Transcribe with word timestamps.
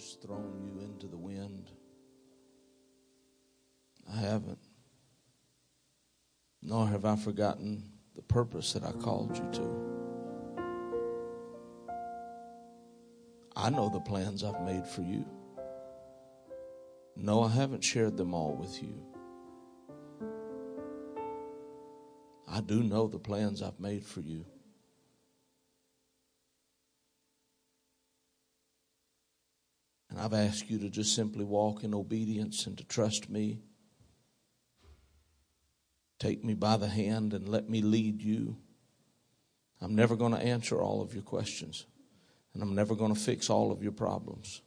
who's 0.00 0.16
thrown 0.22 0.62
you 0.62 0.82
into 0.82 1.06
the 1.06 1.16
wind. 1.16 1.70
I 4.10 4.16
haven't. 4.16 4.58
Nor 6.62 6.88
have 6.88 7.04
I 7.04 7.16
forgotten 7.16 7.84
the 8.16 8.22
purpose 8.22 8.72
that 8.72 8.82
I 8.82 8.92
called 8.92 9.36
you 9.36 9.48
to. 9.52 9.90
I 13.56 13.68
know 13.68 13.90
the 13.90 14.00
plans 14.00 14.42
I've 14.42 14.62
made 14.62 14.86
for 14.86 15.02
you. 15.02 15.26
No, 17.16 17.42
I 17.42 17.50
haven't 17.50 17.84
shared 17.84 18.16
them 18.16 18.32
all 18.32 18.54
with 18.54 18.82
you. 18.82 18.94
I 22.48 22.60
do 22.62 22.82
know 22.82 23.06
the 23.06 23.18
plans 23.18 23.62
I've 23.62 23.78
made 23.78 24.04
for 24.04 24.20
you. 24.20 24.46
And 30.10 30.18
I've 30.18 30.34
asked 30.34 30.68
you 30.68 30.78
to 30.80 30.90
just 30.90 31.14
simply 31.14 31.44
walk 31.44 31.84
in 31.84 31.94
obedience 31.94 32.66
and 32.66 32.76
to 32.78 32.84
trust 32.84 33.30
me. 33.30 33.60
Take 36.18 36.44
me 36.44 36.54
by 36.54 36.76
the 36.76 36.88
hand 36.88 37.32
and 37.32 37.48
let 37.48 37.70
me 37.70 37.80
lead 37.80 38.20
you. 38.20 38.56
I'm 39.80 39.94
never 39.94 40.16
going 40.16 40.32
to 40.32 40.38
answer 40.38 40.82
all 40.82 41.00
of 41.00 41.14
your 41.14 41.22
questions, 41.22 41.86
and 42.52 42.62
I'm 42.62 42.74
never 42.74 42.94
going 42.94 43.14
to 43.14 43.20
fix 43.20 43.48
all 43.48 43.72
of 43.72 43.82
your 43.82 43.92
problems. 43.92 44.60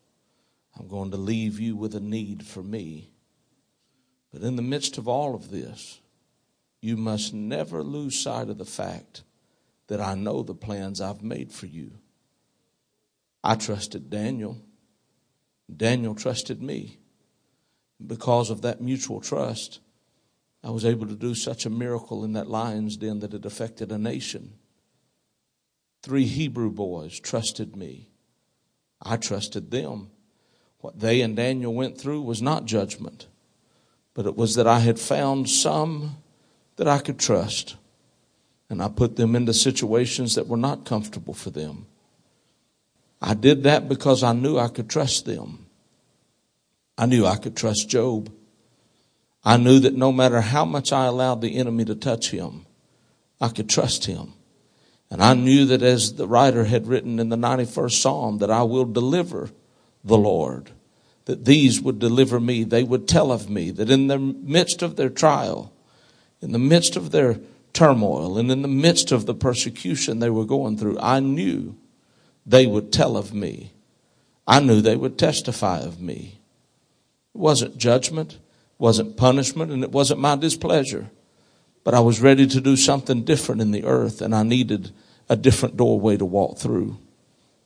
I'm 0.80 0.88
going 0.88 1.12
to 1.12 1.18
leave 1.18 1.60
you 1.60 1.76
with 1.76 1.94
a 1.94 2.00
need 2.00 2.44
for 2.44 2.64
me. 2.64 3.12
But 4.32 4.42
in 4.42 4.56
the 4.56 4.64
midst 4.64 4.98
of 4.98 5.08
all 5.08 5.36
of 5.36 5.52
this, 5.52 6.00
you 6.82 6.98
must 6.98 7.34
never 7.34 7.84
lose 7.84 8.20
sight 8.20 8.50
of 8.50 8.58
the 8.58 8.66
fact 8.66 9.24
that 9.88 10.02
I 10.02 10.16
know 10.16 10.42
the 10.42 10.56
plans 10.56 11.00
I've 11.00 11.22
made 11.22 11.52
for 11.52 11.68
you. 11.68 11.92
I 13.44 13.56
trusted 13.56 14.10
Daniel. 14.10 14.58
Daniel 15.76 16.16
trusted 16.16 16.62
me. 16.62 16.98
Because 18.06 18.50
of 18.50 18.62
that 18.62 18.82
mutual 18.82 19.22
trust, 19.22 19.80
I 20.64 20.70
was 20.70 20.86
able 20.86 21.08
to 21.08 21.16
do 21.16 21.36
such 21.36 21.66
a 21.66 21.70
miracle 21.70 22.24
in 22.24 22.34
that 22.34 22.50
lion's 22.50 22.98
den 22.98 23.20
that 23.20 23.34
it 23.34 23.46
affected 23.46 23.92
a 23.92 23.98
nation. 23.98 24.54
Three 26.02 26.26
Hebrew 26.26 26.70
boys 26.70 27.20
trusted 27.20 27.76
me. 27.76 28.10
I 29.02 29.18
trusted 29.18 29.72
them. 29.72 30.10
What 30.80 31.00
they 31.00 31.22
and 31.22 31.36
Daniel 31.36 31.74
went 31.74 31.98
through 31.98 32.22
was 32.22 32.42
not 32.42 32.66
judgment, 32.66 33.28
but 34.14 34.26
it 34.26 34.36
was 34.36 34.56
that 34.56 34.68
I 34.68 34.80
had 34.80 35.00
found 35.00 35.50
some 35.50 36.18
that 36.76 36.88
I 36.88 37.00
could 37.00 37.20
trust. 37.20 37.78
And 38.70 38.82
I 38.82 38.90
put 38.90 39.16
them 39.16 39.36
into 39.36 39.54
situations 39.54 40.36
that 40.36 40.48
were 40.48 40.58
not 40.58 40.86
comfortable 40.86 41.34
for 41.34 41.52
them. 41.52 41.86
I 43.26 43.36
did 43.36 43.64
that 43.64 43.88
because 43.88 44.22
I 44.22 44.34
knew 44.34 44.60
I 44.60 44.68
could 44.68 44.90
trust 44.90 45.26
them. 45.26 45.66
I 46.98 47.06
knew 47.06 47.26
I 47.26 47.38
could 47.38 47.56
trust 47.56 47.88
Job. 47.88 48.30
I 49.46 49.56
knew 49.56 49.80
that 49.80 49.96
no 49.96 50.12
matter 50.12 50.42
how 50.42 50.66
much 50.66 50.92
I 50.92 51.06
allowed 51.06 51.40
the 51.40 51.56
enemy 51.56 51.86
to 51.86 51.96
touch 51.96 52.32
him, 52.32 52.66
I 53.40 53.48
could 53.48 53.70
trust 53.70 54.06
him. 54.06 54.34
And 55.10 55.24
I 55.24 55.36
knew 55.36 55.66
that 55.68 55.82
as 55.82 56.16
the 56.16 56.28
writer 56.28 56.66
had 56.66 56.88
written 56.88 57.18
in 57.18 57.30
the 57.30 57.38
91st 57.38 57.94
Psalm, 57.94 58.40
that 58.40 58.52
I 58.52 58.64
will 58.64 58.86
deliver 58.86 59.52
the 60.04 60.18
Lord, 60.18 60.72
that 61.24 61.46
these 61.46 61.82
would 61.82 62.00
deliver 62.00 62.42
me. 62.42 62.66
They 62.66 62.84
would 62.84 63.08
tell 63.08 63.32
of 63.32 63.50
me 63.50 63.72
that 63.72 63.90
in 63.90 64.08
the 64.08 64.20
midst 64.20 64.82
of 64.82 64.98
their 64.98 65.10
trial, 65.10 65.72
in 66.42 66.52
the 66.52 66.60
midst 66.60 66.98
of 66.98 67.12
their 67.12 67.40
turmoil, 67.72 68.38
and 68.38 68.52
in 68.52 68.64
the 68.64 68.68
midst 68.68 69.14
of 69.14 69.26
the 69.26 69.34
persecution 69.34 70.20
they 70.20 70.30
were 70.30 70.46
going 70.46 70.78
through, 70.78 71.00
I 71.00 71.22
knew 71.22 71.78
they 72.46 72.66
would 72.66 72.92
tell 72.92 73.18
of 73.18 73.34
me. 73.34 73.72
I 74.48 74.60
knew 74.60 74.82
they 74.82 74.96
would 74.96 75.18
testify 75.18 75.80
of 75.80 76.02
me. 76.02 76.40
It 77.34 77.38
wasn't 77.38 77.78
judgment, 77.78 78.38
wasn't 78.78 79.18
punishment, 79.18 79.72
and 79.72 79.84
it 79.84 79.92
wasn't 79.92 80.20
my 80.20 80.36
displeasure. 80.36 81.10
But 81.84 81.94
I 81.94 82.00
was 82.00 82.22
ready 82.22 82.48
to 82.48 82.62
do 82.62 82.76
something 82.76 83.24
different 83.24 83.62
in 83.62 83.72
the 83.72 83.86
earth, 83.86 84.22
and 84.22 84.36
I 84.36 84.44
needed 84.44 84.92
a 85.30 85.36
different 85.36 85.78
doorway 85.78 86.18
to 86.18 86.26
walk 86.26 86.58
through. 86.58 86.98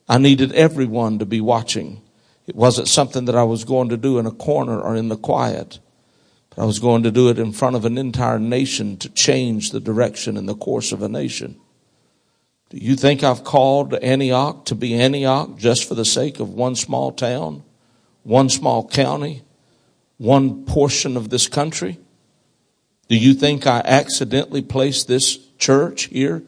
I 0.07 0.17
needed 0.17 0.53
everyone 0.53 1.19
to 1.19 1.25
be 1.25 1.41
watching. 1.41 2.01
It 2.45 2.55
wasn't 2.55 2.87
something 2.87 3.25
that 3.25 3.35
I 3.35 3.43
was 3.43 3.65
going 3.65 3.89
to 3.89 3.97
do 3.97 4.19
in 4.19 4.25
a 4.25 4.31
corner 4.31 4.79
or 4.79 4.95
in 4.95 5.09
the 5.09 5.17
quiet, 5.17 5.79
but 6.49 6.61
I 6.61 6.65
was 6.65 6.79
going 6.79 7.03
to 7.03 7.11
do 7.11 7.29
it 7.29 7.39
in 7.39 7.51
front 7.51 7.75
of 7.75 7.83
an 7.83 7.97
entire 7.97 8.39
nation 8.39 8.97
to 8.97 9.09
change 9.09 9.71
the 9.71 9.81
direction 9.81 10.37
and 10.37 10.47
the 10.47 10.55
course 10.55 10.91
of 10.91 11.01
a 11.01 11.09
nation. 11.09 11.59
Do 12.69 12.77
you 12.77 12.95
think 12.95 13.23
I've 13.23 13.43
called 13.43 13.93
Antioch 13.93 14.65
to 14.65 14.75
be 14.75 14.93
Antioch 14.93 15.57
just 15.57 15.87
for 15.87 15.95
the 15.95 16.05
sake 16.05 16.39
of 16.39 16.49
one 16.49 16.75
small 16.75 17.11
town, 17.11 17.63
one 18.23 18.49
small 18.49 18.87
county, 18.87 19.43
one 20.17 20.65
portion 20.65 21.15
of 21.15 21.29
this 21.29 21.47
country? 21.47 21.97
Do 23.07 23.15
you 23.15 23.33
think 23.33 23.65
I 23.65 23.81
accidentally 23.85 24.61
placed 24.61 25.07
this 25.07 25.37
church 25.57 26.05
here, 26.05 26.43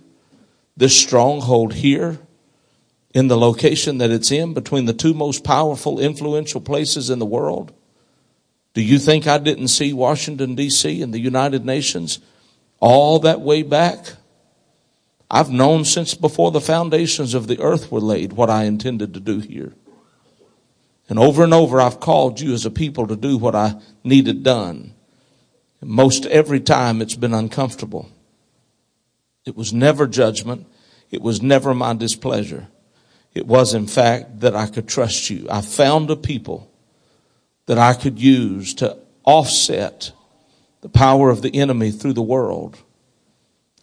this 0.75 1.00
stronghold 1.00 1.75
here, 1.75 2.19
in 3.13 3.28
the 3.28 3.38
location 3.38 3.97
that 4.00 4.12
it's 4.12 4.31
in 4.31 4.53
between 4.53 4.86
the 4.86 4.94
two 4.94 5.13
most 5.13 5.44
powerful, 5.44 6.00
influential 6.00 6.62
places 6.62 7.09
in 7.09 7.19
the 7.19 7.25
world? 7.25 7.72
Do 8.74 8.81
you 8.81 9.00
think 9.00 9.25
I 9.25 9.38
didn't 9.38 9.69
see 9.69 9.94
Washington, 9.94 10.56
D.C. 10.56 11.01
and 11.01 11.13
the 11.13 11.19
United 11.19 11.66
Nations 11.66 12.19
all 12.80 13.19
that 13.19 13.41
way 13.41 13.63
back? 13.63 14.13
I've 15.31 15.51
known 15.51 15.85
since 15.85 16.16
before 16.16 16.51
the 16.51 16.62
foundations 16.62 17.34
of 17.34 17.47
the 17.47 17.59
earth 17.59 17.91
were 17.91 18.00
laid 18.00 18.34
what 18.34 18.50
I 18.50 18.63
intended 18.63 19.13
to 19.13 19.19
do 19.19 19.40
here. 19.40 19.73
And 21.07 21.19
over 21.19 21.44
and 21.44 21.53
over, 21.53 21.79
I've 21.79 22.00
called 22.00 22.40
you 22.40 22.53
as 22.53 22.66
a 22.66 22.72
people 22.72 23.07
to 23.07 23.16
do 23.16 23.38
what 23.38 23.56
I 23.56 23.79
needed 24.03 24.44
done. 24.44 24.94
Most 25.81 26.25
every 26.25 26.59
time 26.59 27.01
it's 27.01 27.16
been 27.16 27.34
uncomfortable. 27.34 28.09
It 29.45 29.56
was 29.56 29.72
never 29.72 30.07
judgment. 30.07 30.68
It 31.09 31.22
was 31.22 31.41
never 31.41 31.73
my 31.73 31.94
displeasure. 31.94 32.68
It 33.34 33.47
was, 33.47 33.73
in 33.73 33.88
fact, 33.88 34.41
that 34.41 34.56
I 34.56 34.68
could 34.68 34.88
trust 34.88 35.29
you. 35.29 35.47
I 35.50 35.62
found 35.62 36.09
a 36.12 36.16
people 36.16 36.72
that 37.68 37.78
I 37.78 37.94
could 37.94 38.19
use 38.19 38.73
to 38.75 38.97
offset 39.23 40.12
the 40.81 40.89
power 40.89 41.29
of 41.29 41.41
the 41.41 41.56
enemy 41.56 41.91
through 41.91 42.13
the 42.13 42.22
world 42.22 42.78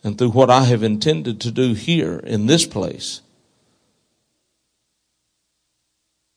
and 0.03 0.17
through 0.17 0.31
what 0.31 0.51
I 0.51 0.65
have 0.65 0.83
intended 0.83 1.41
to 1.41 1.51
do 1.51 1.75
here 1.75 2.19
in 2.19 2.47
this 2.47 2.67
place, 2.67 3.21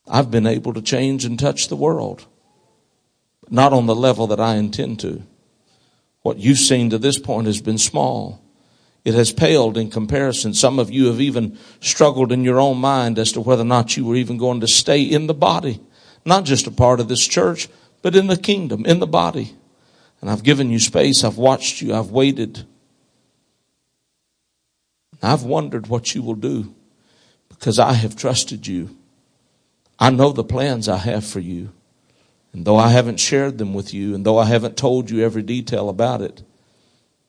I've 0.07 0.31
been 0.31 0.47
able 0.47 0.73
to 0.73 0.81
change 0.81 1.23
and 1.23 1.37
touch 1.37 1.67
the 1.67 1.75
world. 1.75 2.25
But 3.41 3.51
not 3.51 3.73
on 3.73 3.85
the 3.85 3.95
level 3.95 4.27
that 4.27 4.39
I 4.39 4.55
intend 4.55 4.99
to. 5.01 5.23
What 6.21 6.39
you've 6.39 6.57
seen 6.57 6.89
to 6.89 6.97
this 6.97 7.19
point 7.19 7.47
has 7.47 7.61
been 7.61 7.77
small. 7.77 8.41
It 9.05 9.13
has 9.13 9.31
paled 9.31 9.77
in 9.77 9.89
comparison. 9.89 10.53
Some 10.53 10.79
of 10.79 10.91
you 10.91 11.07
have 11.07 11.21
even 11.21 11.57
struggled 11.79 12.31
in 12.31 12.43
your 12.43 12.59
own 12.59 12.77
mind 12.77 13.17
as 13.17 13.31
to 13.33 13.41
whether 13.41 13.61
or 13.61 13.65
not 13.65 13.95
you 13.95 14.05
were 14.05 14.15
even 14.15 14.37
going 14.37 14.59
to 14.61 14.67
stay 14.67 15.01
in 15.01 15.27
the 15.27 15.33
body. 15.33 15.79
Not 16.25 16.43
just 16.43 16.67
a 16.67 16.71
part 16.71 16.99
of 16.99 17.07
this 17.07 17.25
church, 17.25 17.69
but 18.01 18.15
in 18.15 18.27
the 18.27 18.37
kingdom, 18.37 18.85
in 18.85 18.99
the 18.99 19.07
body. 19.07 19.55
And 20.21 20.29
I've 20.29 20.43
given 20.43 20.69
you 20.69 20.79
space. 20.79 21.23
I've 21.23 21.37
watched 21.37 21.81
you. 21.81 21.93
I've 21.93 22.11
waited. 22.11 22.65
I've 25.21 25.43
wondered 25.43 25.87
what 25.87 26.15
you 26.15 26.21
will 26.21 26.35
do 26.35 26.73
because 27.49 27.79
I 27.79 27.93
have 27.93 28.15
trusted 28.15 28.67
you. 28.67 28.95
I 29.99 30.09
know 30.09 30.31
the 30.31 30.43
plans 30.43 30.87
I 30.87 30.97
have 30.97 31.25
for 31.25 31.39
you. 31.39 31.71
And 32.53 32.65
though 32.65 32.77
I 32.77 32.89
haven't 32.89 33.19
shared 33.19 33.57
them 33.57 33.73
with 33.73 33.93
you, 33.93 34.15
and 34.15 34.25
though 34.25 34.37
I 34.37 34.45
haven't 34.45 34.77
told 34.77 35.09
you 35.09 35.23
every 35.23 35.43
detail 35.43 35.89
about 35.89 36.21
it, 36.21 36.41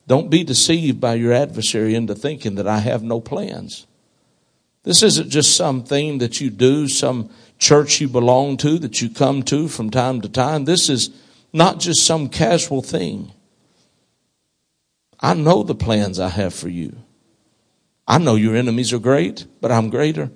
don't 0.07 0.29
be 0.29 0.43
deceived 0.43 0.99
by 0.99 1.13
your 1.15 1.33
adversary 1.33 1.93
into 1.93 2.15
thinking 2.15 2.55
that 2.55 2.67
I 2.67 2.79
have 2.79 3.03
no 3.03 3.21
plans. 3.21 3.85
This 4.83 5.03
isn't 5.03 5.29
just 5.29 5.55
some 5.55 5.83
thing 5.83 6.17
that 6.19 6.41
you 6.41 6.49
do, 6.49 6.87
some 6.87 7.29
church 7.59 8.01
you 8.01 8.07
belong 8.07 8.57
to 8.57 8.79
that 8.79 9.01
you 9.01 9.09
come 9.09 9.43
to 9.43 9.67
from 9.67 9.91
time 9.91 10.21
to 10.21 10.29
time. 10.29 10.65
This 10.65 10.89
is 10.89 11.11
not 11.53 11.79
just 11.79 12.03
some 12.03 12.29
casual 12.29 12.81
thing. 12.81 13.31
I 15.19 15.35
know 15.35 15.61
the 15.61 15.75
plans 15.75 16.19
I 16.19 16.29
have 16.29 16.53
for 16.55 16.69
you. 16.69 16.97
I 18.07 18.17
know 18.17 18.35
your 18.35 18.55
enemies 18.55 18.93
are 18.93 18.99
great, 18.99 19.45
but 19.61 19.71
I'm 19.71 19.89
greater. 19.89 20.31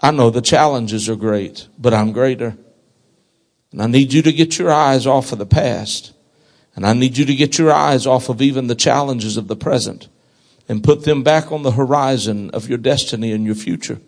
I 0.00 0.10
know 0.10 0.30
the 0.30 0.40
challenges 0.40 1.08
are 1.08 1.16
great, 1.16 1.68
but 1.78 1.92
I'm 1.92 2.12
greater. 2.12 2.56
And 3.72 3.82
I 3.82 3.86
need 3.86 4.12
you 4.12 4.22
to 4.22 4.32
get 4.32 4.58
your 4.58 4.70
eyes 4.70 5.06
off 5.06 5.32
of 5.32 5.38
the 5.38 5.46
past. 5.46 6.12
And 6.74 6.86
I 6.86 6.92
need 6.92 7.16
you 7.16 7.24
to 7.26 7.34
get 7.34 7.58
your 7.58 7.72
eyes 7.72 8.06
off 8.06 8.28
of 8.28 8.40
even 8.40 8.66
the 8.66 8.74
challenges 8.74 9.36
of 9.36 9.48
the 9.48 9.56
present 9.56 10.08
and 10.68 10.84
put 10.84 11.04
them 11.04 11.22
back 11.22 11.50
on 11.50 11.62
the 11.62 11.72
horizon 11.72 12.50
of 12.50 12.68
your 12.68 12.78
destiny 12.78 13.32
and 13.32 13.44
your 13.44 13.54
future. 13.54 14.00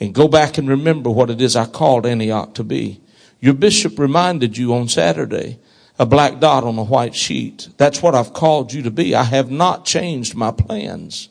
And 0.00 0.14
go 0.14 0.28
back 0.28 0.56
and 0.56 0.68
remember 0.68 1.10
what 1.10 1.28
it 1.28 1.40
is 1.40 1.56
I 1.56 1.66
called 1.66 2.06
Antioch 2.06 2.54
to 2.54 2.64
be. 2.64 3.00
Your 3.40 3.54
bishop 3.54 3.98
reminded 3.98 4.56
you 4.56 4.74
on 4.74 4.88
Saturday 4.88 5.58
a 5.98 6.06
black 6.06 6.38
dot 6.38 6.62
on 6.62 6.78
a 6.78 6.84
white 6.84 7.16
sheet. 7.16 7.68
That's 7.76 8.00
what 8.00 8.14
I've 8.14 8.32
called 8.32 8.72
you 8.72 8.82
to 8.82 8.90
be. 8.90 9.14
I 9.14 9.24
have 9.24 9.50
not 9.50 9.84
changed 9.84 10.36
my 10.36 10.52
plans. 10.52 11.28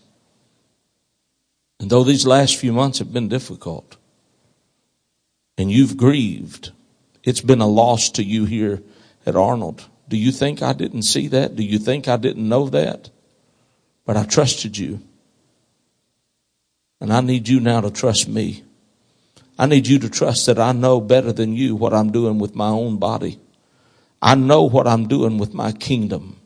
And 1.79 1.89
though 1.89 2.03
these 2.03 2.25
last 2.25 2.57
few 2.57 2.73
months 2.73 2.99
have 2.99 3.13
been 3.13 3.27
difficult, 3.27 3.97
and 5.57 5.71
you've 5.71 5.97
grieved. 5.97 6.71
It's 7.23 7.41
been 7.41 7.61
a 7.61 7.67
loss 7.67 8.09
to 8.11 8.23
you 8.23 8.45
here 8.45 8.81
at 9.25 9.35
Arnold. 9.35 9.85
Do 10.07 10.17
you 10.17 10.31
think 10.31 10.61
I 10.61 10.73
didn't 10.73 11.01
see 11.01 11.27
that? 11.29 11.55
Do 11.55 11.63
you 11.63 11.79
think 11.79 12.07
I 12.07 12.17
didn't 12.17 12.47
know 12.47 12.69
that? 12.69 13.09
But 14.05 14.15
I 14.15 14.23
trusted 14.23 14.77
you. 14.77 15.01
And 17.01 17.11
I 17.11 17.21
need 17.21 17.47
you 17.47 17.59
now 17.59 17.81
to 17.81 17.91
trust 17.91 18.27
me. 18.27 18.63
I 19.59 19.65
need 19.65 19.87
you 19.87 19.99
to 19.99 20.09
trust 20.09 20.45
that 20.45 20.59
I 20.59 20.71
know 20.71 21.01
better 21.01 21.31
than 21.33 21.53
you 21.53 21.75
what 21.75 21.93
I'm 21.93 22.11
doing 22.11 22.39
with 22.39 22.55
my 22.55 22.69
own 22.69 22.97
body. 22.97 23.39
I 24.21 24.35
know 24.35 24.63
what 24.63 24.87
I'm 24.87 25.07
doing 25.07 25.37
with 25.37 25.53
my 25.53 25.71
kingdom. 25.71 26.37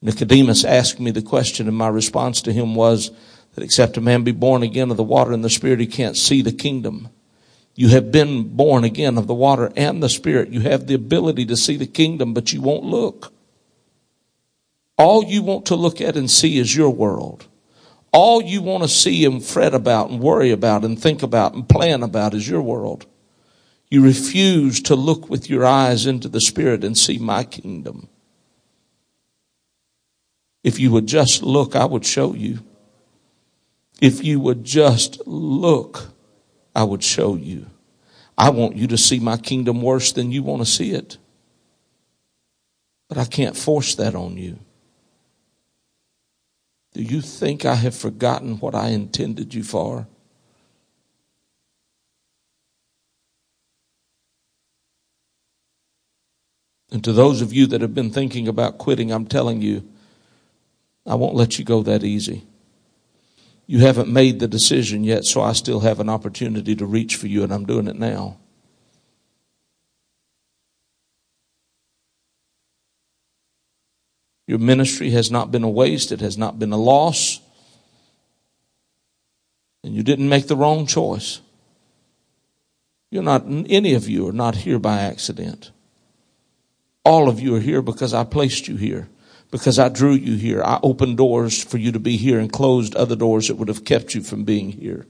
Nicodemus 0.00 0.64
asked 0.64 1.00
me 1.00 1.10
the 1.10 1.22
question, 1.22 1.68
and 1.68 1.76
my 1.76 1.88
response 1.88 2.42
to 2.42 2.52
him 2.52 2.74
was 2.74 3.10
that 3.56 3.64
except 3.64 3.96
a 3.96 4.02
man 4.02 4.22
be 4.22 4.32
born 4.32 4.62
again 4.62 4.90
of 4.90 4.98
the 4.98 5.02
water 5.02 5.32
and 5.32 5.42
the 5.42 5.50
Spirit, 5.50 5.80
he 5.80 5.86
can't 5.86 6.16
see 6.16 6.42
the 6.42 6.52
kingdom. 6.52 7.08
You 7.74 7.88
have 7.88 8.12
been 8.12 8.54
born 8.54 8.84
again 8.84 9.16
of 9.16 9.26
the 9.26 9.34
water 9.34 9.72
and 9.74 10.02
the 10.02 10.10
Spirit. 10.10 10.50
You 10.50 10.60
have 10.60 10.86
the 10.86 10.94
ability 10.94 11.46
to 11.46 11.56
see 11.56 11.76
the 11.76 11.86
kingdom, 11.86 12.34
but 12.34 12.52
you 12.52 12.60
won't 12.60 12.84
look. 12.84 13.32
All 14.98 15.24
you 15.24 15.42
want 15.42 15.66
to 15.66 15.74
look 15.74 16.02
at 16.02 16.16
and 16.16 16.30
see 16.30 16.58
is 16.58 16.76
your 16.76 16.90
world. 16.90 17.46
All 18.12 18.42
you 18.42 18.60
want 18.60 18.82
to 18.82 18.88
see 18.88 19.24
and 19.24 19.42
fret 19.42 19.74
about 19.74 20.10
and 20.10 20.20
worry 20.20 20.50
about 20.50 20.84
and 20.84 21.00
think 21.00 21.22
about 21.22 21.54
and 21.54 21.66
plan 21.66 22.02
about 22.02 22.34
is 22.34 22.46
your 22.46 22.62
world. 22.62 23.06
You 23.90 24.04
refuse 24.04 24.82
to 24.82 24.94
look 24.94 25.30
with 25.30 25.48
your 25.48 25.64
eyes 25.64 26.04
into 26.04 26.28
the 26.28 26.42
Spirit 26.42 26.84
and 26.84 26.96
see 26.96 27.18
my 27.18 27.44
kingdom. 27.44 28.08
If 30.62 30.78
you 30.78 30.90
would 30.90 31.06
just 31.06 31.42
look, 31.42 31.74
I 31.74 31.86
would 31.86 32.04
show 32.04 32.34
you. 32.34 32.58
If 34.00 34.24
you 34.24 34.40
would 34.40 34.64
just 34.64 35.26
look, 35.26 36.10
I 36.74 36.84
would 36.84 37.02
show 37.02 37.34
you. 37.34 37.66
I 38.36 38.50
want 38.50 38.76
you 38.76 38.86
to 38.88 38.98
see 38.98 39.18
my 39.18 39.38
kingdom 39.38 39.80
worse 39.80 40.12
than 40.12 40.30
you 40.30 40.42
want 40.42 40.60
to 40.60 40.66
see 40.66 40.92
it. 40.92 41.16
But 43.08 43.18
I 43.18 43.24
can't 43.24 43.56
force 43.56 43.94
that 43.94 44.14
on 44.14 44.36
you. 44.36 44.58
Do 46.92 47.02
you 47.02 47.20
think 47.20 47.64
I 47.64 47.74
have 47.74 47.94
forgotten 47.94 48.58
what 48.58 48.74
I 48.74 48.88
intended 48.88 49.54
you 49.54 49.62
for? 49.62 50.06
And 56.90 57.02
to 57.04 57.12
those 57.12 57.42
of 57.42 57.52
you 57.52 57.66
that 57.66 57.80
have 57.80 57.94
been 57.94 58.10
thinking 58.10 58.48
about 58.48 58.78
quitting, 58.78 59.10
I'm 59.10 59.26
telling 59.26 59.60
you, 59.60 59.86
I 61.04 61.14
won't 61.14 61.34
let 61.34 61.58
you 61.58 61.64
go 61.64 61.82
that 61.82 62.02
easy. 62.02 62.44
You 63.66 63.80
haven't 63.80 64.08
made 64.08 64.38
the 64.38 64.46
decision 64.46 65.02
yet, 65.02 65.24
so 65.24 65.42
I 65.42 65.52
still 65.52 65.80
have 65.80 65.98
an 65.98 66.08
opportunity 66.08 66.76
to 66.76 66.86
reach 66.86 67.16
for 67.16 67.26
you, 67.26 67.42
and 67.42 67.52
I'm 67.52 67.66
doing 67.66 67.88
it 67.88 67.98
now. 67.98 68.38
Your 74.46 74.58
ministry 74.58 75.10
has 75.10 75.32
not 75.32 75.50
been 75.50 75.64
a 75.64 75.68
waste, 75.68 76.12
it 76.12 76.20
has 76.20 76.38
not 76.38 76.60
been 76.60 76.72
a 76.72 76.76
loss, 76.76 77.40
and 79.82 79.92
you 79.92 80.04
didn't 80.04 80.28
make 80.28 80.46
the 80.46 80.56
wrong 80.56 80.86
choice. 80.86 81.40
You're 83.10 83.24
not, 83.24 83.44
any 83.46 83.94
of 83.94 84.08
you 84.08 84.28
are 84.28 84.32
not 84.32 84.56
here 84.56 84.78
by 84.78 85.00
accident. 85.00 85.72
All 87.04 87.28
of 87.28 87.40
you 87.40 87.56
are 87.56 87.60
here 87.60 87.82
because 87.82 88.14
I 88.14 88.22
placed 88.22 88.68
you 88.68 88.76
here 88.76 89.08
because 89.50 89.78
I 89.78 89.88
drew 89.88 90.12
you 90.12 90.36
here. 90.36 90.62
I 90.62 90.80
opened 90.82 91.16
doors 91.16 91.62
for 91.62 91.78
you 91.78 91.92
to 91.92 92.00
be 92.00 92.16
here 92.16 92.38
and 92.38 92.52
closed 92.52 92.94
other 92.94 93.16
doors 93.16 93.48
that 93.48 93.56
would 93.56 93.68
have 93.68 93.84
kept 93.84 94.14
you 94.14 94.22
from 94.22 94.44
being 94.44 94.72
here. 94.72 95.06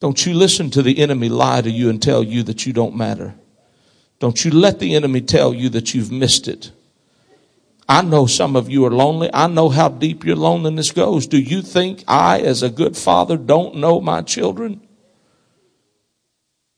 Don't 0.00 0.26
you 0.26 0.34
listen 0.34 0.70
to 0.70 0.82
the 0.82 0.98
enemy 0.98 1.28
lie 1.28 1.60
to 1.60 1.70
you 1.70 1.88
and 1.88 2.02
tell 2.02 2.24
you 2.24 2.42
that 2.44 2.66
you 2.66 2.72
don't 2.72 2.96
matter. 2.96 3.34
Don't 4.18 4.44
you 4.44 4.50
let 4.50 4.78
the 4.78 4.94
enemy 4.94 5.20
tell 5.20 5.54
you 5.54 5.68
that 5.70 5.94
you've 5.94 6.10
missed 6.10 6.48
it. 6.48 6.72
I 7.88 8.02
know 8.02 8.26
some 8.26 8.56
of 8.56 8.70
you 8.70 8.84
are 8.86 8.90
lonely. 8.90 9.30
I 9.32 9.48
know 9.48 9.68
how 9.68 9.88
deep 9.88 10.24
your 10.24 10.36
loneliness 10.36 10.92
goes. 10.92 11.26
Do 11.26 11.38
you 11.38 11.62
think 11.62 12.04
I, 12.08 12.40
as 12.40 12.62
a 12.62 12.70
good 12.70 12.96
father, 12.96 13.36
don't 13.36 13.76
know 13.76 14.00
my 14.00 14.22
children? 14.22 14.80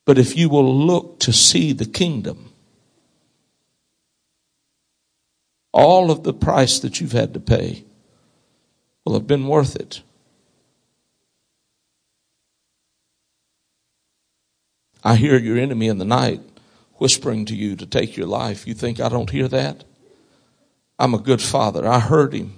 But 0.05 0.17
if 0.17 0.35
you 0.37 0.49
will 0.49 0.85
look 0.85 1.19
to 1.21 1.33
see 1.33 1.73
the 1.73 1.85
kingdom, 1.85 2.51
all 5.75 6.09
of 6.09 6.23
the 6.23 6.33
price 6.33 6.79
that 6.79 7.01
you've 7.01 7.11
had 7.11 7.33
to 7.33 7.39
pay 7.39 7.83
will 9.03 9.13
have 9.13 9.27
been 9.27 9.45
worth 9.45 9.75
it. 9.75 10.01
I 15.03 15.17
hear 15.17 15.37
your 15.37 15.57
enemy 15.57 15.87
in 15.87 15.97
the 15.97 16.05
night 16.05 16.39
whispering 16.93 17.43
to 17.45 17.55
you 17.55 17.75
to 17.75 17.85
take 17.85 18.15
your 18.15 18.25
life. 18.25 18.65
You 18.65 18.73
think 18.73 19.01
I 19.01 19.09
don't 19.09 19.29
hear 19.29 19.49
that? 19.49 19.83
I'm 20.97 21.13
a 21.13 21.19
good 21.19 21.41
father. 21.41 21.85
I 21.85 21.99
heard 21.99 22.33
him. 22.33 22.53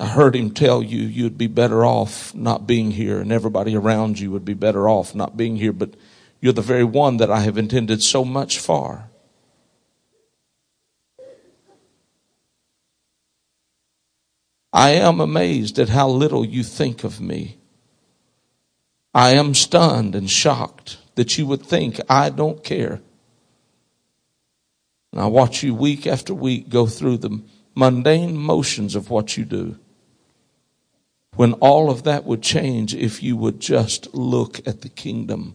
I 0.00 0.06
heard 0.06 0.34
him 0.34 0.50
tell 0.50 0.82
you 0.82 1.02
you'd 1.02 1.38
be 1.38 1.46
better 1.46 1.84
off 1.84 2.34
not 2.34 2.66
being 2.66 2.90
here 2.90 3.20
and 3.20 3.30
everybody 3.30 3.76
around 3.76 4.18
you 4.18 4.32
would 4.32 4.44
be 4.44 4.54
better 4.54 4.88
off 4.88 5.14
not 5.14 5.36
being 5.36 5.54
here, 5.54 5.72
but 5.72 5.94
you're 6.40 6.52
the 6.52 6.62
very 6.62 6.82
one 6.82 7.18
that 7.18 7.30
I 7.30 7.40
have 7.40 7.56
intended 7.56 8.02
so 8.02 8.24
much 8.24 8.58
for. 8.58 9.08
I 14.74 14.90
am 14.90 15.20
amazed 15.20 15.78
at 15.78 15.90
how 15.90 16.08
little 16.08 16.44
you 16.44 16.64
think 16.64 17.04
of 17.04 17.20
me. 17.20 17.58
I 19.14 19.30
am 19.30 19.54
stunned 19.54 20.16
and 20.16 20.28
shocked 20.28 20.98
that 21.14 21.38
you 21.38 21.46
would 21.46 21.64
think 21.64 22.00
I 22.10 22.28
don't 22.28 22.64
care. 22.64 23.00
And 25.12 25.20
I 25.20 25.26
watch 25.26 25.62
you 25.62 25.76
week 25.76 26.08
after 26.08 26.34
week 26.34 26.70
go 26.70 26.86
through 26.86 27.18
the 27.18 27.40
mundane 27.76 28.36
motions 28.36 28.96
of 28.96 29.10
what 29.10 29.36
you 29.36 29.44
do. 29.44 29.78
When 31.36 31.52
all 31.54 31.88
of 31.88 32.02
that 32.02 32.24
would 32.24 32.42
change 32.42 32.96
if 32.96 33.22
you 33.22 33.36
would 33.36 33.60
just 33.60 34.12
look 34.12 34.66
at 34.66 34.80
the 34.80 34.88
kingdom. 34.88 35.54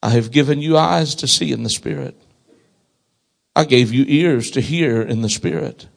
I 0.00 0.10
have 0.10 0.30
given 0.30 0.60
you 0.60 0.78
eyes 0.78 1.16
to 1.16 1.26
see 1.26 1.50
in 1.50 1.64
the 1.64 1.70
Spirit. 1.70 2.16
I 3.56 3.64
gave 3.64 3.92
you 3.92 4.04
ears 4.06 4.52
to 4.52 4.60
hear 4.60 5.02
in 5.02 5.22
the 5.22 5.28
Spirit. 5.28 5.88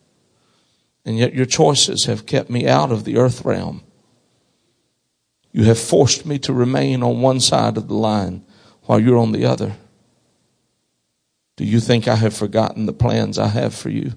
And 1.05 1.17
yet 1.17 1.35
your 1.35 1.45
choices 1.45 2.05
have 2.05 2.25
kept 2.25 2.49
me 2.49 2.67
out 2.67 2.91
of 2.91 3.03
the 3.03 3.17
earth 3.17 3.45
realm. 3.45 3.83
You 5.51 5.63
have 5.65 5.79
forced 5.79 6.25
me 6.25 6.39
to 6.39 6.51
remain 6.51 7.03
on 7.03 7.21
one 7.21 7.39
side 7.39 7.77
of 7.77 7.87
the 7.87 7.93
line 7.93 8.43
while 8.83 8.99
you're 8.99 9.19
on 9.19 9.31
the 9.31 9.45
other. 9.45 9.75
Do 11.55 11.63
you 11.63 11.79
think 11.79 12.07
I 12.07 12.15
have 12.15 12.35
forgotten 12.35 12.85
the 12.85 12.93
plans 12.93 13.39
I 13.39 13.47
have 13.47 13.73
for 13.73 13.89
you? 13.89 14.13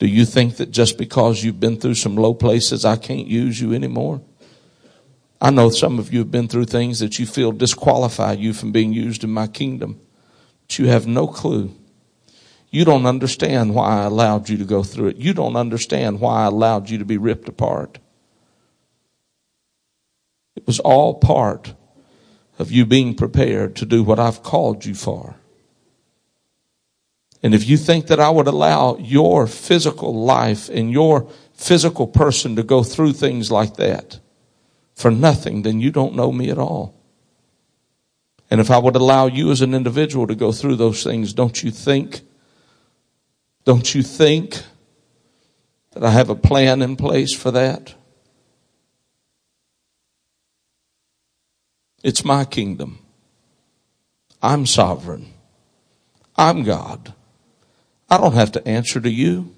Do 0.00 0.06
you 0.06 0.24
think 0.24 0.56
that 0.56 0.70
just 0.70 0.98
because 0.98 1.44
you've 1.44 1.60
been 1.60 1.78
through 1.78 1.94
some 1.94 2.16
low 2.16 2.34
places, 2.34 2.84
I 2.84 2.96
can't 2.96 3.26
use 3.26 3.60
you 3.60 3.74
anymore? 3.74 4.22
I 5.40 5.50
know 5.50 5.70
some 5.70 5.98
of 5.98 6.12
you 6.12 6.18
have 6.20 6.30
been 6.30 6.48
through 6.48 6.64
things 6.64 6.98
that 6.98 7.18
you 7.18 7.26
feel 7.26 7.52
disqualify 7.52 8.32
you 8.32 8.52
from 8.52 8.72
being 8.72 8.92
used 8.92 9.24
in 9.24 9.30
my 9.30 9.46
kingdom, 9.46 10.00
but 10.62 10.78
you 10.78 10.88
have 10.88 11.06
no 11.06 11.28
clue 11.28 11.74
you 12.70 12.84
don't 12.84 13.06
understand 13.06 13.74
why 13.74 14.00
I 14.00 14.04
allowed 14.04 14.48
you 14.48 14.56
to 14.58 14.64
go 14.64 14.82
through 14.82 15.08
it. 15.08 15.16
You 15.16 15.34
don't 15.34 15.56
understand 15.56 16.20
why 16.20 16.42
I 16.42 16.46
allowed 16.46 16.88
you 16.88 16.98
to 16.98 17.04
be 17.04 17.18
ripped 17.18 17.48
apart. 17.48 17.98
It 20.54 20.66
was 20.66 20.78
all 20.78 21.14
part 21.14 21.74
of 22.58 22.70
you 22.70 22.86
being 22.86 23.14
prepared 23.14 23.74
to 23.76 23.86
do 23.86 24.04
what 24.04 24.20
I've 24.20 24.42
called 24.42 24.84
you 24.84 24.94
for. 24.94 25.36
And 27.42 27.54
if 27.54 27.66
you 27.66 27.76
think 27.76 28.06
that 28.06 28.20
I 28.20 28.30
would 28.30 28.46
allow 28.46 28.98
your 28.98 29.46
physical 29.46 30.14
life 30.24 30.68
and 30.68 30.92
your 30.92 31.28
physical 31.54 32.06
person 32.06 32.54
to 32.56 32.62
go 32.62 32.82
through 32.82 33.14
things 33.14 33.50
like 33.50 33.76
that 33.76 34.20
for 34.94 35.10
nothing, 35.10 35.62
then 35.62 35.80
you 35.80 35.90
don't 35.90 36.14
know 36.14 36.30
me 36.30 36.50
at 36.50 36.58
all. 36.58 36.94
And 38.50 38.60
if 38.60 38.70
I 38.70 38.78
would 38.78 38.96
allow 38.96 39.26
you 39.26 39.50
as 39.50 39.62
an 39.62 39.74
individual 39.74 40.26
to 40.26 40.34
go 40.34 40.52
through 40.52 40.76
those 40.76 41.02
things, 41.02 41.32
don't 41.32 41.62
you 41.62 41.70
think 41.70 42.20
don't 43.64 43.94
you 43.94 44.02
think 44.02 44.62
that 45.92 46.04
I 46.04 46.10
have 46.10 46.30
a 46.30 46.34
plan 46.34 46.82
in 46.82 46.96
place 46.96 47.34
for 47.34 47.50
that? 47.50 47.94
It's 52.02 52.24
my 52.24 52.44
kingdom. 52.44 52.98
I'm 54.42 54.66
sovereign. 54.66 55.32
I'm 56.36 56.62
God. 56.62 57.14
I 58.08 58.16
don't 58.16 58.34
have 58.34 58.52
to 58.52 58.66
answer 58.66 59.00
to 59.00 59.10
you. 59.10 59.54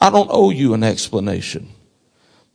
I 0.00 0.10
don't 0.10 0.30
owe 0.32 0.50
you 0.50 0.74
an 0.74 0.82
explanation. 0.82 1.68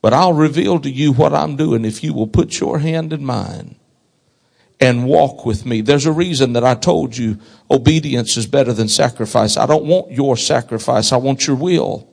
But 0.02 0.14
I'll 0.14 0.34
reveal 0.34 0.80
to 0.80 0.90
you 0.90 1.14
what 1.14 1.34
I'm 1.34 1.56
doing 1.56 1.86
if 1.86 2.04
you 2.04 2.14
will 2.14 2.28
put 2.28 2.60
your 2.60 2.80
hand 2.80 3.14
in 3.14 3.24
mine 3.24 3.77
and 4.80 5.06
walk 5.06 5.46
with 5.46 5.66
me. 5.66 5.82
There's 5.82 6.06
a 6.06 6.12
reason 6.12 6.54
that 6.54 6.64
I 6.64 6.76
told 6.76 7.18
you 7.18 7.40
obedience 7.70 8.38
is 8.38 8.46
better 8.46 8.74
than 8.74 8.88
sacrifice. 8.88 9.58
I 9.58 9.66
don't 9.66 9.86
want 9.86 10.12
your 10.12 10.38
sacrifice. 10.38 11.12
I 11.12 11.18
want 11.18 11.48
your 11.48 11.56
will. 11.56 12.08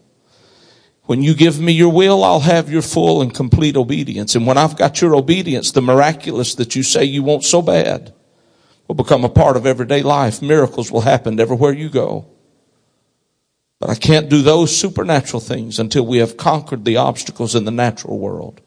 When 1.06 1.22
you 1.22 1.34
give 1.34 1.60
me 1.60 1.72
your 1.72 1.92
will, 1.92 2.24
I'll 2.24 2.40
have 2.40 2.70
your 2.70 2.80
full 2.80 3.20
and 3.20 3.34
complete 3.34 3.76
obedience. 3.76 4.34
And 4.34 4.46
when 4.46 4.56
I've 4.56 4.76
got 4.76 5.02
your 5.02 5.14
obedience, 5.14 5.72
the 5.72 5.82
miraculous 5.82 6.54
that 6.54 6.74
you 6.74 6.82
say 6.82 7.04
you 7.04 7.22
want 7.22 7.44
so 7.44 7.60
bad 7.60 8.14
will 8.88 8.94
become 8.94 9.24
a 9.24 9.28
part 9.28 9.56
of 9.56 9.66
everyday 9.66 10.02
life. 10.02 10.40
Miracles 10.40 10.90
will 10.90 11.02
happen 11.02 11.38
everywhere 11.38 11.72
you 11.72 11.90
go. 11.90 12.26
But 13.78 13.90
I 13.90 13.96
can't 13.96 14.30
do 14.30 14.40
those 14.40 14.74
supernatural 14.74 15.40
things 15.40 15.78
until 15.78 16.06
we 16.06 16.18
have 16.18 16.38
conquered 16.38 16.86
the 16.86 16.96
obstacles 16.96 17.54
in 17.54 17.66
the 17.66 17.70
natural 17.70 18.18
world. 18.18 18.62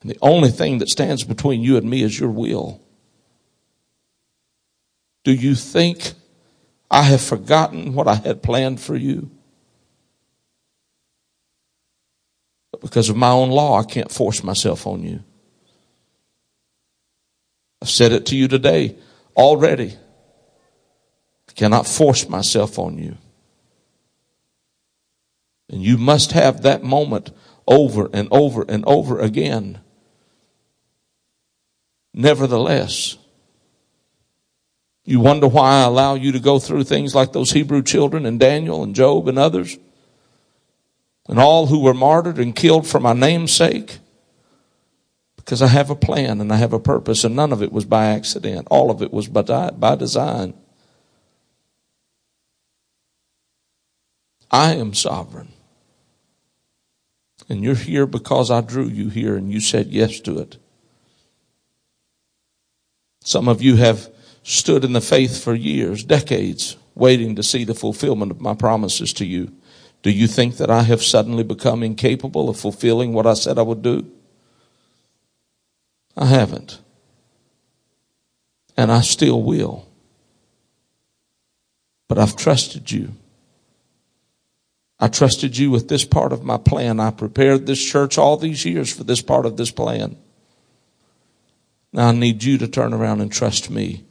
And 0.00 0.10
the 0.10 0.18
only 0.22 0.50
thing 0.50 0.78
that 0.78 0.88
stands 0.88 1.24
between 1.24 1.62
you 1.62 1.76
and 1.76 1.88
me 1.88 2.02
is 2.02 2.18
your 2.18 2.30
will. 2.30 2.80
Do 5.24 5.32
you 5.32 5.54
think 5.54 6.14
I 6.90 7.02
have 7.02 7.20
forgotten 7.20 7.94
what 7.94 8.08
I 8.08 8.14
had 8.14 8.42
planned 8.42 8.80
for 8.80 8.96
you? 8.96 9.30
But 12.72 12.80
because 12.80 13.10
of 13.10 13.16
my 13.16 13.30
own 13.30 13.50
law, 13.50 13.78
I 13.78 13.84
can't 13.84 14.10
force 14.10 14.42
myself 14.42 14.86
on 14.86 15.02
you. 15.02 15.22
I've 17.82 17.90
said 17.90 18.12
it 18.12 18.26
to 18.26 18.36
you 18.36 18.48
today 18.48 18.96
already. 19.36 19.96
I 21.48 21.52
cannot 21.52 21.86
force 21.86 22.28
myself 22.28 22.78
on 22.78 22.98
you. 22.98 23.16
And 25.68 25.82
you 25.82 25.98
must 25.98 26.32
have 26.32 26.62
that 26.62 26.82
moment 26.82 27.30
over 27.66 28.08
and 28.12 28.28
over 28.30 28.64
and 28.68 28.84
over 28.86 29.20
again. 29.20 29.80
Nevertheless, 32.12 33.16
you 35.04 35.20
wonder 35.20 35.48
why 35.48 35.80
I 35.80 35.82
allow 35.82 36.14
you 36.14 36.32
to 36.32 36.40
go 36.40 36.58
through 36.58 36.84
things 36.84 37.14
like 37.14 37.32
those 37.32 37.52
Hebrew 37.52 37.82
children 37.82 38.26
and 38.26 38.38
Daniel 38.38 38.82
and 38.82 38.94
Job 38.94 39.28
and 39.28 39.38
others 39.38 39.78
and 41.28 41.38
all 41.38 41.66
who 41.66 41.80
were 41.80 41.94
martyred 41.94 42.38
and 42.38 42.56
killed 42.56 42.86
for 42.86 42.98
my 42.98 43.12
name's 43.12 43.52
sake. 43.52 43.98
Because 45.36 45.62
I 45.62 45.68
have 45.68 45.88
a 45.88 45.96
plan 45.96 46.40
and 46.40 46.52
I 46.52 46.56
have 46.56 46.72
a 46.72 46.80
purpose 46.80 47.24
and 47.24 47.36
none 47.36 47.52
of 47.52 47.62
it 47.62 47.72
was 47.72 47.84
by 47.84 48.06
accident. 48.06 48.66
All 48.70 48.90
of 48.90 49.00
it 49.00 49.12
was 49.12 49.28
by, 49.28 49.70
by 49.70 49.94
design. 49.94 50.54
I 54.50 54.74
am 54.74 54.92
sovereign. 54.92 55.52
And 57.48 57.62
you're 57.62 57.74
here 57.74 58.06
because 58.06 58.50
I 58.50 58.60
drew 58.60 58.86
you 58.86 59.08
here 59.08 59.36
and 59.36 59.52
you 59.52 59.60
said 59.60 59.88
yes 59.88 60.20
to 60.20 60.38
it. 60.38 60.56
Some 63.30 63.46
of 63.46 63.62
you 63.62 63.76
have 63.76 64.10
stood 64.42 64.82
in 64.82 64.92
the 64.92 65.00
faith 65.00 65.40
for 65.40 65.54
years, 65.54 66.02
decades, 66.02 66.76
waiting 66.96 67.36
to 67.36 67.44
see 67.44 67.62
the 67.62 67.76
fulfillment 67.76 68.32
of 68.32 68.40
my 68.40 68.54
promises 68.54 69.12
to 69.12 69.24
you. 69.24 69.52
Do 70.02 70.10
you 70.10 70.26
think 70.26 70.56
that 70.56 70.68
I 70.68 70.82
have 70.82 71.00
suddenly 71.00 71.44
become 71.44 71.84
incapable 71.84 72.48
of 72.48 72.58
fulfilling 72.58 73.12
what 73.12 73.28
I 73.28 73.34
said 73.34 73.56
I 73.56 73.62
would 73.62 73.82
do? 73.82 74.10
I 76.16 76.26
haven't. 76.26 76.80
And 78.76 78.90
I 78.90 79.00
still 79.00 79.40
will. 79.40 79.86
But 82.08 82.18
I've 82.18 82.34
trusted 82.34 82.90
you. 82.90 83.12
I 84.98 85.06
trusted 85.06 85.56
you 85.56 85.70
with 85.70 85.86
this 85.86 86.04
part 86.04 86.32
of 86.32 86.42
my 86.42 86.56
plan. 86.56 86.98
I 86.98 87.12
prepared 87.12 87.66
this 87.66 87.80
church 87.80 88.18
all 88.18 88.36
these 88.36 88.64
years 88.64 88.92
for 88.92 89.04
this 89.04 89.22
part 89.22 89.46
of 89.46 89.56
this 89.56 89.70
plan. 89.70 90.16
Now 91.92 92.08
I 92.08 92.12
need 92.12 92.42
you 92.44 92.58
to 92.58 92.68
turn 92.68 92.92
around 92.92 93.20
and 93.20 93.32
trust 93.32 93.70
me. 93.70 94.04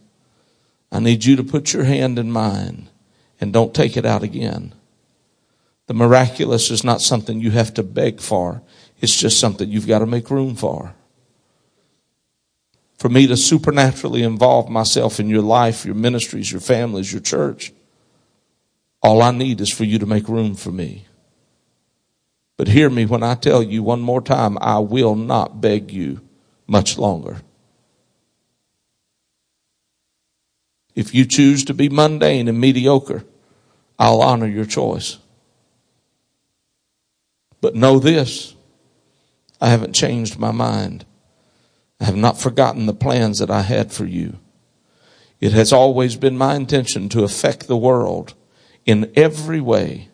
I 0.92 1.00
need 1.00 1.24
you 1.26 1.36
to 1.36 1.44
put 1.44 1.74
your 1.74 1.84
hand 1.84 2.20
in 2.20 2.32
mine 2.32 2.90
and 3.40 3.54
don't 3.54 3.74
take 3.74 3.96
it 3.96 4.06
out 4.06 4.24
again. 4.24 4.74
The 5.88 5.94
miraculous 5.94 6.70
is 6.70 6.84
not 6.84 7.02
something 7.02 7.40
you 7.40 7.52
have 7.52 7.74
to 7.76 7.84
beg 7.84 8.20
for. 8.20 8.62
It's 9.00 9.16
just 9.16 9.40
something 9.40 9.70
you've 9.70 9.88
got 9.88 10.00
to 10.00 10.06
make 10.06 10.30
room 10.30 10.56
for. 10.56 10.94
For 12.98 13.10
me 13.10 13.28
to 13.28 13.38
supernaturally 13.38 14.24
involve 14.24 14.70
myself 14.70 15.20
in 15.20 15.30
your 15.30 15.42
life, 15.42 15.86
your 15.86 15.96
ministries, 15.96 16.52
your 16.52 16.62
families, 16.62 17.12
your 17.14 17.22
church, 17.22 17.72
all 19.02 19.22
I 19.22 19.32
need 19.32 19.62
is 19.62 19.72
for 19.72 19.86
you 19.86 20.00
to 20.00 20.06
make 20.06 20.28
room 20.28 20.54
for 20.54 20.72
me. 20.72 21.08
But 22.58 22.68
hear 22.68 22.90
me 22.90 23.06
when 23.06 23.24
I 23.24 23.36
tell 23.36 23.64
you 23.64 23.82
one 23.82 24.02
more 24.02 24.22
time, 24.22 24.58
I 24.60 24.80
will 24.80 25.16
not 25.16 25.62
beg 25.62 25.92
you 25.92 26.20
much 26.68 26.98
longer. 26.98 27.38
If 31.00 31.16
you 31.16 31.24
choose 31.24 31.64
to 31.64 31.74
be 31.74 31.88
mundane 31.88 32.50
and 32.50 32.60
mediocre, 32.60 33.24
I'll 33.98 34.22
honor 34.22 34.48
your 34.48 34.66
choice. 34.66 35.18
But 37.62 37.74
know 37.74 38.00
this 38.00 38.54
I 39.62 39.70
haven't 39.70 39.94
changed 39.94 40.38
my 40.38 40.52
mind. 40.52 41.06
I 42.02 42.04
have 42.04 42.18
not 42.18 42.38
forgotten 42.38 42.86
the 42.86 42.94
plans 42.94 43.40
that 43.40 43.50
I 43.50 43.62
had 43.62 43.94
for 43.94 44.04
you. 44.04 44.40
It 45.40 45.54
has 45.54 45.72
always 45.72 46.18
been 46.18 46.38
my 46.38 46.56
intention 46.56 47.08
to 47.10 47.24
affect 47.24 47.68
the 47.68 47.78
world 47.78 48.34
in 48.86 49.10
every 49.16 49.62
way 49.62 50.10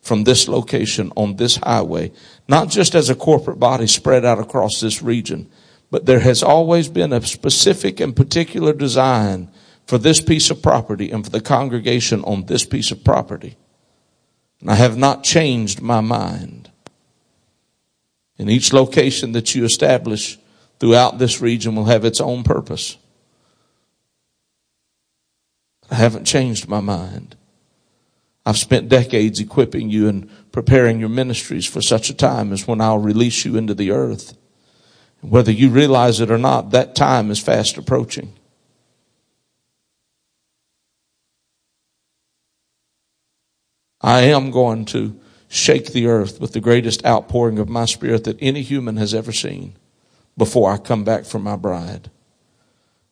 from 0.00 0.24
this 0.24 0.48
location 0.48 1.12
on 1.14 1.36
this 1.36 1.56
highway, 1.56 2.10
not 2.48 2.70
just 2.70 2.94
as 2.94 3.10
a 3.10 3.14
corporate 3.14 3.58
body 3.58 3.86
spread 3.86 4.24
out 4.24 4.38
across 4.38 4.80
this 4.80 5.02
region, 5.02 5.50
but 5.90 6.06
there 6.06 6.20
has 6.20 6.42
always 6.42 6.88
been 6.88 7.12
a 7.12 7.20
specific 7.20 8.00
and 8.00 8.16
particular 8.16 8.72
design 8.72 9.50
for 9.92 9.98
this 9.98 10.22
piece 10.22 10.50
of 10.50 10.62
property 10.62 11.10
and 11.10 11.22
for 11.22 11.30
the 11.30 11.38
congregation 11.38 12.24
on 12.24 12.46
this 12.46 12.64
piece 12.64 12.90
of 12.90 13.04
property. 13.04 13.58
And 14.62 14.70
I 14.70 14.74
have 14.76 14.96
not 14.96 15.22
changed 15.22 15.82
my 15.82 16.00
mind. 16.00 16.70
And 18.38 18.48
each 18.48 18.72
location 18.72 19.32
that 19.32 19.54
you 19.54 19.66
establish 19.66 20.38
throughout 20.80 21.18
this 21.18 21.42
region 21.42 21.76
will 21.76 21.84
have 21.84 22.06
its 22.06 22.22
own 22.22 22.42
purpose. 22.42 22.96
I 25.90 25.96
haven't 25.96 26.24
changed 26.24 26.68
my 26.68 26.80
mind. 26.80 27.36
I've 28.46 28.56
spent 28.56 28.88
decades 28.88 29.40
equipping 29.40 29.90
you 29.90 30.08
and 30.08 30.30
preparing 30.52 31.00
your 31.00 31.10
ministries 31.10 31.66
for 31.66 31.82
such 31.82 32.08
a 32.08 32.14
time 32.14 32.50
as 32.54 32.66
when 32.66 32.80
I'll 32.80 32.96
release 32.96 33.44
you 33.44 33.58
into 33.58 33.74
the 33.74 33.90
earth. 33.90 34.38
Whether 35.20 35.52
you 35.52 35.68
realize 35.68 36.18
it 36.20 36.30
or 36.30 36.38
not, 36.38 36.70
that 36.70 36.94
time 36.94 37.30
is 37.30 37.38
fast 37.38 37.76
approaching. 37.76 38.32
I 44.02 44.22
am 44.22 44.50
going 44.50 44.84
to 44.86 45.18
shake 45.48 45.92
the 45.92 46.06
earth 46.06 46.40
with 46.40 46.52
the 46.52 46.60
greatest 46.60 47.04
outpouring 47.04 47.58
of 47.58 47.68
my 47.68 47.84
spirit 47.84 48.24
that 48.24 48.38
any 48.40 48.62
human 48.62 48.96
has 48.96 49.14
ever 49.14 49.32
seen 49.32 49.74
before 50.36 50.72
I 50.72 50.78
come 50.78 51.04
back 51.04 51.24
for 51.24 51.38
my 51.38 51.56
bride. 51.56 52.10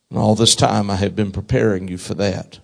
And 0.09 0.19
all 0.19 0.35
this 0.35 0.57
time 0.57 0.91
I 0.91 0.97
have 0.97 1.15
been 1.15 1.33
preparing 1.33 1.87
you 1.87 1.99
for 1.99 2.15
that. 2.15 2.59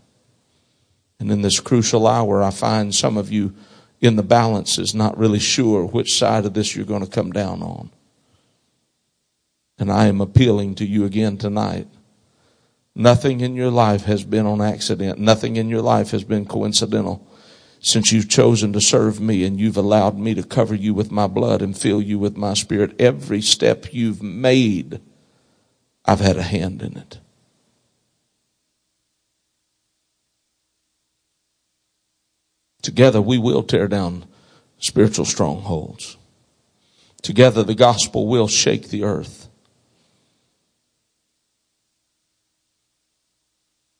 And 1.20 1.30
in 1.30 1.42
this 1.42 1.60
crucial 1.60 2.06
hour, 2.06 2.42
I 2.42 2.50
find 2.50 2.94
some 2.94 3.16
of 3.16 3.30
you 3.30 3.54
in 4.00 4.16
the 4.16 4.22
balances 4.22 4.94
not 4.94 5.16
really 5.16 5.38
sure 5.38 5.84
which 5.84 6.18
side 6.18 6.44
of 6.44 6.54
this 6.54 6.74
you're 6.74 6.84
going 6.84 7.04
to 7.04 7.10
come 7.10 7.32
down 7.32 7.62
on. 7.62 7.90
And 9.78 9.92
I 9.92 10.06
am 10.06 10.20
appealing 10.20 10.74
to 10.76 10.86
you 10.86 11.04
again 11.04 11.36
tonight. 11.36 11.86
Nothing 12.94 13.40
in 13.40 13.54
your 13.54 13.70
life 13.70 14.04
has 14.04 14.24
been 14.24 14.46
on 14.46 14.62
accident. 14.62 15.18
Nothing 15.18 15.56
in 15.56 15.68
your 15.68 15.82
life 15.82 16.10
has 16.10 16.24
been 16.24 16.46
coincidental 16.46 17.26
since 17.86 18.10
you've 18.10 18.28
chosen 18.28 18.72
to 18.72 18.80
serve 18.80 19.20
me 19.20 19.44
and 19.44 19.60
you've 19.60 19.76
allowed 19.76 20.18
me 20.18 20.34
to 20.34 20.42
cover 20.42 20.74
you 20.74 20.92
with 20.92 21.12
my 21.12 21.28
blood 21.28 21.62
and 21.62 21.78
fill 21.78 22.02
you 22.02 22.18
with 22.18 22.36
my 22.36 22.52
spirit, 22.52 23.00
every 23.00 23.40
step 23.40 23.94
you've 23.94 24.20
made, 24.20 25.00
I've 26.04 26.18
had 26.18 26.36
a 26.36 26.42
hand 26.42 26.82
in 26.82 26.96
it. 26.96 27.20
Together 32.82 33.22
we 33.22 33.38
will 33.38 33.62
tear 33.62 33.86
down 33.86 34.24
spiritual 34.80 35.24
strongholds. 35.24 36.16
Together 37.22 37.62
the 37.62 37.76
gospel 37.76 38.26
will 38.26 38.48
shake 38.48 38.88
the 38.88 39.04
earth. 39.04 39.48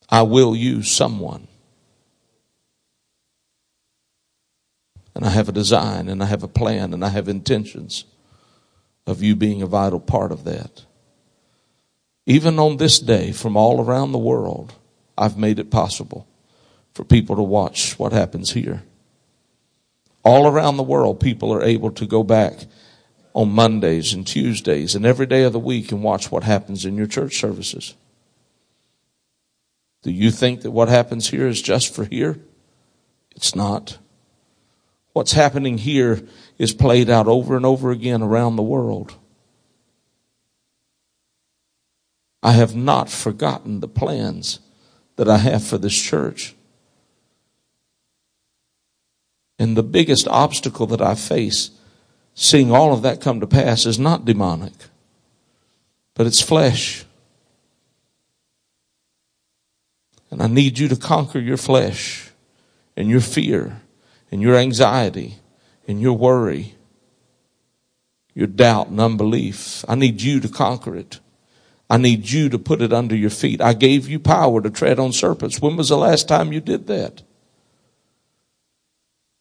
I 0.08 0.22
will 0.22 0.56
use 0.56 0.90
someone 0.90 1.45
And 5.16 5.24
I 5.24 5.30
have 5.30 5.48
a 5.48 5.52
design 5.52 6.10
and 6.10 6.22
I 6.22 6.26
have 6.26 6.42
a 6.42 6.48
plan 6.48 6.92
and 6.92 7.02
I 7.02 7.08
have 7.08 7.26
intentions 7.26 8.04
of 9.06 9.22
you 9.22 9.34
being 9.34 9.62
a 9.62 9.66
vital 9.66 9.98
part 9.98 10.30
of 10.30 10.44
that. 10.44 10.84
Even 12.26 12.58
on 12.58 12.76
this 12.76 13.00
day, 13.00 13.32
from 13.32 13.56
all 13.56 13.82
around 13.82 14.12
the 14.12 14.18
world, 14.18 14.74
I've 15.16 15.38
made 15.38 15.58
it 15.58 15.70
possible 15.70 16.26
for 16.92 17.02
people 17.02 17.34
to 17.36 17.42
watch 17.42 17.98
what 17.98 18.12
happens 18.12 18.52
here. 18.52 18.82
All 20.22 20.46
around 20.46 20.76
the 20.76 20.82
world, 20.82 21.18
people 21.18 21.50
are 21.50 21.62
able 21.62 21.92
to 21.92 22.06
go 22.06 22.22
back 22.22 22.66
on 23.32 23.48
Mondays 23.48 24.12
and 24.12 24.26
Tuesdays 24.26 24.94
and 24.94 25.06
every 25.06 25.24
day 25.24 25.44
of 25.44 25.54
the 25.54 25.58
week 25.58 25.92
and 25.92 26.02
watch 26.02 26.30
what 26.30 26.44
happens 26.44 26.84
in 26.84 26.94
your 26.94 27.06
church 27.06 27.38
services. 27.38 27.94
Do 30.02 30.10
you 30.10 30.30
think 30.30 30.60
that 30.60 30.72
what 30.72 30.90
happens 30.90 31.30
here 31.30 31.46
is 31.46 31.62
just 31.62 31.94
for 31.94 32.04
here? 32.04 32.38
It's 33.34 33.54
not. 33.54 33.96
What's 35.16 35.32
happening 35.32 35.78
here 35.78 36.20
is 36.58 36.74
played 36.74 37.08
out 37.08 37.26
over 37.26 37.56
and 37.56 37.64
over 37.64 37.90
again 37.90 38.20
around 38.20 38.56
the 38.56 38.62
world. 38.62 39.14
I 42.42 42.52
have 42.52 42.76
not 42.76 43.08
forgotten 43.08 43.80
the 43.80 43.88
plans 43.88 44.58
that 45.16 45.26
I 45.26 45.38
have 45.38 45.64
for 45.64 45.78
this 45.78 45.98
church. 45.98 46.54
And 49.58 49.74
the 49.74 49.82
biggest 49.82 50.28
obstacle 50.28 50.86
that 50.88 51.00
I 51.00 51.14
face 51.14 51.70
seeing 52.34 52.70
all 52.70 52.92
of 52.92 53.00
that 53.00 53.22
come 53.22 53.40
to 53.40 53.46
pass 53.46 53.86
is 53.86 53.98
not 53.98 54.26
demonic, 54.26 54.74
but 56.12 56.26
it's 56.26 56.42
flesh. 56.42 57.06
And 60.30 60.42
I 60.42 60.46
need 60.46 60.78
you 60.78 60.88
to 60.88 60.96
conquer 60.96 61.38
your 61.38 61.56
flesh 61.56 62.32
and 62.98 63.08
your 63.08 63.22
fear 63.22 63.80
and 64.30 64.42
your 64.42 64.56
anxiety 64.56 65.36
and 65.86 66.00
your 66.00 66.14
worry, 66.14 66.74
your 68.34 68.46
doubt 68.46 68.88
and 68.88 69.00
unbelief. 69.00 69.84
I 69.88 69.94
need 69.94 70.22
you 70.22 70.40
to 70.40 70.48
conquer 70.48 70.96
it. 70.96 71.20
I 71.88 71.98
need 71.98 72.28
you 72.28 72.48
to 72.48 72.58
put 72.58 72.82
it 72.82 72.92
under 72.92 73.14
your 73.14 73.30
feet. 73.30 73.60
I 73.60 73.72
gave 73.72 74.08
you 74.08 74.18
power 74.18 74.60
to 74.60 74.70
tread 74.70 74.98
on 74.98 75.12
serpents. 75.12 75.60
When 75.60 75.76
was 75.76 75.88
the 75.88 75.96
last 75.96 76.26
time 76.26 76.52
you 76.52 76.60
did 76.60 76.88
that? 76.88 77.22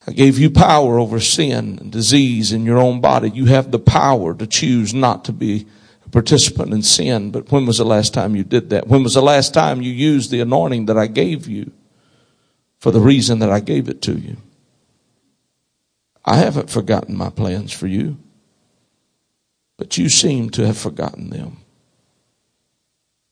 I 0.07 0.11
gave 0.11 0.37
you 0.37 0.51
power 0.51 0.99
over 0.99 1.19
sin 1.19 1.79
and 1.81 1.91
disease 1.91 2.51
in 2.51 2.63
your 2.63 2.77
own 2.77 3.01
body. 3.01 3.31
You 3.31 3.45
have 3.45 3.71
the 3.71 3.79
power 3.79 4.35
to 4.35 4.45
choose 4.45 4.93
not 4.93 5.25
to 5.25 5.33
be 5.33 5.65
a 6.05 6.09
participant 6.09 6.71
in 6.73 6.83
sin. 6.83 7.31
But 7.31 7.51
when 7.51 7.65
was 7.65 7.79
the 7.79 7.85
last 7.85 8.13
time 8.13 8.35
you 8.35 8.43
did 8.43 8.69
that? 8.69 8.87
When 8.87 9.01
was 9.01 9.15
the 9.15 9.23
last 9.23 9.53
time 9.55 9.81
you 9.81 9.91
used 9.91 10.29
the 10.29 10.41
anointing 10.41 10.85
that 10.85 10.97
I 10.97 11.07
gave 11.07 11.47
you 11.47 11.71
for 12.77 12.91
the 12.91 12.99
reason 12.99 13.39
that 13.39 13.49
I 13.49 13.59
gave 13.59 13.89
it 13.89 14.03
to 14.03 14.13
you? 14.13 14.37
I 16.25 16.37
haven't 16.37 16.69
forgotten 16.69 17.15
my 17.15 17.29
plans 17.29 17.71
for 17.71 17.87
you, 17.87 18.17
but 19.77 19.97
you 19.97 20.09
seem 20.09 20.49
to 20.51 20.65
have 20.65 20.77
forgotten 20.77 21.29
them 21.29 21.57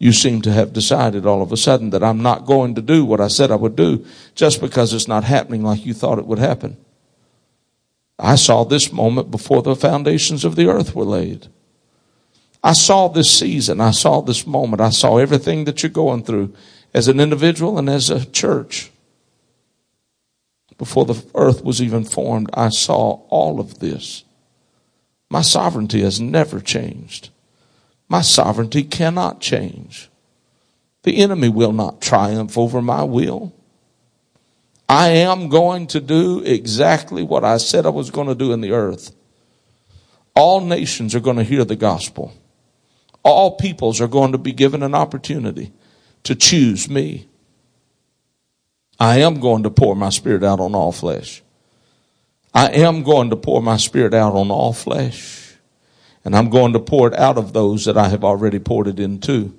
you 0.03 0.11
seem 0.11 0.41
to 0.41 0.51
have 0.51 0.73
decided 0.73 1.25
all 1.25 1.41
of 1.41 1.53
a 1.53 1.55
sudden 1.55 1.91
that 1.91 2.03
I'm 2.03 2.21
not 2.21 2.45
going 2.45 2.75
to 2.75 2.81
do 2.81 3.05
what 3.05 3.21
I 3.21 3.29
said 3.29 3.51
I 3.51 3.55
would 3.55 3.77
do 3.77 4.05
just 4.35 4.59
because 4.59 4.93
it's 4.93 5.07
not 5.07 5.23
happening 5.23 5.63
like 5.63 5.85
you 5.85 5.93
thought 5.93 6.19
it 6.19 6.25
would 6.25 6.39
happen. 6.39 6.75
I 8.19 8.35
saw 8.35 8.65
this 8.65 8.91
moment 8.91 9.31
before 9.31 9.61
the 9.61 9.77
foundations 9.77 10.43
of 10.43 10.57
the 10.57 10.67
earth 10.67 10.93
were 10.93 11.05
laid. 11.05 11.47
I 12.61 12.73
saw 12.73 13.07
this 13.07 13.31
season. 13.31 13.79
I 13.79 13.91
saw 13.91 14.19
this 14.19 14.45
moment. 14.45 14.81
I 14.81 14.89
saw 14.89 15.19
everything 15.19 15.63
that 15.63 15.83
you're 15.83 15.89
going 15.89 16.25
through 16.25 16.53
as 16.93 17.07
an 17.07 17.21
individual 17.21 17.77
and 17.77 17.89
as 17.89 18.09
a 18.09 18.25
church. 18.25 18.91
Before 20.77 21.05
the 21.05 21.23
earth 21.35 21.63
was 21.63 21.81
even 21.81 22.03
formed, 22.03 22.49
I 22.53 22.69
saw 22.69 23.21
all 23.29 23.59
of 23.59 23.79
this. 23.79 24.23
My 25.29 25.41
sovereignty 25.41 26.01
has 26.01 26.19
never 26.19 26.59
changed. 26.59 27.29
My 28.07 28.21
sovereignty 28.21 28.83
cannot 28.83 29.41
change. 29.41 30.09
The 31.03 31.17
enemy 31.17 31.49
will 31.49 31.73
not 31.73 32.01
triumph 32.01 32.57
over 32.57 32.81
my 32.81 33.03
will. 33.03 33.53
I 34.87 35.09
am 35.09 35.49
going 35.49 35.87
to 35.87 35.99
do 35.99 36.43
exactly 36.43 37.23
what 37.23 37.43
I 37.43 37.57
said 37.57 37.85
I 37.85 37.89
was 37.89 38.11
going 38.11 38.27
to 38.27 38.35
do 38.35 38.53
in 38.53 38.61
the 38.61 38.71
earth. 38.71 39.15
All 40.35 40.61
nations 40.61 41.15
are 41.15 41.19
going 41.19 41.37
to 41.37 41.43
hear 41.43 41.65
the 41.65 41.75
gospel. 41.75 42.33
All 43.23 43.55
peoples 43.55 44.01
are 44.01 44.07
going 44.07 44.33
to 44.33 44.37
be 44.37 44.51
given 44.51 44.83
an 44.83 44.93
opportunity 44.93 45.71
to 46.23 46.35
choose 46.35 46.89
me. 46.89 47.27
I 49.03 49.17
am 49.17 49.41
going 49.41 49.63
to 49.63 49.69
pour 49.69 49.97
my 49.97 50.07
spirit 50.07 50.45
out 50.45 50.61
on 50.61 50.73
all 50.73 50.93
flesh. 50.93 51.43
I 52.53 52.69
am 52.69 53.03
going 53.03 53.31
to 53.31 53.35
pour 53.35 53.61
my 53.61 53.75
spirit 53.75 54.13
out 54.13 54.33
on 54.33 54.49
all 54.49 54.71
flesh. 54.71 55.57
And 56.23 56.33
I'm 56.33 56.49
going 56.49 56.71
to 56.71 56.79
pour 56.79 57.09
it 57.09 57.13
out 57.13 57.37
of 57.37 57.51
those 57.51 57.83
that 57.83 57.97
I 57.97 58.07
have 58.07 58.23
already 58.23 58.59
poured 58.59 58.87
it 58.87 59.01
into. 59.01 59.53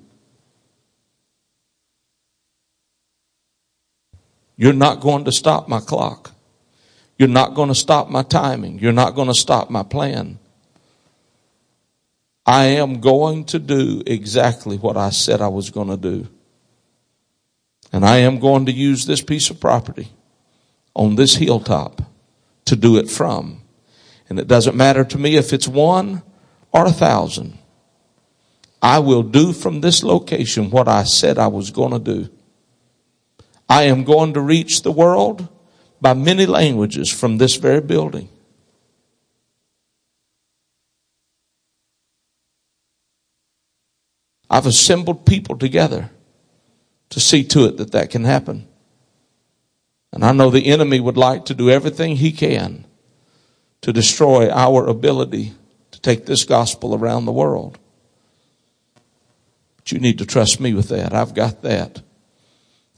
You're 4.57 4.73
not 4.73 5.01
going 5.01 5.27
to 5.27 5.33
stop 5.33 5.69
my 5.69 5.81
clock. 5.81 6.31
You're 7.19 7.29
not 7.29 7.53
going 7.53 7.69
to 7.69 7.75
stop 7.75 8.09
my 8.09 8.23
timing. 8.23 8.79
You're 8.79 8.93
not 8.93 9.15
going 9.15 9.29
to 9.29 9.35
stop 9.35 9.69
my 9.69 9.83
plan. 9.83 10.39
I 12.47 12.65
am 12.81 13.03
going 13.03 13.45
to 13.47 13.59
do 13.59 14.03
exactly 14.07 14.79
what 14.79 14.97
I 14.97 15.11
said 15.11 15.43
I 15.43 15.49
was 15.49 15.69
going 15.69 15.89
to 15.89 15.99
do. 15.99 16.29
And 17.95 18.05
I 18.05 18.17
am 18.17 18.41
going 18.41 18.67
to 18.67 18.73
use 18.73 19.07
this 19.07 19.23
piece 19.23 19.51
of 19.51 19.61
property 19.61 20.09
on 20.97 21.15
this 21.15 21.37
hilltop 21.37 22.03
to 22.65 22.75
do 22.75 22.97
it 22.97 23.09
from. 23.09 23.63
And 24.29 24.41
it 24.41 24.49
doesn't 24.49 24.77
matter 24.77 25.05
to 25.05 25.17
me 25.17 25.37
if 25.37 25.53
it's 25.53 25.69
one 25.69 26.25
or 26.73 26.87
a 26.87 26.91
thousand, 26.91 27.57
I 28.83 28.99
will 28.99 29.23
do 29.23 29.53
from 29.53 29.81
this 29.81 30.03
location 30.03 30.71
what 30.71 30.89
I 30.89 31.05
said 31.05 31.39
I 31.39 31.47
was 31.47 31.71
going 31.71 31.93
to 31.93 32.01
do. 32.01 32.31
I 33.69 33.85
am 33.85 34.03
going 34.03 34.35
to 34.35 34.41
reach 34.41 34.83
the 34.83 34.91
world 34.91 35.47
by 36.01 36.15
many 36.15 36.47
languages 36.47 37.09
from 37.09 37.39
this 37.39 37.55
very 37.55 37.81
building. 37.81 38.29
I've 44.51 44.67
assembled 44.67 45.25
people 45.25 45.57
together 45.57 46.11
to 47.15 47.21
see 47.21 47.45
to 47.45 47.65
it 47.67 47.77
that 47.77 47.93
that 47.93 48.11
can 48.11 48.25
happen. 48.25 48.67
And 50.13 50.25
I 50.25 50.33
know 50.33 50.51
the 50.51 50.67
enemy 50.67 50.99
would 50.99 51.17
like 51.17 51.45
to 51.45 51.55
do 51.55 51.71
everything 51.71 52.17
he 52.17 52.33
can 52.33 52.87
to 53.83 53.93
destroy 53.93 54.51
our 54.51 54.89
ability 54.89 55.53
to 55.93 56.01
take 56.01 56.27
this 56.27 56.43
gospel 56.43 56.93
around 56.93 57.25
the 57.25 57.33
world. 57.33 57.79
But 59.77 59.93
you 59.93 60.01
need 60.01 60.19
to 60.19 60.27
trust 60.27 60.59
me 60.59 60.75
with 60.75 60.89
that. 60.89 61.15
I've 61.15 61.35
got 61.35 61.63
that. 61.63 62.03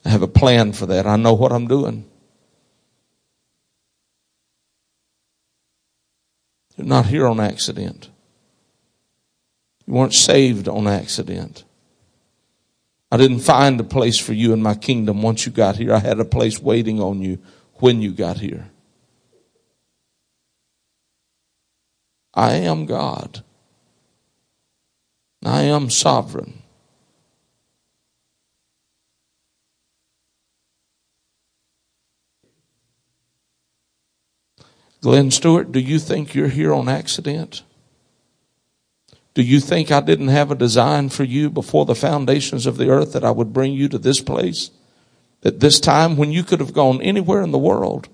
I 0.03 0.09
have 0.09 0.23
a 0.23 0.29
plan 0.29 0.73
for 0.73 0.87
that. 0.87 1.07
I 1.07 1.17
know 1.17 1.35
what 1.35 1.53
I'm 1.53 1.69
doing. 1.69 2.07
You're 6.79 6.87
not 6.87 7.05
here 7.05 7.27
on 7.27 7.39
accident. 7.39 8.09
You 9.85 9.93
weren't 9.93 10.15
saved 10.15 10.69
on 10.69 10.87
accident. 10.87 11.66
I 13.11 13.17
didn't 13.17 13.41
find 13.41 13.79
a 13.79 13.85
place 13.85 14.19
for 14.19 14.33
you 14.33 14.53
in 14.53 14.63
my 14.63 14.75
kingdom 14.75 15.23
once 15.23 15.47
you 15.47 15.53
got 15.53 15.77
here. 15.77 15.93
I 15.93 16.01
had 16.01 16.19
a 16.19 16.25
place 16.25 16.61
waiting 16.61 17.01
on 17.01 17.23
you 17.23 17.39
when 17.75 18.03
you 18.03 18.13
got 18.13 18.39
here. 18.39 18.71
I 22.35 22.55
am 22.55 22.85
God. 22.85 23.43
I 25.45 25.63
am 25.63 25.89
sovereign. 25.91 26.63
Glenn 35.01 35.31
Stewart, 35.31 35.71
do 35.71 35.79
you 35.79 36.01
think 36.01 36.35
you're 36.35 36.49
here 36.49 36.75
on 36.75 36.89
accident? 36.89 37.63
Do 39.37 39.43
you 39.43 39.61
think 39.61 39.93
I 39.93 40.01
didn't 40.01 40.29
have 40.29 40.51
a 40.51 40.55
design 40.55 41.11
for 41.11 41.23
you 41.23 41.51
before 41.51 41.85
the 41.85 41.95
foundations 41.95 42.65
of 42.65 42.79
the 42.79 42.89
earth 42.89 43.13
that 43.13 43.23
I 43.23 43.31
would 43.31 43.53
bring 43.53 43.75
you 43.75 43.87
to 43.91 43.99
this 43.99 44.19
place? 44.19 44.71
At 45.45 45.61
this 45.61 45.79
time 45.79 46.17
when 46.17 46.33
you 46.33 46.43
could 46.43 46.59
have 46.59 46.73
gone 46.73 47.03
anywhere 47.03 47.43
in 47.43 47.51
the 47.51 47.59
world, 47.59 48.09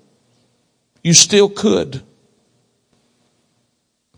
you 1.00 1.14
still 1.14 1.48
could. 1.48 2.02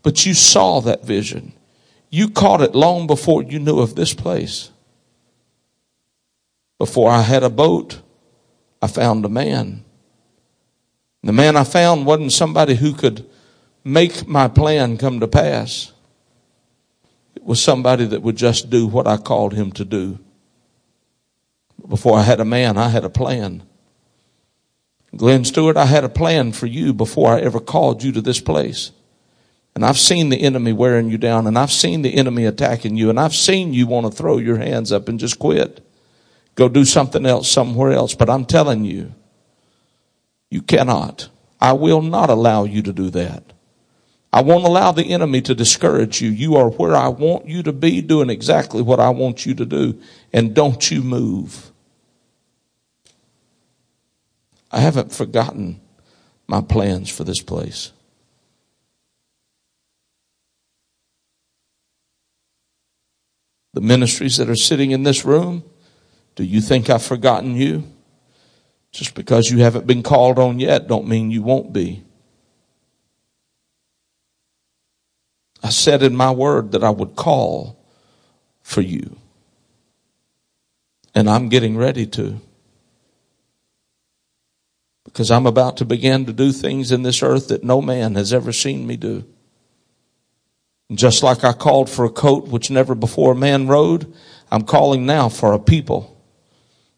But 0.03 0.25
you 0.25 0.33
saw 0.33 0.81
that 0.81 1.05
vision. 1.05 1.53
You 2.09 2.31
caught 2.31 2.63
it 2.63 2.75
long 2.75 3.07
before 3.07 3.43
you 3.43 3.59
knew 3.59 3.81
of 3.81 3.97
this 3.97 4.15
place. 4.15 4.71
Before 6.79 7.11
I 7.11 7.21
had 7.21 7.43
a 7.43 7.51
boat, 7.51 8.01
I 8.81 8.87
found 8.87 9.27
a 9.27 9.29
man. 9.29 9.85
The 11.23 11.33
man 11.33 11.55
I 11.55 11.65
found 11.65 12.07
wasn't 12.07 12.33
somebody 12.33 12.77
who 12.77 12.95
could 12.95 13.29
make 13.85 14.27
my 14.27 14.49
plan 14.49 14.97
come 14.97 15.21
to 15.21 15.29
pass. 15.29 15.91
Was 17.45 17.63
somebody 17.63 18.07
that 18.07 18.23
would 18.23 18.37
just 18.37 18.71
do 18.71 18.87
what 18.87 19.07
I 19.07 19.17
called 19.17 19.53
him 19.53 19.71
to 19.73 19.85
do. 19.85 20.19
Before 21.87 22.19
I 22.19 22.23
had 22.23 22.41
a 22.41 22.45
man, 22.45 22.79
I 22.79 22.89
had 22.89 23.05
a 23.05 23.11
plan. 23.11 23.63
Glenn 25.15 25.45
Stewart, 25.45 25.77
I 25.77 25.85
had 25.85 26.05
a 26.05 26.09
plan 26.09 26.53
for 26.53 26.67
you 26.67 26.93
before 26.93 27.33
I 27.33 27.41
ever 27.41 27.61
called 27.61 28.03
you 28.03 28.13
to 28.13 28.21
this 28.21 28.41
place. 28.41 28.91
And 29.75 29.85
I've 29.85 29.99
seen 29.99 30.29
the 30.29 30.41
enemy 30.41 30.73
wearing 30.73 31.11
you 31.11 31.19
down 31.19 31.47
and 31.47 31.59
I've 31.59 31.73
seen 31.73 32.03
the 32.03 32.15
enemy 32.15 32.47
attacking 32.47 32.97
you 32.97 33.11
and 33.11 33.19
I've 33.19 33.35
seen 33.35 33.75
you 33.75 33.87
want 33.87 34.07
to 34.07 34.13
throw 34.13 34.39
your 34.39 34.57
hands 34.57 34.93
up 34.93 35.09
and 35.09 35.19
just 35.19 35.39
quit. 35.39 35.85
Go 36.55 36.69
do 36.69 36.85
something 36.85 37.27
else 37.27 37.51
somewhere 37.51 37.93
else. 37.93 38.15
But 38.15 38.31
I'm 38.31 38.45
telling 38.45 38.85
you, 38.85 39.13
you 40.51 40.63
cannot. 40.63 41.29
I 41.61 41.73
will 41.73 42.03
not 42.03 42.31
allow 42.31 42.65
you 42.65 42.83
to 42.83 42.93
do 42.93 43.11
that. 43.11 43.54
I 44.35 44.43
won't 44.43 44.65
allow 44.65 44.91
the 44.91 45.13
enemy 45.13 45.41
to 45.43 45.55
discourage 45.55 46.21
you. 46.21 46.29
You 46.29 46.57
are 46.57 46.69
where 46.69 46.97
I 46.97 47.07
want 47.07 47.47
you 47.47 47.63
to 47.63 47.73
be 47.73 48.03
doing 48.03 48.31
exactly 48.31 48.83
what 48.83 48.99
I 48.99 49.11
want 49.11 49.47
you 49.47 49.55
to 49.55 49.65
do. 49.65 50.01
And 50.33 50.53
don't 50.53 50.91
you 50.91 51.03
move. 51.03 51.71
I 54.73 54.81
haven't 54.81 55.13
forgotten 55.13 55.81
my 56.49 56.61
plans 56.61 57.09
for 57.11 57.23
this 57.23 57.41
place. 57.41 57.93
The 63.73 63.81
ministries 63.81 64.39
that 64.39 64.51
are 64.51 64.57
sitting 64.57 64.91
in 64.91 65.05
this 65.05 65.25
room, 65.25 65.63
do 66.35 66.43
you 66.43 66.61
think 66.61 66.91
I've 66.91 67.05
forgotten 67.05 67.55
you? 67.55 67.85
Just 68.91 69.15
because 69.15 69.49
you 69.49 69.59
haven't 69.59 69.87
been 69.87 70.03
called 70.03 70.41
on 70.41 70.59
yet 70.59 70.89
don't 70.89 71.07
mean 71.07 71.31
you 71.31 71.43
won't 71.43 71.73
be. 71.73 72.04
I 75.65 75.71
said 75.71 76.03
in 76.03 76.15
my 76.15 76.31
word 76.31 76.73
that 76.73 76.85
I 76.85 76.91
would 76.91 77.17
call 77.17 77.83
for 78.63 78.83
you. 78.83 79.17
And 81.15 81.29
I'm 81.29 81.49
getting 81.49 81.79
ready 81.79 82.07
to. 82.07 82.39
Because 85.05 85.31
I'm 85.31 85.47
about 85.47 85.79
to 85.79 85.87
begin 85.87 86.27
to 86.27 86.35
do 86.35 86.53
things 86.53 86.93
in 86.93 87.03
this 87.03 87.23
earth 87.23 87.49
that 87.49 87.65
no 87.65 87.81
man 87.81 88.15
has 88.15 88.31
ever 88.31 88.53
seen 88.53 88.87
me 88.87 88.99
do. 88.99 89.25
Just 90.93 91.23
like 91.23 91.45
I 91.45 91.55
called 91.55 91.89
for 91.89 92.05
a 92.05 92.11
coat 92.11 92.47
which 92.49 92.71
never 92.71 92.95
before 92.95 93.35
man 93.35 93.67
rode, 93.67 94.13
I'm 94.51 94.65
calling 94.65 95.07
now 95.07 95.31
for 95.31 95.55
a 95.55 95.59
people 95.59 96.15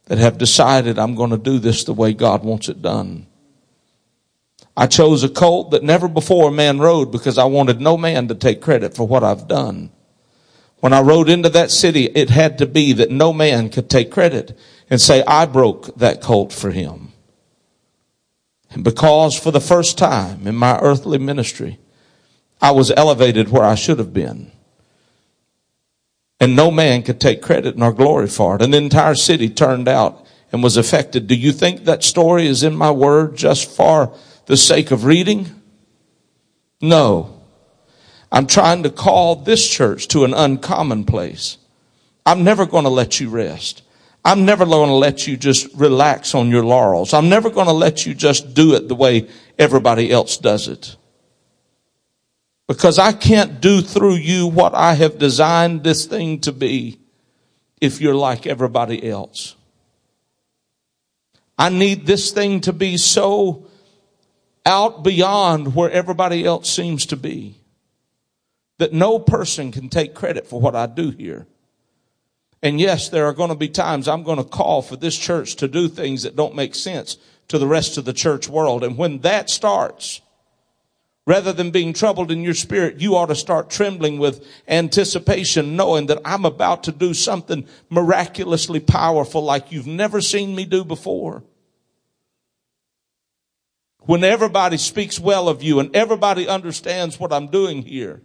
that 0.06 0.18
have 0.18 0.38
decided 0.38 0.98
I'm 0.98 1.14
going 1.14 1.30
to 1.30 1.38
do 1.38 1.60
this 1.60 1.84
the 1.84 1.94
way 1.94 2.12
God 2.14 2.42
wants 2.42 2.68
it 2.68 2.82
done. 2.82 3.28
I 4.76 4.86
chose 4.86 5.24
a 5.24 5.28
colt 5.28 5.70
that 5.70 5.82
never 5.82 6.06
before 6.06 6.48
a 6.48 6.52
man 6.52 6.78
rode 6.78 7.10
because 7.10 7.38
I 7.38 7.44
wanted 7.44 7.80
no 7.80 7.96
man 7.96 8.28
to 8.28 8.34
take 8.34 8.60
credit 8.60 8.94
for 8.94 9.06
what 9.06 9.24
I've 9.24 9.48
done. 9.48 9.90
When 10.80 10.92
I 10.92 11.00
rode 11.00 11.30
into 11.30 11.48
that 11.48 11.70
city, 11.70 12.04
it 12.04 12.28
had 12.28 12.58
to 12.58 12.66
be 12.66 12.92
that 12.92 13.10
no 13.10 13.32
man 13.32 13.70
could 13.70 13.88
take 13.88 14.10
credit 14.10 14.58
and 14.90 15.00
say, 15.00 15.24
I 15.26 15.46
broke 15.46 15.96
that 15.96 16.20
colt 16.20 16.52
for 16.52 16.70
him. 16.70 17.12
And 18.70 18.84
because 18.84 19.38
for 19.38 19.50
the 19.50 19.60
first 19.60 19.96
time 19.96 20.46
in 20.46 20.54
my 20.54 20.78
earthly 20.80 21.18
ministry, 21.18 21.78
I 22.60 22.72
was 22.72 22.90
elevated 22.90 23.48
where 23.48 23.64
I 23.64 23.74
should 23.74 23.98
have 23.98 24.12
been. 24.12 24.52
And 26.38 26.54
no 26.54 26.70
man 26.70 27.02
could 27.02 27.18
take 27.18 27.40
credit 27.40 27.78
nor 27.78 27.94
glory 27.94 28.28
for 28.28 28.56
it. 28.56 28.62
An 28.62 28.74
entire 28.74 29.14
city 29.14 29.48
turned 29.48 29.88
out 29.88 30.26
and 30.52 30.62
was 30.62 30.76
affected. 30.76 31.26
Do 31.26 31.34
you 31.34 31.52
think 31.52 31.84
that 31.84 32.04
story 32.04 32.46
is 32.46 32.62
in 32.62 32.76
my 32.76 32.90
word 32.90 33.36
just 33.36 33.70
for 33.70 34.14
the 34.46 34.56
sake 34.56 34.90
of 34.90 35.04
reading? 35.04 35.50
No. 36.80 37.42
I'm 38.32 38.46
trying 38.46 38.82
to 38.82 38.90
call 38.90 39.36
this 39.36 39.66
church 39.68 40.08
to 40.08 40.24
an 40.24 40.34
uncommon 40.34 41.04
place. 41.04 41.58
I'm 42.24 42.42
never 42.42 42.66
going 42.66 42.84
to 42.84 42.90
let 42.90 43.20
you 43.20 43.28
rest. 43.28 43.82
I'm 44.24 44.44
never 44.44 44.66
going 44.66 44.88
to 44.88 44.94
let 44.94 45.28
you 45.28 45.36
just 45.36 45.72
relax 45.76 46.34
on 46.34 46.50
your 46.50 46.64
laurels. 46.64 47.14
I'm 47.14 47.28
never 47.28 47.48
going 47.48 47.68
to 47.68 47.72
let 47.72 48.04
you 48.04 48.14
just 48.14 48.54
do 48.54 48.74
it 48.74 48.88
the 48.88 48.96
way 48.96 49.28
everybody 49.56 50.10
else 50.10 50.36
does 50.36 50.66
it. 50.66 50.96
Because 52.66 52.98
I 52.98 53.12
can't 53.12 53.60
do 53.60 53.80
through 53.80 54.16
you 54.16 54.48
what 54.48 54.74
I 54.74 54.94
have 54.94 55.18
designed 55.18 55.84
this 55.84 56.06
thing 56.06 56.40
to 56.40 56.52
be 56.52 56.98
if 57.80 58.00
you're 58.00 58.16
like 58.16 58.46
everybody 58.46 59.08
else. 59.08 59.54
I 61.56 61.68
need 61.68 62.06
this 62.06 62.32
thing 62.32 62.60
to 62.62 62.72
be 62.72 62.96
so 62.96 63.65
out 64.66 65.02
beyond 65.02 65.74
where 65.74 65.90
everybody 65.90 66.44
else 66.44 66.68
seems 66.70 67.06
to 67.06 67.16
be 67.16 67.56
that 68.78 68.92
no 68.92 69.18
person 69.18 69.72
can 69.72 69.88
take 69.88 70.14
credit 70.14 70.46
for 70.46 70.60
what 70.60 70.76
I 70.76 70.86
do 70.86 71.10
here. 71.10 71.46
And 72.62 72.78
yes, 72.78 73.08
there 73.08 73.26
are 73.26 73.32
going 73.32 73.48
to 73.48 73.56
be 73.56 73.68
times 73.68 74.08
I'm 74.08 74.22
going 74.22 74.38
to 74.38 74.44
call 74.44 74.82
for 74.82 74.96
this 74.96 75.16
church 75.16 75.56
to 75.56 75.68
do 75.68 75.88
things 75.88 76.24
that 76.24 76.36
don't 76.36 76.54
make 76.54 76.74
sense 76.74 77.16
to 77.48 77.58
the 77.58 77.66
rest 77.66 77.96
of 77.96 78.04
the 78.04 78.12
church 78.12 78.48
world. 78.48 78.84
And 78.84 78.98
when 78.98 79.20
that 79.20 79.48
starts, 79.48 80.20
Rather 81.26 81.52
than 81.52 81.72
being 81.72 81.92
troubled 81.92 82.30
in 82.30 82.42
your 82.42 82.54
spirit, 82.54 83.00
you 83.00 83.16
ought 83.16 83.26
to 83.26 83.34
start 83.34 83.68
trembling 83.68 84.18
with 84.18 84.46
anticipation, 84.68 85.74
knowing 85.74 86.06
that 86.06 86.20
I'm 86.24 86.44
about 86.44 86.84
to 86.84 86.92
do 86.92 87.14
something 87.14 87.66
miraculously 87.90 88.78
powerful 88.78 89.42
like 89.42 89.72
you've 89.72 89.88
never 89.88 90.20
seen 90.20 90.54
me 90.54 90.64
do 90.64 90.84
before. 90.84 91.42
When 94.06 94.22
everybody 94.22 94.76
speaks 94.76 95.18
well 95.18 95.48
of 95.48 95.62
you 95.64 95.80
and 95.80 95.94
everybody 95.94 96.48
understands 96.48 97.18
what 97.18 97.32
I'm 97.32 97.48
doing 97.48 97.82
here, 97.82 98.22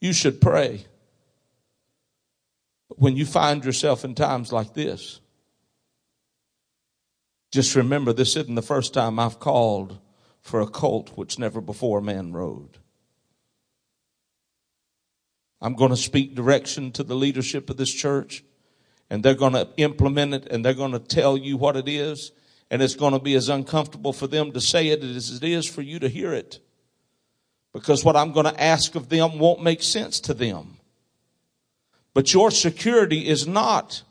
you 0.00 0.12
should 0.12 0.40
pray. 0.40 0.84
But 2.88 2.98
when 2.98 3.16
you 3.16 3.24
find 3.24 3.64
yourself 3.64 4.04
in 4.04 4.14
times 4.14 4.52
like 4.52 4.74
this, 4.74 5.20
just 7.52 7.74
remember 7.74 8.12
this 8.12 8.36
isn't 8.36 8.54
the 8.54 8.62
first 8.62 8.92
time 8.92 9.18
I've 9.18 9.40
called 9.40 9.98
for 10.42 10.60
a 10.60 10.66
colt 10.66 11.12
which 11.16 11.38
never 11.38 11.62
before 11.62 12.02
man 12.02 12.32
rode. 12.32 12.78
I'm 15.62 15.74
going 15.74 15.90
to 15.90 15.96
speak 15.96 16.34
direction 16.34 16.92
to 16.92 17.02
the 17.02 17.14
leadership 17.14 17.70
of 17.70 17.78
this 17.78 17.92
church, 17.92 18.44
and 19.08 19.22
they're 19.22 19.34
going 19.34 19.54
to 19.54 19.68
implement 19.78 20.34
it, 20.34 20.46
and 20.50 20.62
they're 20.62 20.74
going 20.74 20.92
to 20.92 20.98
tell 20.98 21.38
you 21.38 21.56
what 21.56 21.76
it 21.76 21.88
is, 21.88 22.30
and 22.70 22.82
it's 22.82 22.94
going 22.94 23.12
to 23.12 23.18
be 23.18 23.34
as 23.34 23.48
uncomfortable 23.48 24.12
for 24.12 24.26
them 24.26 24.52
to 24.52 24.60
say 24.60 24.88
it 24.88 25.02
as 25.02 25.30
it 25.36 25.44
is 25.44 25.66
for 25.66 25.82
you 25.82 25.98
to 25.98 26.08
hear 26.08 26.32
it. 26.32 26.58
Because 27.72 28.04
what 28.04 28.16
I'm 28.16 28.32
going 28.32 28.46
to 28.46 28.62
ask 28.62 28.94
of 28.94 29.08
them 29.08 29.38
won't 29.38 29.62
make 29.62 29.82
sense 29.82 30.20
to 30.20 30.34
them. 30.34 30.78
But 32.14 32.32
your 32.32 32.50
security 32.50 33.28
is 33.28 33.46
not 33.46 34.02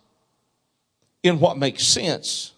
in 1.23 1.39
what 1.39 1.57
makes 1.57 1.83
sense. 1.83 2.53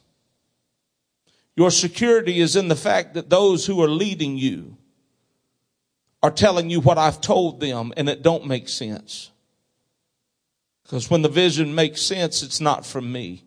Your 1.55 1.71
security 1.71 2.39
is 2.39 2.55
in 2.55 2.67
the 2.67 2.75
fact 2.75 3.13
that 3.13 3.29
those 3.29 3.65
who 3.65 3.81
are 3.81 3.87
leading 3.87 4.37
you 4.37 4.77
are 6.21 6.31
telling 6.31 6.69
you 6.69 6.81
what 6.81 6.97
I've 6.97 7.21
told 7.21 7.59
them 7.59 7.93
and 7.95 8.09
it 8.09 8.21
don't 8.21 8.45
make 8.45 8.67
sense. 8.67 9.31
Because 10.83 11.09
when 11.09 11.21
the 11.21 11.29
vision 11.29 11.73
makes 11.73 12.01
sense, 12.01 12.43
it's 12.43 12.61
not 12.61 12.85
from 12.85 13.11
me. 13.11 13.46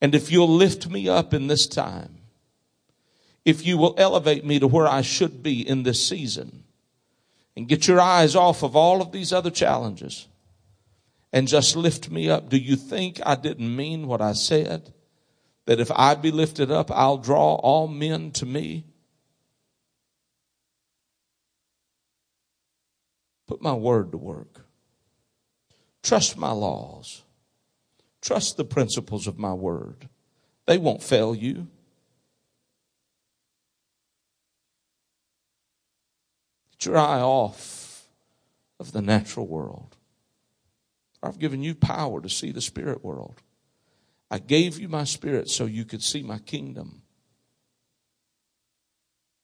And 0.00 0.14
if 0.14 0.30
you'll 0.30 0.48
lift 0.48 0.88
me 0.88 1.08
up 1.08 1.34
in 1.34 1.46
this 1.46 1.66
time, 1.66 2.18
if 3.44 3.66
you 3.66 3.78
will 3.78 3.94
elevate 3.96 4.44
me 4.44 4.58
to 4.58 4.66
where 4.66 4.86
I 4.86 5.00
should 5.00 5.42
be 5.42 5.66
in 5.66 5.82
this 5.82 6.06
season, 6.06 6.64
and 7.56 7.68
get 7.68 7.88
your 7.88 8.00
eyes 8.00 8.36
off 8.36 8.62
of 8.62 8.76
all 8.76 9.02
of 9.02 9.10
these 9.10 9.32
other 9.32 9.50
challenges, 9.50 10.28
and 11.32 11.48
just 11.48 11.74
lift 11.74 12.10
me 12.10 12.30
up, 12.30 12.48
do 12.48 12.56
you 12.56 12.76
think 12.76 13.20
I 13.26 13.34
didn't 13.34 13.74
mean 13.74 14.06
what 14.06 14.20
I 14.20 14.32
said? 14.32 14.92
that 15.68 15.80
if 15.80 15.90
I 15.94 16.14
be 16.14 16.30
lifted 16.30 16.70
up, 16.70 16.90
I'll 16.90 17.18
draw 17.18 17.56
all 17.56 17.88
men 17.88 18.30
to 18.32 18.46
me? 18.46 18.86
Put 23.46 23.60
my 23.60 23.74
word 23.74 24.12
to 24.12 24.16
work. 24.16 24.64
Trust 26.02 26.38
my 26.38 26.52
laws. 26.52 27.22
Trust 28.20 28.56
the 28.56 28.64
principles 28.64 29.26
of 29.26 29.38
my 29.38 29.52
word. 29.52 30.08
They 30.66 30.78
won't 30.78 31.02
fail 31.02 31.34
you. 31.34 31.68
Get 36.72 36.86
your 36.86 36.98
eye 36.98 37.20
off 37.20 38.04
of 38.78 38.92
the 38.92 39.02
natural 39.02 39.46
world. 39.46 39.96
I've 41.22 41.38
given 41.38 41.62
you 41.62 41.74
power 41.74 42.20
to 42.20 42.28
see 42.28 42.52
the 42.52 42.60
spirit 42.60 43.04
world. 43.04 43.42
I 44.30 44.38
gave 44.38 44.78
you 44.78 44.88
my 44.88 45.04
spirit 45.04 45.48
so 45.48 45.64
you 45.64 45.84
could 45.84 46.02
see 46.02 46.22
my 46.22 46.38
kingdom. 46.38 47.02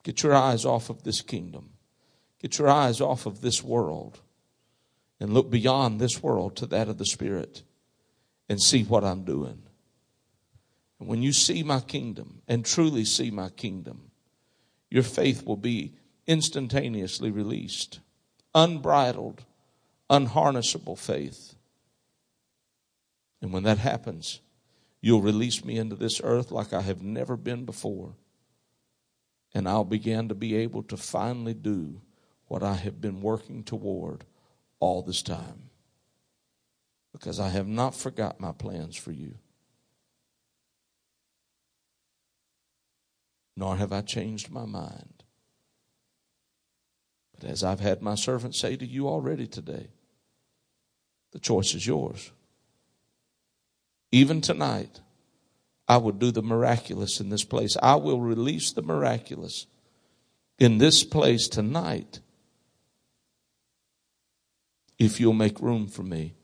Get 0.02 0.22
your 0.22 0.34
eyes 0.34 0.64
off 0.64 0.90
of 0.90 1.02
this 1.02 1.22
kingdom. 1.22 1.70
Get 2.40 2.58
your 2.58 2.68
eyes 2.68 3.00
off 3.00 3.24
of 3.26 3.40
this 3.40 3.62
world 3.64 4.20
and 5.18 5.32
look 5.32 5.50
beyond 5.50 5.98
this 5.98 6.22
world 6.22 6.56
to 6.56 6.66
that 6.66 6.88
of 6.88 6.98
the 6.98 7.06
spirit 7.06 7.62
and 8.48 8.60
see 8.60 8.82
what 8.82 9.04
I'm 9.04 9.24
doing. 9.24 9.62
And 11.00 11.08
when 11.08 11.22
you 11.22 11.32
see 11.32 11.62
my 11.62 11.80
kingdom 11.80 12.42
and 12.46 12.64
truly 12.64 13.04
see 13.04 13.30
my 13.30 13.48
kingdom, 13.50 14.10
your 14.90 15.02
faith 15.02 15.44
will 15.44 15.56
be 15.56 15.94
instantaneously 16.26 17.30
released. 17.30 18.00
Unbridled, 18.54 19.44
unharnessable 20.10 20.98
faith. 20.98 21.54
And 23.42 23.52
when 23.52 23.64
that 23.64 23.78
happens, 23.78 24.40
You'll 25.04 25.20
release 25.20 25.62
me 25.62 25.76
into 25.76 25.96
this 25.96 26.22
earth 26.24 26.50
like 26.50 26.72
I 26.72 26.80
have 26.80 27.02
never 27.02 27.36
been 27.36 27.66
before. 27.66 28.14
And 29.52 29.68
I'll 29.68 29.84
begin 29.84 30.30
to 30.30 30.34
be 30.34 30.56
able 30.56 30.82
to 30.84 30.96
finally 30.96 31.52
do 31.52 32.00
what 32.46 32.62
I 32.62 32.72
have 32.72 33.02
been 33.02 33.20
working 33.20 33.64
toward 33.64 34.24
all 34.80 35.02
this 35.02 35.20
time. 35.20 35.68
Because 37.14 37.40
I 37.40 37.48
have 37.48 37.66
not 37.66 37.94
forgot 37.94 38.38
my 38.38 38.52
plans 38.52 38.96
for 38.96 39.12
you. 39.12 39.36
Nor 43.56 43.76
have 43.76 43.92
I 43.92 44.02
changed 44.02 44.50
my 44.50 44.66
mind. 44.66 45.22
But 47.34 47.48
as 47.48 47.64
I've 47.64 47.80
had 47.80 48.02
my 48.02 48.16
servant 48.16 48.54
say 48.54 48.76
to 48.76 48.84
you 48.84 49.08
already 49.08 49.46
today, 49.46 49.88
the 51.32 51.38
choice 51.38 51.74
is 51.74 51.86
yours 51.86 52.30
even 54.14 54.40
tonight, 54.40 55.00
I 55.88 55.96
will 55.96 56.12
do 56.12 56.30
the 56.30 56.40
miraculous 56.40 57.18
in 57.18 57.30
this 57.30 57.42
place. 57.42 57.76
I 57.82 57.96
will 57.96 58.20
release 58.20 58.70
the 58.70 58.80
miraculous 58.80 59.66
in 60.56 60.78
this 60.78 61.02
place 61.02 61.48
tonight 61.48 62.20
if 64.96 65.18
you'll 65.18 65.32
make 65.32 65.58
room 65.58 65.88
for 65.88 66.04
me. 66.04 66.34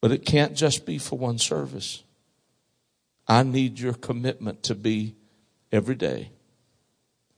But 0.00 0.12
it 0.12 0.24
can't 0.24 0.54
just 0.54 0.86
be 0.86 0.98
for 0.98 1.18
one 1.18 1.38
service. 1.38 2.02
I 3.28 3.42
need 3.42 3.78
your 3.78 3.94
commitment 3.94 4.62
to 4.64 4.74
be 4.74 5.14
every 5.70 5.94
day 5.94 6.30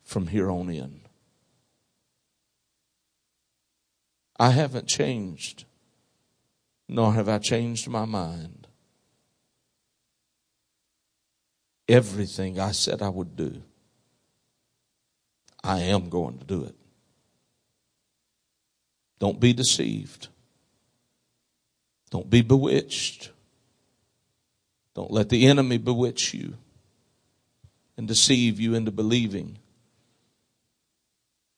from 0.05 0.29
here 0.29 0.51
on 0.51 0.71
in. 0.71 1.01
I 4.39 4.51
haven't 4.51 4.89
changed, 4.89 5.65
nor 6.89 7.13
have 7.13 7.29
I 7.29 7.39
changed 7.39 7.89
my 7.89 8.05
mind. 8.05 8.67
Everything 11.89 12.59
I 12.59 12.73
said 12.73 13.03
I 13.03 13.09
would 13.09 13.37
do, 13.37 13.63
I 15.63 15.81
am 15.81 16.09
going 16.09 16.39
to 16.39 16.45
do 16.45 16.65
it. 16.65 16.75
Don't 19.19 19.39
be 19.39 19.53
deceived. 19.53 20.29
Don't 22.13 22.29
be 22.29 22.43
bewitched. 22.43 23.31
Don't 24.95 25.11
let 25.11 25.31
the 25.31 25.47
enemy 25.47 25.79
bewitch 25.79 26.35
you 26.35 26.59
and 27.97 28.07
deceive 28.07 28.61
you 28.61 28.75
into 28.75 28.91
believing 28.91 29.57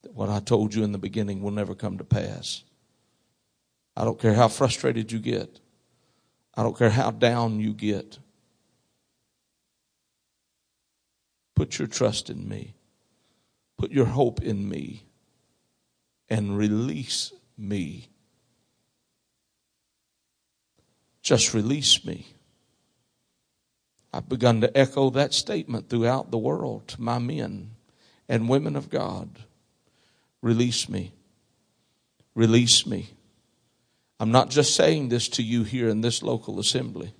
that 0.02 0.14
what 0.14 0.28
I 0.28 0.38
told 0.38 0.72
you 0.72 0.84
in 0.84 0.92
the 0.92 0.98
beginning 0.98 1.42
will 1.42 1.50
never 1.50 1.74
come 1.74 1.98
to 1.98 2.04
pass. 2.04 2.62
I 3.96 4.04
don't 4.04 4.20
care 4.20 4.34
how 4.34 4.46
frustrated 4.46 5.10
you 5.10 5.18
get. 5.18 5.58
I 6.54 6.62
don't 6.62 6.78
care 6.78 6.90
how 6.90 7.10
down 7.10 7.58
you 7.58 7.74
get. 7.74 8.18
Put 11.56 11.80
your 11.80 11.88
trust 11.88 12.30
in 12.30 12.48
me. 12.48 12.76
Put 13.76 13.90
your 13.90 14.06
hope 14.06 14.40
in 14.40 14.68
me. 14.68 15.02
And 16.30 16.56
release 16.56 17.32
me. 17.58 18.10
Just 21.24 21.54
release 21.54 22.04
me. 22.04 22.26
I've 24.12 24.28
begun 24.28 24.60
to 24.60 24.78
echo 24.78 25.10
that 25.10 25.34
statement 25.34 25.88
throughout 25.88 26.30
the 26.30 26.38
world 26.38 26.86
to 26.88 27.02
my 27.02 27.18
men 27.18 27.70
and 28.28 28.48
women 28.48 28.76
of 28.76 28.90
God. 28.90 29.40
Release 30.42 30.86
me. 30.88 31.12
Release 32.34 32.86
me. 32.86 33.14
I'm 34.20 34.30
not 34.30 34.50
just 34.50 34.76
saying 34.76 35.08
this 35.08 35.28
to 35.30 35.42
you 35.42 35.64
here 35.64 35.88
in 35.88 36.02
this 36.02 36.22
local 36.22 36.60
assembly. 36.60 37.14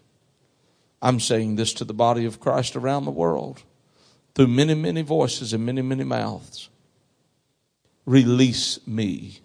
I'm 1.01 1.19
saying 1.19 1.57
this 1.57 1.73
to 1.75 1.85
the 1.85 1.95
body 1.95 2.27
of 2.27 2.39
Christ 2.39 2.77
around 2.77 3.07
the 3.07 3.11
world 3.11 3.63
through 4.35 4.49
many, 4.49 4.75
many 4.75 5.03
voices 5.03 5.55
and 5.55 5.65
many, 5.65 5.83
many 5.83 6.05
mouths. 6.05 6.69
Release 8.05 8.87
me. 8.87 9.41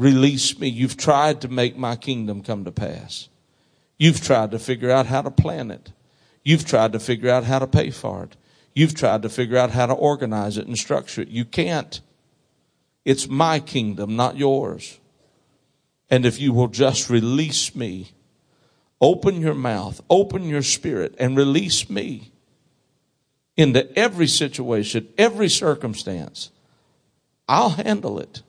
Release 0.00 0.58
me. 0.58 0.66
You've 0.66 0.96
tried 0.96 1.42
to 1.42 1.48
make 1.48 1.76
my 1.76 1.94
kingdom 1.94 2.42
come 2.42 2.64
to 2.64 2.72
pass. 2.72 3.28
You've 3.98 4.22
tried 4.22 4.50
to 4.52 4.58
figure 4.58 4.90
out 4.90 5.04
how 5.04 5.20
to 5.20 5.30
plan 5.30 5.70
it. 5.70 5.92
You've 6.42 6.64
tried 6.64 6.94
to 6.94 6.98
figure 6.98 7.28
out 7.28 7.44
how 7.44 7.58
to 7.58 7.66
pay 7.66 7.90
for 7.90 8.24
it. 8.24 8.34
You've 8.74 8.94
tried 8.94 9.20
to 9.20 9.28
figure 9.28 9.58
out 9.58 9.72
how 9.72 9.84
to 9.84 9.92
organize 9.92 10.56
it 10.56 10.66
and 10.66 10.78
structure 10.78 11.20
it. 11.20 11.28
You 11.28 11.44
can't. 11.44 12.00
It's 13.04 13.28
my 13.28 13.60
kingdom, 13.60 14.16
not 14.16 14.38
yours. 14.38 14.98
And 16.08 16.24
if 16.24 16.40
you 16.40 16.54
will 16.54 16.68
just 16.68 17.10
release 17.10 17.74
me, 17.76 18.12
open 19.02 19.42
your 19.42 19.52
mouth, 19.52 20.00
open 20.08 20.48
your 20.48 20.62
spirit, 20.62 21.14
and 21.18 21.36
release 21.36 21.90
me 21.90 22.32
into 23.54 23.86
every 23.98 24.28
situation, 24.28 25.08
every 25.18 25.50
circumstance, 25.50 26.50
I'll 27.46 27.68
handle 27.68 28.18
it. 28.18 28.40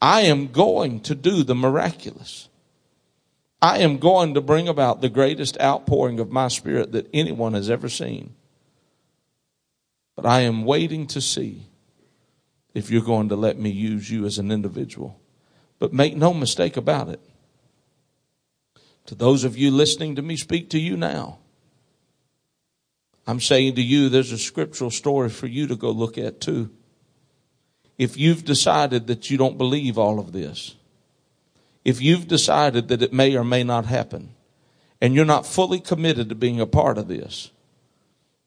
I 0.00 0.22
am 0.22 0.48
going 0.48 1.00
to 1.00 1.14
do 1.14 1.42
the 1.42 1.54
miraculous. 1.54 2.48
I 3.62 3.78
am 3.78 3.98
going 3.98 4.34
to 4.34 4.40
bring 4.40 4.68
about 4.68 5.00
the 5.00 5.08
greatest 5.08 5.58
outpouring 5.60 6.20
of 6.20 6.30
my 6.30 6.48
spirit 6.48 6.92
that 6.92 7.08
anyone 7.14 7.54
has 7.54 7.70
ever 7.70 7.88
seen. 7.88 8.34
But 10.14 10.26
I 10.26 10.40
am 10.40 10.64
waiting 10.64 11.06
to 11.08 11.20
see 11.20 11.66
if 12.74 12.90
you're 12.90 13.02
going 13.02 13.30
to 13.30 13.36
let 13.36 13.58
me 13.58 13.70
use 13.70 14.10
you 14.10 14.26
as 14.26 14.38
an 14.38 14.50
individual. 14.50 15.18
But 15.78 15.92
make 15.92 16.16
no 16.16 16.34
mistake 16.34 16.76
about 16.76 17.08
it. 17.08 17.20
To 19.06 19.14
those 19.14 19.44
of 19.44 19.56
you 19.56 19.70
listening 19.70 20.16
to 20.16 20.22
me 20.22 20.36
speak 20.36 20.68
to 20.70 20.78
you 20.78 20.96
now, 20.96 21.38
I'm 23.26 23.40
saying 23.40 23.74
to 23.76 23.82
you, 23.82 24.08
there's 24.08 24.32
a 24.32 24.38
scriptural 24.38 24.90
story 24.90 25.28
for 25.28 25.46
you 25.46 25.66
to 25.66 25.76
go 25.76 25.90
look 25.90 26.18
at 26.18 26.40
too. 26.40 26.70
If 27.98 28.16
you've 28.16 28.44
decided 28.44 29.06
that 29.06 29.30
you 29.30 29.38
don't 29.38 29.56
believe 29.56 29.98
all 29.98 30.18
of 30.18 30.32
this, 30.32 30.74
if 31.84 32.02
you've 32.02 32.28
decided 32.28 32.88
that 32.88 33.02
it 33.02 33.12
may 33.12 33.36
or 33.36 33.44
may 33.44 33.62
not 33.62 33.86
happen, 33.86 34.30
and 35.00 35.14
you're 35.14 35.24
not 35.24 35.46
fully 35.46 35.80
committed 35.80 36.28
to 36.28 36.34
being 36.34 36.60
a 36.60 36.66
part 36.66 36.98
of 36.98 37.08
this, 37.08 37.50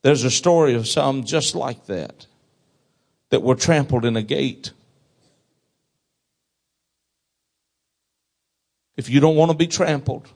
there's 0.02 0.24
a 0.24 0.32
story 0.32 0.76
of 0.76 0.88
some 0.88 1.24
just 1.24 1.56
like 1.56 1.86
that, 1.88 2.28
that 3.30 3.44
were 3.44 3.56
trampled 3.56 4.06
in 4.06 4.16
a 4.16 4.22
gate. 4.22 4.72
If 8.98 9.10
you 9.10 9.20
don't 9.20 9.36
want 9.36 9.52
to 9.52 9.58
be 9.58 9.68
trampled, 9.68 10.28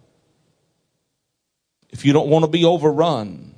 if 1.90 2.04
you 2.06 2.14
don't 2.14 2.30
want 2.30 2.44
to 2.44 2.50
be 2.50 2.66
overrun, 2.66 3.54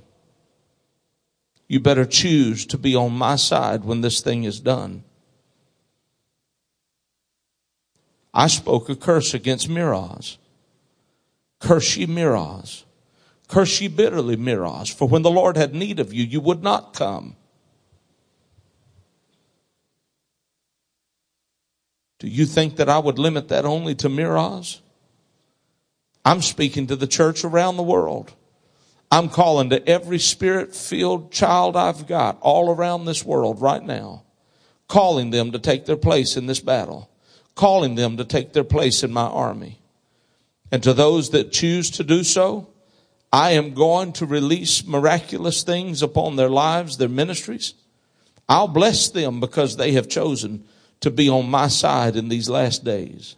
you 1.69 1.79
better 1.79 2.05
choose 2.05 2.65
to 2.67 2.77
be 2.77 2.95
on 2.95 3.13
my 3.13 3.37
side 3.37 3.85
when 3.85 4.01
this 4.01 4.19
thing 4.19 4.43
is 4.43 4.59
done. 4.59 5.04
I 8.35 8.47
spoke 8.47 8.89
a 8.89 8.97
curse 8.97 9.33
against 9.33 9.69
Meroz. 9.69 10.35
Curse 11.61 11.95
ye 11.95 12.05
Meroz. 12.05 12.83
Curse 13.47 13.79
ye 13.79 13.87
bitterly, 13.87 14.35
Meroz, 14.35 14.93
For 14.93 15.07
when 15.07 15.21
the 15.21 15.31
Lord 15.31 15.55
had 15.55 15.73
need 15.73 16.01
of 16.01 16.13
you, 16.13 16.25
you 16.25 16.41
would 16.41 16.61
not 16.61 16.93
come. 16.93 17.37
Do 22.19 22.27
you 22.27 22.45
think 22.45 22.75
that 22.75 22.89
I 22.89 22.99
would 22.99 23.17
limit 23.17 23.47
that 23.47 23.63
only 23.63 23.95
to 23.95 24.09
Meroz? 24.09 24.81
I'm 26.25 26.41
speaking 26.41 26.87
to 26.87 26.95
the 26.97 27.07
church 27.07 27.45
around 27.45 27.77
the 27.77 27.83
world. 27.83 28.33
I'm 29.11 29.29
calling 29.29 29.69
to 29.69 29.87
every 29.87 30.19
spirit 30.19 30.75
filled 30.75 31.31
child 31.31 31.77
I've 31.77 32.05
got 32.05 32.37
all 32.41 32.69
around 32.69 33.05
this 33.05 33.23
world 33.23 33.61
right 33.61 33.83
now, 33.83 34.23
calling 34.89 35.29
them 35.29 35.51
to 35.51 35.59
take 35.59 35.85
their 35.85 35.95
place 35.95 36.35
in 36.35 36.47
this 36.47 36.59
battle 36.59 37.09
calling 37.55 37.95
them 37.95 38.17
to 38.17 38.25
take 38.25 38.53
their 38.53 38.63
place 38.63 39.03
in 39.03 39.11
my 39.11 39.25
army. 39.25 39.79
And 40.71 40.83
to 40.83 40.93
those 40.93 41.29
that 41.31 41.51
choose 41.51 41.89
to 41.91 42.03
do 42.03 42.23
so, 42.23 42.69
I 43.31 43.51
am 43.51 43.73
going 43.73 44.13
to 44.13 44.25
release 44.25 44.85
miraculous 44.85 45.63
things 45.63 46.01
upon 46.01 46.35
their 46.35 46.49
lives, 46.49 46.97
their 46.97 47.09
ministries. 47.09 47.73
I'll 48.47 48.67
bless 48.67 49.09
them 49.09 49.39
because 49.39 49.77
they 49.77 49.93
have 49.93 50.07
chosen 50.07 50.65
to 51.01 51.11
be 51.11 51.29
on 51.29 51.49
my 51.49 51.67
side 51.67 52.15
in 52.15 52.29
these 52.29 52.49
last 52.49 52.83
days. 52.83 53.35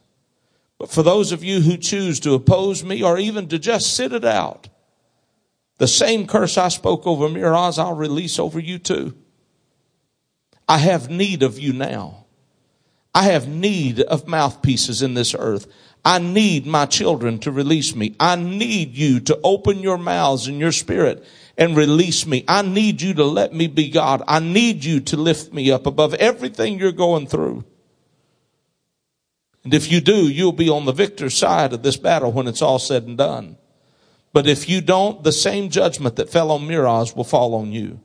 But 0.78 0.92
for 0.92 1.02
those 1.02 1.32
of 1.32 1.44
you 1.44 1.62
who 1.62 1.78
choose 1.78 2.20
to 2.22 2.34
oppose 2.34 2.84
me 2.84 3.04
or 3.04 3.18
even 3.18 3.48
to 3.48 3.58
just 3.58 3.96
sit 3.96 4.14
it 4.14 4.26
out, 4.26 4.70
the 5.78 5.88
same 5.88 6.28
curse 6.28 6.58
I 6.58 6.70
spoke 6.70 7.06
over 7.06 7.28
Meroz, 7.28 7.80
I'll 7.80 7.96
release 7.96 8.40
over 8.40 8.60
you 8.60 8.80
too. 8.80 9.16
I 10.68 10.80
have 10.80 11.10
need 11.10 11.44
of 11.44 11.58
you 11.58 11.74
now. 11.74 12.26
I 13.18 13.24
have 13.24 13.48
need 13.48 14.02
of 14.02 14.28
mouthpieces 14.28 15.02
in 15.02 15.16
this 15.16 15.34
earth. 15.34 15.66
I 16.06 16.20
need 16.20 16.68
my 16.68 16.86
children 16.86 17.40
to 17.40 17.52
release 17.52 17.96
me. 17.96 18.16
I 18.20 18.36
need 18.36 18.94
you 18.94 19.20
to 19.22 19.40
open 19.44 19.80
your 19.80 19.98
mouths 19.98 20.46
and 20.46 20.60
your 20.60 20.72
spirit 20.72 21.26
and 21.58 21.76
release 21.76 22.28
me. 22.28 22.46
I 22.48 22.62
need 22.62 23.02
you 23.02 23.16
to 23.16 23.24
let 23.24 23.56
me 23.56 23.66
be 23.66 23.90
God. 23.90 24.22
I 24.28 24.40
need 24.40 24.86
you 24.86 25.00
to 25.00 25.18
lift 25.18 25.52
me 25.52 25.72
up 25.72 25.88
above 25.88 26.14
everything 26.14 26.78
you're 26.78 26.92
going 26.92 27.26
through. 27.26 27.66
And 29.64 29.74
if 29.74 29.92
you 29.92 30.00
do, 30.00 30.30
you'll 30.30 30.52
be 30.52 30.70
on 30.70 30.86
the 30.86 30.92
victor's 30.92 31.36
side 31.36 31.74
of 31.74 31.82
this 31.82 31.98
battle 31.98 32.32
when 32.32 32.48
it's 32.48 32.62
all 32.62 32.78
said 32.78 33.06
and 33.06 33.18
done. 33.18 33.58
But 34.32 34.46
if 34.46 34.70
you 34.70 34.80
don't, 34.80 35.24
the 35.24 35.32
same 35.32 35.72
judgment 35.72 36.18
that 36.18 36.30
fell 36.30 36.52
on 36.52 36.68
Meroz 36.68 37.16
will 37.16 37.24
fall 37.24 37.56
on 37.56 37.72
you. 37.72 38.00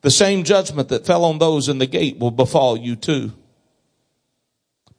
The 0.00 0.10
same 0.10 0.42
judgment 0.42 0.88
that 0.88 1.04
fell 1.04 1.26
on 1.26 1.38
those 1.38 1.68
in 1.68 1.76
the 1.76 1.86
gate 1.86 2.18
will 2.18 2.30
befall 2.30 2.78
you 2.78 2.96
too 2.96 3.34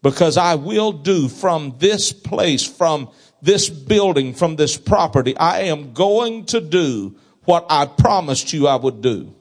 because 0.05 0.37
I 0.37 0.53
will 0.53 0.91
do 0.91 1.27
from 1.27 1.77
this 1.79 2.11
place, 2.13 2.63
from 2.63 3.09
this 3.41 3.69
building, 3.71 4.35
from 4.35 4.55
this 4.55 4.77
property, 4.77 5.35
I 5.35 5.61
am 5.61 5.93
going 5.93 6.45
to 6.45 6.61
do 6.61 7.15
what 7.45 7.65
I 7.71 7.87
promised 7.87 8.53
you 8.53 8.67
I 8.67 8.75
would 8.75 9.01
do. 9.01 9.33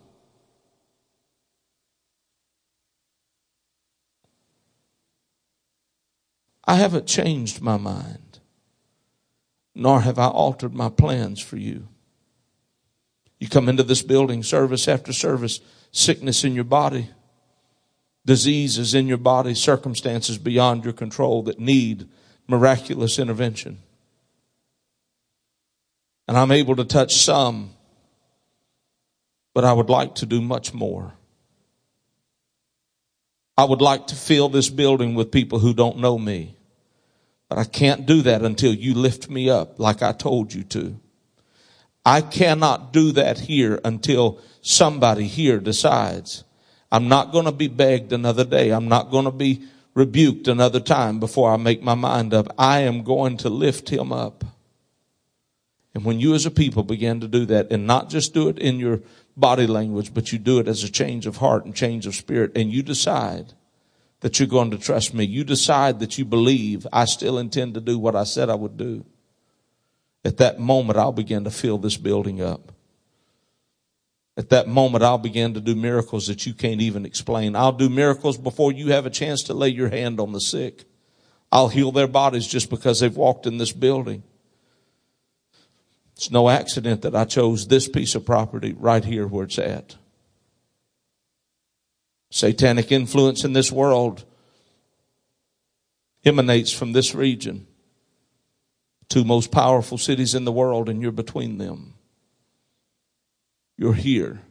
I 6.64 6.76
haven't 6.76 7.06
changed 7.06 7.60
my 7.60 7.76
mind. 7.76 8.38
nor 9.74 10.00
have 10.00 10.18
I 10.18 10.28
altered 10.28 10.72
my 10.72 10.88
plans 10.88 11.40
for 11.40 11.58
you. 11.58 11.88
You 13.38 13.50
come 13.50 13.68
into 13.68 13.82
this 13.82 14.00
building 14.00 14.42
service 14.42 14.88
after 14.88 15.12
service, 15.12 15.60
sickness 15.90 16.42
in 16.42 16.54
your 16.54 16.64
body, 16.64 17.10
diseases 18.26 18.94
in 18.94 19.06
your 19.06 19.18
body, 19.18 19.54
circumstances 19.54 20.38
beyond 20.38 20.84
your 20.84 20.92
control 20.92 21.42
that 21.44 21.58
need 21.58 22.08
miraculous 22.48 23.18
intervention. 23.18 23.78
And 26.26 26.36
I'm 26.36 26.52
able 26.52 26.76
to 26.76 26.84
touch 26.84 27.16
some, 27.16 27.70
but 29.52 29.64
I 29.64 29.72
would 29.72 29.90
like 29.90 30.16
to 30.16 30.26
do 30.26 30.40
much 30.40 30.72
more. 30.72 31.12
I 33.56 33.64
would 33.64 33.82
like 33.82 34.08
to 34.08 34.16
fill 34.16 34.48
this 34.48 34.68
building 34.68 35.14
with 35.14 35.30
people 35.30 35.58
who 35.58 35.74
don't 35.74 35.98
know 35.98 36.18
me. 36.18 36.56
But 37.48 37.58
I 37.58 37.64
can't 37.64 38.06
do 38.06 38.22
that 38.22 38.42
until 38.42 38.74
you 38.74 38.94
lift 38.94 39.30
me 39.30 39.50
up 39.50 39.78
like 39.78 40.02
I 40.02 40.12
told 40.12 40.52
you 40.52 40.64
to. 40.64 40.98
I 42.04 42.20
cannot 42.20 42.92
do 42.92 43.12
that 43.12 43.38
here 43.38 43.80
until 43.84 44.40
somebody 44.60 45.26
here 45.26 45.60
decides. 45.60 46.44
I'm 46.94 47.08
not 47.08 47.32
going 47.32 47.46
to 47.46 47.50
be 47.50 47.66
begged 47.66 48.12
another 48.12 48.44
day. 48.44 48.70
I'm 48.70 48.86
not 48.86 49.10
going 49.10 49.24
to 49.24 49.32
be 49.32 49.64
rebuked 49.94 50.46
another 50.46 50.78
time 50.78 51.18
before 51.18 51.50
I 51.50 51.56
make 51.56 51.82
my 51.82 51.96
mind 51.96 52.32
up. 52.32 52.54
I 52.56 52.82
am 52.82 53.02
going 53.02 53.36
to 53.38 53.48
lift 53.48 53.88
him 53.88 54.12
up. 54.12 54.44
And 55.92 56.04
when 56.04 56.20
you 56.20 56.34
as 56.34 56.46
a 56.46 56.52
people 56.52 56.84
begin 56.84 57.18
to 57.18 57.26
do 57.26 57.46
that 57.46 57.72
and 57.72 57.84
not 57.84 58.10
just 58.10 58.32
do 58.32 58.48
it 58.48 58.60
in 58.60 58.78
your 58.78 59.00
body 59.36 59.66
language, 59.66 60.14
but 60.14 60.30
you 60.30 60.38
do 60.38 60.60
it 60.60 60.68
as 60.68 60.84
a 60.84 60.88
change 60.88 61.26
of 61.26 61.38
heart 61.38 61.64
and 61.64 61.74
change 61.74 62.06
of 62.06 62.14
spirit 62.14 62.52
and 62.54 62.70
you 62.70 62.80
decide 62.80 63.54
that 64.20 64.38
you're 64.38 64.46
going 64.46 64.70
to 64.70 64.78
trust 64.78 65.14
me. 65.14 65.24
You 65.24 65.42
decide 65.42 65.98
that 65.98 66.16
you 66.16 66.24
believe 66.24 66.86
I 66.92 67.06
still 67.06 67.38
intend 67.38 67.74
to 67.74 67.80
do 67.80 67.98
what 67.98 68.14
I 68.14 68.22
said 68.22 68.48
I 68.48 68.54
would 68.54 68.76
do. 68.76 69.04
At 70.24 70.36
that 70.36 70.60
moment, 70.60 70.96
I'll 70.96 71.10
begin 71.10 71.42
to 71.42 71.50
fill 71.50 71.78
this 71.78 71.96
building 71.96 72.40
up. 72.40 72.70
At 74.36 74.50
that 74.50 74.66
moment, 74.66 75.04
I'll 75.04 75.18
begin 75.18 75.54
to 75.54 75.60
do 75.60 75.76
miracles 75.76 76.26
that 76.26 76.44
you 76.44 76.54
can't 76.54 76.80
even 76.80 77.06
explain. 77.06 77.54
I'll 77.54 77.72
do 77.72 77.88
miracles 77.88 78.36
before 78.36 78.72
you 78.72 78.88
have 78.88 79.06
a 79.06 79.10
chance 79.10 79.44
to 79.44 79.54
lay 79.54 79.68
your 79.68 79.88
hand 79.88 80.18
on 80.18 80.32
the 80.32 80.40
sick. 80.40 80.84
I'll 81.52 81.68
heal 81.68 81.92
their 81.92 82.08
bodies 82.08 82.46
just 82.46 82.68
because 82.68 82.98
they've 82.98 83.16
walked 83.16 83.46
in 83.46 83.58
this 83.58 83.70
building. 83.70 84.24
It's 86.16 86.30
no 86.30 86.48
accident 86.48 87.02
that 87.02 87.14
I 87.14 87.24
chose 87.24 87.68
this 87.68 87.88
piece 87.88 88.14
of 88.14 88.26
property 88.26 88.72
right 88.72 89.04
here 89.04 89.26
where 89.26 89.44
it's 89.44 89.58
at 89.58 89.96
satanic 92.34 92.90
influence 92.90 93.44
in 93.44 93.52
this 93.52 93.70
world 93.70 94.24
emanates 96.24 96.72
from 96.72 96.92
this 96.92 97.14
region. 97.14 97.64
Two 99.08 99.22
most 99.22 99.52
powerful 99.52 99.98
cities 99.98 100.34
in 100.34 100.44
the 100.44 100.50
world, 100.50 100.88
and 100.88 101.00
you're 101.00 101.12
between 101.12 101.58
them. 101.58 101.93
You're 103.76 103.94
here. 103.94 104.42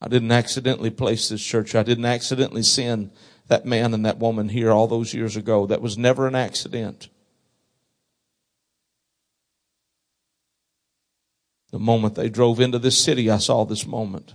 I 0.00 0.08
didn't 0.08 0.32
accidentally 0.32 0.90
place 0.90 1.28
this 1.28 1.44
church. 1.44 1.74
I 1.74 1.82
didn't 1.82 2.06
accidentally 2.06 2.62
send 2.62 3.10
that 3.48 3.66
man 3.66 3.92
and 3.92 4.06
that 4.06 4.18
woman 4.18 4.48
here 4.48 4.70
all 4.70 4.86
those 4.86 5.12
years 5.12 5.36
ago. 5.36 5.66
That 5.66 5.82
was 5.82 5.98
never 5.98 6.26
an 6.26 6.34
accident. 6.34 7.08
The 11.70 11.78
moment 11.78 12.14
they 12.14 12.28
drove 12.28 12.60
into 12.60 12.78
this 12.78 13.02
city, 13.02 13.30
I 13.30 13.38
saw 13.38 13.64
this 13.64 13.86
moment. 13.86 14.34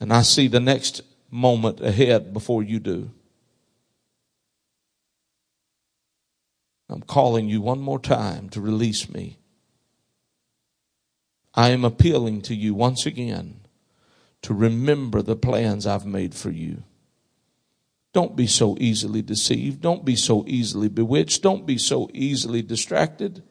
And 0.00 0.12
I 0.12 0.22
see 0.22 0.48
the 0.48 0.60
next 0.60 1.02
moment 1.30 1.80
ahead 1.80 2.32
before 2.32 2.62
you 2.62 2.78
do. 2.78 3.10
I'm 6.88 7.02
calling 7.02 7.48
you 7.48 7.60
one 7.60 7.80
more 7.80 7.98
time 7.98 8.48
to 8.50 8.60
release 8.60 9.08
me. 9.08 9.38
I 11.54 11.70
am 11.70 11.84
appealing 11.84 12.42
to 12.42 12.54
you 12.54 12.74
once 12.74 13.04
again 13.06 13.60
to 14.42 14.54
remember 14.54 15.22
the 15.22 15.36
plans 15.36 15.86
I've 15.86 16.06
made 16.06 16.34
for 16.34 16.50
you. 16.50 16.82
Don't 18.12 18.36
be 18.36 18.46
so 18.46 18.76
easily 18.78 19.22
deceived. 19.22 19.80
Don't 19.80 20.04
be 20.04 20.16
so 20.16 20.44
easily 20.46 20.88
bewitched. 20.88 21.42
Don't 21.42 21.64
be 21.64 21.78
so 21.78 22.10
easily 22.12 22.60
distracted. 22.60 23.42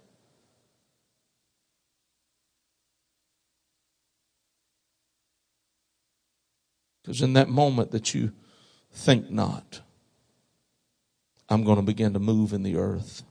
Because 7.02 7.22
in 7.22 7.34
that 7.34 7.50
moment 7.50 7.92
that 7.92 8.14
you 8.14 8.32
think 8.92 9.32
not, 9.32 9.82
I'm 11.50 11.64
going 11.64 11.78
to 11.78 11.82
begin 11.82 12.14
to 12.14 12.20
move 12.20 12.54
in 12.54 12.64
the 12.64 12.78
earth. 12.78 13.24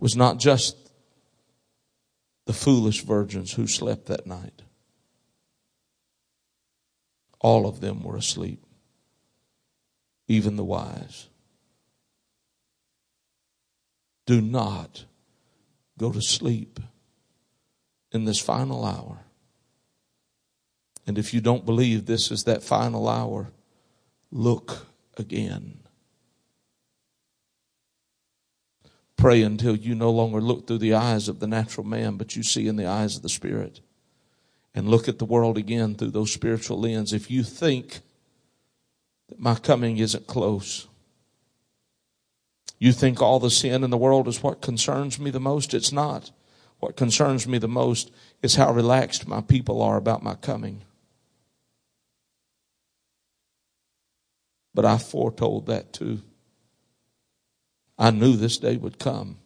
Was 0.00 0.16
not 0.16 0.38
just 0.38 0.76
the 2.46 2.52
foolish 2.52 3.04
virgins 3.04 3.52
who 3.52 3.66
slept 3.66 4.06
that 4.06 4.26
night. 4.26 4.62
All 7.38 7.66
of 7.66 7.80
them 7.80 8.02
were 8.02 8.16
asleep, 8.16 8.64
even 10.26 10.56
the 10.56 10.64
wise. 10.64 11.28
Do 14.26 14.40
not 14.40 15.04
go 15.98 16.12
to 16.12 16.20
sleep 16.20 16.80
in 18.12 18.24
this 18.24 18.40
final 18.40 18.84
hour 18.84 19.24
and 21.10 21.18
if 21.18 21.34
you 21.34 21.40
don't 21.40 21.66
believe 21.66 22.06
this 22.06 22.30
is 22.30 22.44
that 22.44 22.62
final 22.62 23.08
hour, 23.08 23.50
look 24.30 24.86
again. 25.16 25.79
Pray 29.20 29.42
until 29.42 29.76
you 29.76 29.94
no 29.94 30.10
longer 30.10 30.40
look 30.40 30.66
through 30.66 30.78
the 30.78 30.94
eyes 30.94 31.28
of 31.28 31.40
the 31.40 31.46
natural 31.46 31.86
man, 31.86 32.16
but 32.16 32.36
you 32.36 32.42
see 32.42 32.66
in 32.66 32.76
the 32.76 32.86
eyes 32.86 33.16
of 33.16 33.22
the 33.22 33.28
Spirit. 33.28 33.80
And 34.74 34.88
look 34.88 35.08
at 35.08 35.18
the 35.18 35.26
world 35.26 35.58
again 35.58 35.94
through 35.94 36.12
those 36.12 36.32
spiritual 36.32 36.80
lens. 36.80 37.12
If 37.12 37.30
you 37.30 37.42
think 37.42 38.00
that 39.28 39.38
my 39.38 39.56
coming 39.56 39.98
isn't 39.98 40.26
close, 40.26 40.88
you 42.78 42.92
think 42.92 43.20
all 43.20 43.38
the 43.38 43.50
sin 43.50 43.84
in 43.84 43.90
the 43.90 43.98
world 43.98 44.26
is 44.26 44.42
what 44.42 44.62
concerns 44.62 45.18
me 45.18 45.30
the 45.30 45.38
most, 45.38 45.74
it's 45.74 45.92
not. 45.92 46.30
What 46.78 46.96
concerns 46.96 47.46
me 47.46 47.58
the 47.58 47.68
most 47.68 48.10
is 48.40 48.54
how 48.54 48.72
relaxed 48.72 49.28
my 49.28 49.42
people 49.42 49.82
are 49.82 49.98
about 49.98 50.22
my 50.22 50.34
coming. 50.34 50.80
But 54.72 54.86
I 54.86 54.96
foretold 54.96 55.66
that 55.66 55.92
too. 55.92 56.22
I 58.00 58.10
knew 58.10 58.34
this 58.34 58.56
day 58.56 58.78
would 58.78 58.98
come. 58.98 59.36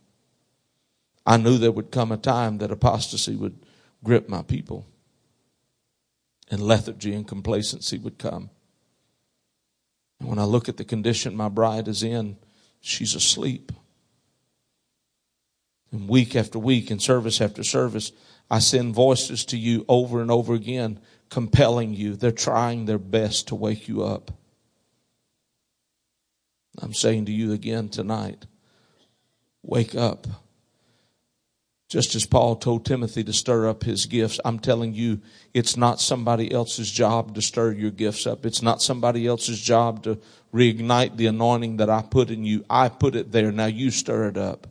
I 1.27 1.37
knew 1.39 1.59
there 1.59 1.73
would 1.73 1.91
come 1.91 2.13
a 2.13 2.17
time 2.17 2.59
that 2.59 2.71
apostasy 2.71 3.35
would 3.35 3.67
grip 4.05 4.29
my 4.29 4.43
people 4.43 4.87
and 6.51 6.63
lethargy 6.63 7.13
and 7.15 7.27
complacency 7.27 7.99
would 7.99 8.17
come. 8.17 8.51
And 10.21 10.29
when 10.29 10.39
I 10.39 10.45
look 10.45 10.69
at 10.69 10.77
the 10.77 10.85
condition 10.85 11.35
my 11.35 11.49
bride 11.49 11.89
is 11.89 12.05
in, 12.05 12.37
she's 12.81 13.17
asleep. 13.17 13.73
And 15.91 16.09
week 16.09 16.37
after 16.37 16.59
week 16.59 16.91
and 16.91 17.03
service 17.03 17.41
after 17.41 17.65
service, 17.65 18.13
I 18.49 18.61
send 18.61 18.95
voices 18.95 19.45
to 19.47 19.57
you 19.57 19.85
over 19.89 20.21
and 20.21 20.31
over 20.31 20.55
again, 20.55 21.01
compelling 21.29 21.95
you. 21.95 22.15
They're 22.15 22.31
trying 22.31 22.85
their 22.85 22.99
best 22.99 23.49
to 23.49 23.57
wake 23.57 23.89
you 23.89 24.05
up. 24.05 24.31
I'm 26.81 26.93
saying 26.93 27.27
to 27.27 27.33
you 27.33 27.53
again 27.53 27.89
tonight 27.89 28.47
wake 29.65 29.95
up. 29.95 30.27
Just 31.89 32.15
as 32.15 32.27
Paul 32.27 32.57
told 32.57 32.85
Timothy 32.85 33.23
to 33.25 33.33
stir 33.33 33.69
up 33.69 33.85
his 33.85 34.07
gifts, 34.07 34.41
I'm 34.45 34.59
telling 34.59 34.95
you, 34.95 35.21
it's 35.53 35.77
not 35.77 36.01
somebody 36.01 36.51
else's 36.51 36.91
job 36.91 37.35
to 37.35 37.43
stir 37.43 37.73
your 37.73 37.91
gifts 37.91 38.27
up. 38.27 38.45
It's 38.45 38.63
not 38.63 38.83
somebody 38.83 39.27
else's 39.27 39.61
job 39.61 40.03
to 40.05 40.19
reignite 40.53 41.17
the 41.17 41.27
anointing 41.27 41.77
that 41.77 41.91
I 41.91 42.03
put 42.03 42.31
in 42.31 42.45
you. 42.45 42.65
I 42.69 42.89
put 42.89 43.15
it 43.15 43.33
there. 43.33 43.53
Now 43.53 43.67
you 43.67 43.91
stir 43.91 44.29
it 44.29 44.37
up. 44.37 44.67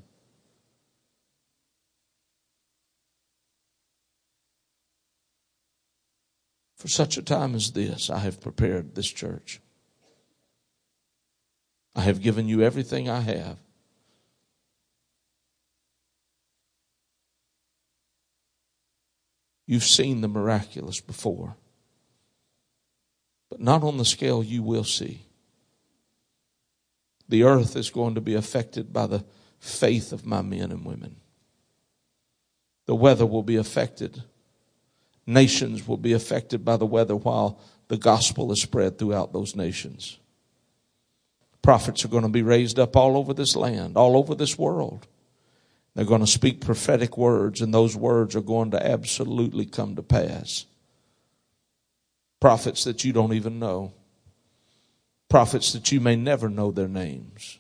For 6.75 6.89
such 6.89 7.15
a 7.15 7.21
time 7.21 7.55
as 7.55 7.71
this, 7.71 8.09
I 8.09 8.19
have 8.19 8.41
prepared 8.41 8.95
this 8.95 9.09
church. 9.09 9.61
I 11.95 12.01
have 12.01 12.21
given 12.21 12.47
you 12.47 12.61
everything 12.61 13.09
I 13.09 13.21
have. 13.21 13.57
You've 19.65 19.83
seen 19.83 20.21
the 20.21 20.27
miraculous 20.27 20.99
before, 20.99 21.55
but 23.49 23.61
not 23.61 23.83
on 23.83 23.97
the 23.97 24.05
scale 24.05 24.43
you 24.43 24.61
will 24.61 24.83
see. 24.83 25.25
The 27.29 27.43
earth 27.43 27.75
is 27.75 27.89
going 27.89 28.15
to 28.15 28.21
be 28.21 28.35
affected 28.35 28.91
by 28.91 29.07
the 29.07 29.23
faith 29.59 30.11
of 30.11 30.25
my 30.25 30.41
men 30.41 30.71
and 30.71 30.85
women. 30.85 31.15
The 32.85 32.95
weather 32.95 33.25
will 33.25 33.43
be 33.43 33.55
affected. 33.55 34.23
Nations 35.25 35.87
will 35.87 35.97
be 35.97 36.11
affected 36.11 36.65
by 36.65 36.75
the 36.75 36.85
weather 36.85 37.15
while 37.15 37.59
the 37.87 37.97
gospel 37.97 38.51
is 38.51 38.61
spread 38.61 38.97
throughout 38.97 39.31
those 39.31 39.55
nations. 39.55 40.19
Prophets 41.63 42.03
are 42.03 42.09
going 42.09 42.23
to 42.23 42.29
be 42.29 42.43
raised 42.43 42.77
up 42.77 42.95
all 42.95 43.17
over 43.17 43.33
this 43.33 43.55
land, 43.55 43.97
all 43.97 44.17
over 44.17 44.35
this 44.35 44.59
world. 44.59 45.07
They're 45.95 46.05
going 46.05 46.21
to 46.21 46.27
speak 46.27 46.59
prophetic 46.59 47.17
words, 47.17 47.61
and 47.61 47.73
those 47.73 47.95
words 47.95 48.35
are 48.35 48.41
going 48.41 48.71
to 48.71 48.85
absolutely 48.85 49.65
come 49.65 49.95
to 49.95 50.03
pass. 50.03 50.65
Prophets 52.41 52.83
that 52.83 53.05
you 53.05 53.13
don't 53.13 53.33
even 53.33 53.59
know, 53.59 53.93
prophets 55.29 55.71
that 55.71 55.91
you 55.91 56.01
may 56.01 56.17
never 56.17 56.49
know 56.49 56.71
their 56.71 56.89
names. 56.89 57.59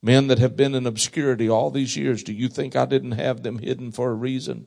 Men 0.00 0.28
that 0.28 0.38
have 0.38 0.56
been 0.56 0.74
in 0.74 0.86
obscurity 0.86 1.48
all 1.48 1.70
these 1.70 1.96
years, 1.96 2.22
do 2.22 2.32
you 2.32 2.48
think 2.48 2.76
I 2.76 2.84
didn't 2.84 3.12
have 3.12 3.42
them 3.42 3.58
hidden 3.58 3.90
for 3.90 4.10
a 4.10 4.14
reason? 4.14 4.66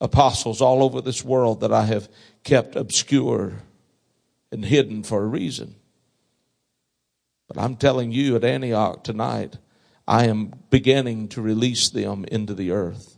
Apostles 0.00 0.60
all 0.60 0.82
over 0.82 1.00
this 1.00 1.24
world 1.24 1.60
that 1.60 1.72
I 1.72 1.84
have 1.84 2.08
kept 2.42 2.74
obscure 2.74 3.62
and 4.50 4.64
hidden 4.64 5.02
for 5.02 5.22
a 5.22 5.26
reason. 5.26 5.76
But 7.56 7.64
I'm 7.64 7.76
telling 7.76 8.12
you 8.12 8.36
at 8.36 8.44
Antioch 8.44 9.02
tonight, 9.02 9.56
I 10.06 10.26
am 10.26 10.52
beginning 10.68 11.28
to 11.28 11.40
release 11.40 11.88
them 11.88 12.26
into 12.26 12.52
the 12.52 12.70
earth. 12.70 13.16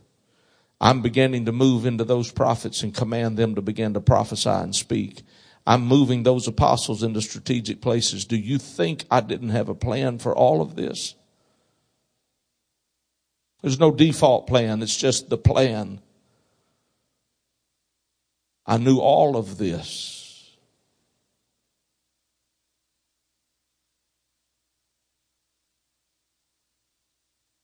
I'm 0.79 1.01
beginning 1.01 1.43
to 1.47 1.51
move 1.51 1.85
into 1.85 2.05
those 2.05 2.31
prophets 2.31 2.81
and 2.81 2.95
command 2.95 3.35
them 3.35 3.55
to 3.55 3.61
begin 3.61 3.95
to 3.95 3.99
prophesy 3.99 4.49
and 4.49 4.73
speak. 4.73 5.23
I'm 5.67 5.85
moving 5.85 6.23
those 6.23 6.47
apostles 6.47 7.03
into 7.03 7.21
strategic 7.21 7.81
places. 7.81 8.23
Do 8.23 8.37
you 8.37 8.59
think 8.59 9.03
I 9.11 9.19
didn't 9.19 9.49
have 9.49 9.67
a 9.67 9.75
plan 9.75 10.19
for 10.19 10.33
all 10.33 10.61
of 10.61 10.77
this? 10.77 11.15
There's 13.61 13.77
no 13.77 13.91
default 13.91 14.47
plan, 14.47 14.81
it's 14.81 14.95
just 14.95 15.29
the 15.29 15.37
plan. 15.37 15.99
I 18.65 18.77
knew 18.77 18.99
all 18.99 19.35
of 19.35 19.57
this. 19.57 20.18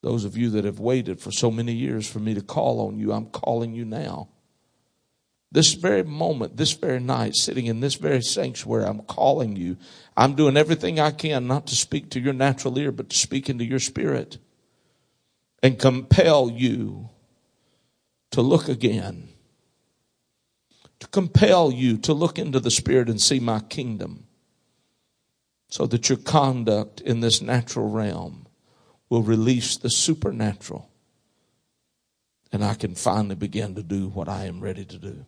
Those 0.05 0.23
of 0.23 0.37
you 0.37 0.51
that 0.51 0.65
have 0.65 0.79
waited 0.79 1.19
for 1.19 1.31
so 1.31 1.49
many 1.49 1.73
years 1.73 2.07
for 2.07 2.19
me 2.19 2.35
to 2.35 2.41
call 2.43 2.85
on 2.87 2.99
you, 2.99 3.11
I'm 3.11 3.25
calling 3.25 3.73
you 3.73 3.85
now. 3.85 4.29
This 5.51 5.73
very 5.73 6.03
moment, 6.03 6.57
this 6.57 6.73
very 6.73 6.99
night, 6.99 7.35
sitting 7.35 7.65
in 7.65 7.79
this 7.79 7.95
very 7.95 8.21
sanctuary, 8.21 8.85
I'm 8.85 8.99
calling 8.99 9.55
you. 9.55 9.77
I'm 10.15 10.35
doing 10.35 10.57
everything 10.57 10.99
I 10.99 11.09
can 11.09 11.47
not 11.47 11.65
to 11.67 11.75
speak 11.75 12.11
to 12.11 12.19
your 12.19 12.33
natural 12.33 12.77
ear, 12.77 12.91
but 12.91 13.09
to 13.09 13.17
speak 13.17 13.49
into 13.49 13.65
your 13.65 13.79
spirit 13.79 14.37
and 15.63 15.79
compel 15.79 16.51
you 16.51 17.09
to 18.29 18.43
look 18.43 18.69
again. 18.69 19.29
To 20.99 21.07
compel 21.07 21.71
you 21.71 21.97
to 21.97 22.13
look 22.13 22.37
into 22.37 22.59
the 22.59 22.69
spirit 22.69 23.09
and 23.09 23.19
see 23.19 23.39
my 23.39 23.59
kingdom 23.59 24.27
so 25.67 25.87
that 25.87 26.09
your 26.09 26.19
conduct 26.19 27.01
in 27.01 27.21
this 27.21 27.41
natural 27.41 27.89
realm 27.89 28.44
will 29.09 29.23
release 29.23 29.77
the 29.77 29.89
supernatural 29.89 30.89
and 32.51 32.63
I 32.63 32.73
can 32.73 32.95
finally 32.95 33.35
begin 33.35 33.75
to 33.75 33.83
do 33.83 34.07
what 34.07 34.29
I 34.29 34.45
am 34.45 34.61
ready 34.61 34.85
to 34.85 34.97
do. 34.97 35.25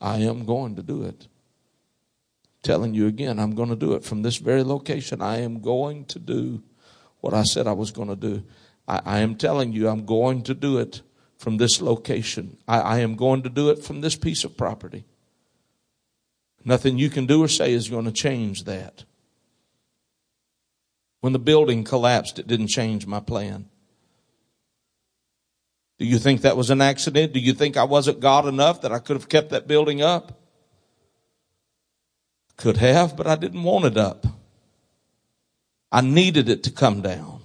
I 0.00 0.18
am 0.18 0.44
going 0.44 0.76
to 0.76 0.82
do 0.82 1.02
it. 1.02 1.26
Telling 2.62 2.94
you 2.94 3.06
again, 3.06 3.38
I'm 3.38 3.54
going 3.54 3.70
to 3.70 3.76
do 3.76 3.94
it 3.94 4.04
from 4.04 4.22
this 4.22 4.36
very 4.36 4.62
location. 4.62 5.20
I 5.20 5.38
am 5.38 5.60
going 5.60 6.04
to 6.06 6.18
do 6.18 6.62
what 7.20 7.34
I 7.34 7.42
said 7.42 7.66
I 7.66 7.72
was 7.72 7.90
going 7.90 8.08
to 8.08 8.16
do. 8.16 8.44
I, 8.86 9.00
I 9.04 9.18
am 9.18 9.34
telling 9.34 9.72
you, 9.72 9.88
I'm 9.88 10.06
going 10.06 10.42
to 10.44 10.54
do 10.54 10.78
it 10.78 11.02
from 11.36 11.56
this 11.56 11.80
location. 11.80 12.58
I, 12.68 12.80
I 12.80 12.98
am 13.00 13.16
going 13.16 13.42
to 13.42 13.48
do 13.48 13.70
it 13.70 13.82
from 13.82 14.00
this 14.00 14.14
piece 14.14 14.44
of 14.44 14.56
property. 14.56 15.06
Nothing 16.64 16.98
you 16.98 17.10
can 17.10 17.26
do 17.26 17.42
or 17.42 17.48
say 17.48 17.72
is 17.72 17.88
going 17.88 18.04
to 18.04 18.12
change 18.12 18.64
that. 18.64 19.04
When 21.20 21.32
the 21.32 21.38
building 21.38 21.84
collapsed, 21.84 22.38
it 22.38 22.46
didn't 22.46 22.68
change 22.68 23.06
my 23.06 23.20
plan. 23.20 23.68
Do 25.98 26.06
you 26.06 26.18
think 26.18 26.40
that 26.40 26.56
was 26.56 26.70
an 26.70 26.80
accident? 26.80 27.34
Do 27.34 27.40
you 27.40 27.52
think 27.52 27.76
I 27.76 27.84
wasn't 27.84 28.20
God 28.20 28.46
enough 28.46 28.80
that 28.80 28.92
I 28.92 28.98
could 28.98 29.16
have 29.16 29.28
kept 29.28 29.50
that 29.50 29.68
building 29.68 30.00
up? 30.00 30.40
Could 32.56 32.78
have, 32.78 33.16
but 33.16 33.26
I 33.26 33.36
didn't 33.36 33.62
want 33.62 33.84
it 33.84 33.98
up. 33.98 34.26
I 35.92 36.00
needed 36.00 36.48
it 36.48 36.62
to 36.62 36.70
come 36.70 37.02
down. 37.02 37.42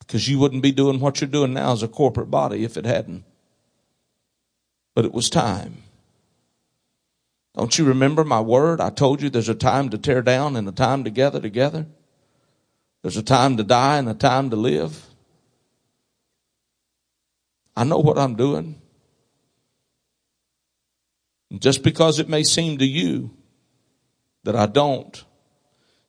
Because 0.00 0.28
you 0.28 0.38
wouldn't 0.38 0.62
be 0.62 0.72
doing 0.72 1.00
what 1.00 1.20
you're 1.20 1.28
doing 1.28 1.54
now 1.54 1.72
as 1.72 1.82
a 1.82 1.88
corporate 1.88 2.30
body 2.30 2.64
if 2.64 2.76
it 2.76 2.84
hadn't. 2.84 3.24
But 4.94 5.06
it 5.06 5.12
was 5.12 5.30
time. 5.30 5.82
Don't 7.56 7.78
you 7.78 7.86
remember 7.86 8.22
my 8.22 8.40
word? 8.40 8.80
I 8.82 8.90
told 8.90 9.22
you 9.22 9.30
there's 9.30 9.48
a 9.48 9.54
time 9.54 9.88
to 9.90 9.98
tear 9.98 10.20
down 10.20 10.56
and 10.56 10.68
a 10.68 10.72
time 10.72 11.04
to 11.04 11.10
gather 11.10 11.40
together. 11.40 11.86
There's 13.02 13.16
a 13.16 13.22
time 13.22 13.56
to 13.56 13.64
die 13.64 13.96
and 13.96 14.08
a 14.08 14.14
time 14.14 14.50
to 14.50 14.56
live. 14.56 15.06
I 17.74 17.84
know 17.84 17.98
what 17.98 18.18
I'm 18.18 18.34
doing. 18.34 18.80
Just 21.58 21.82
because 21.82 22.18
it 22.18 22.28
may 22.28 22.42
seem 22.42 22.78
to 22.78 22.86
you 22.86 23.30
that 24.44 24.56
I 24.56 24.66
don't, 24.66 25.24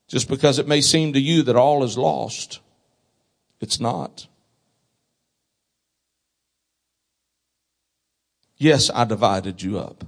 just 0.07 0.27
because 0.27 0.59
it 0.59 0.67
may 0.67 0.81
seem 0.81 1.13
to 1.13 1.19
you 1.19 1.43
that 1.43 1.55
all 1.55 1.83
is 1.83 1.97
lost, 1.97 2.59
it's 3.61 3.79
not. 3.79 4.27
Yes, 8.57 8.89
I 8.93 9.05
divided 9.05 9.61
you 9.61 9.79
up. 9.79 10.03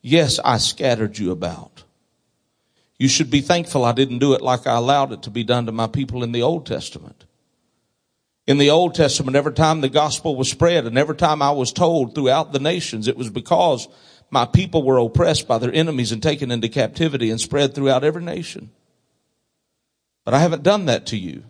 Yes, 0.00 0.38
I 0.44 0.58
scattered 0.58 1.18
you 1.18 1.30
about. 1.30 1.84
You 2.98 3.08
should 3.08 3.30
be 3.30 3.40
thankful 3.40 3.84
I 3.84 3.92
didn't 3.92 4.18
do 4.18 4.34
it 4.34 4.42
like 4.42 4.66
I 4.66 4.76
allowed 4.76 5.12
it 5.12 5.22
to 5.22 5.30
be 5.30 5.44
done 5.44 5.66
to 5.66 5.72
my 5.72 5.86
people 5.86 6.22
in 6.22 6.32
the 6.32 6.42
Old 6.42 6.66
Testament 6.66 7.24
in 8.48 8.56
the 8.56 8.70
Old 8.70 8.94
Testament, 8.94 9.36
every 9.36 9.52
time 9.52 9.82
the 9.82 9.90
gospel 9.90 10.34
was 10.34 10.50
spread 10.50 10.86
and 10.86 10.96
every 10.96 11.14
time 11.14 11.42
I 11.42 11.50
was 11.50 11.70
told 11.70 12.14
throughout 12.14 12.50
the 12.50 12.58
nations, 12.58 13.06
it 13.06 13.16
was 13.16 13.28
because 13.28 13.86
my 14.30 14.46
people 14.46 14.82
were 14.82 14.96
oppressed 14.96 15.46
by 15.46 15.58
their 15.58 15.72
enemies 15.72 16.12
and 16.12 16.22
taken 16.22 16.50
into 16.50 16.70
captivity 16.70 17.30
and 17.30 17.38
spread 17.38 17.74
throughout 17.74 18.04
every 18.04 18.22
nation. 18.22 18.70
But 20.24 20.32
I 20.32 20.38
haven't 20.38 20.62
done 20.62 20.86
that 20.86 21.04
to 21.08 21.18
you. 21.18 21.44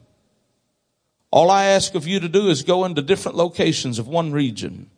All 1.31 1.53
I 1.53 1.67
ask 1.67 1.95
of 1.95 2.09
you 2.09 2.19
to 2.19 2.29
do 2.29 2.49
is 2.49 2.65
go 2.65 2.85
into 2.85 3.01
different 3.01 3.37
locations 3.39 4.01
of 4.01 4.09
one 4.09 4.33
region. 4.33 4.91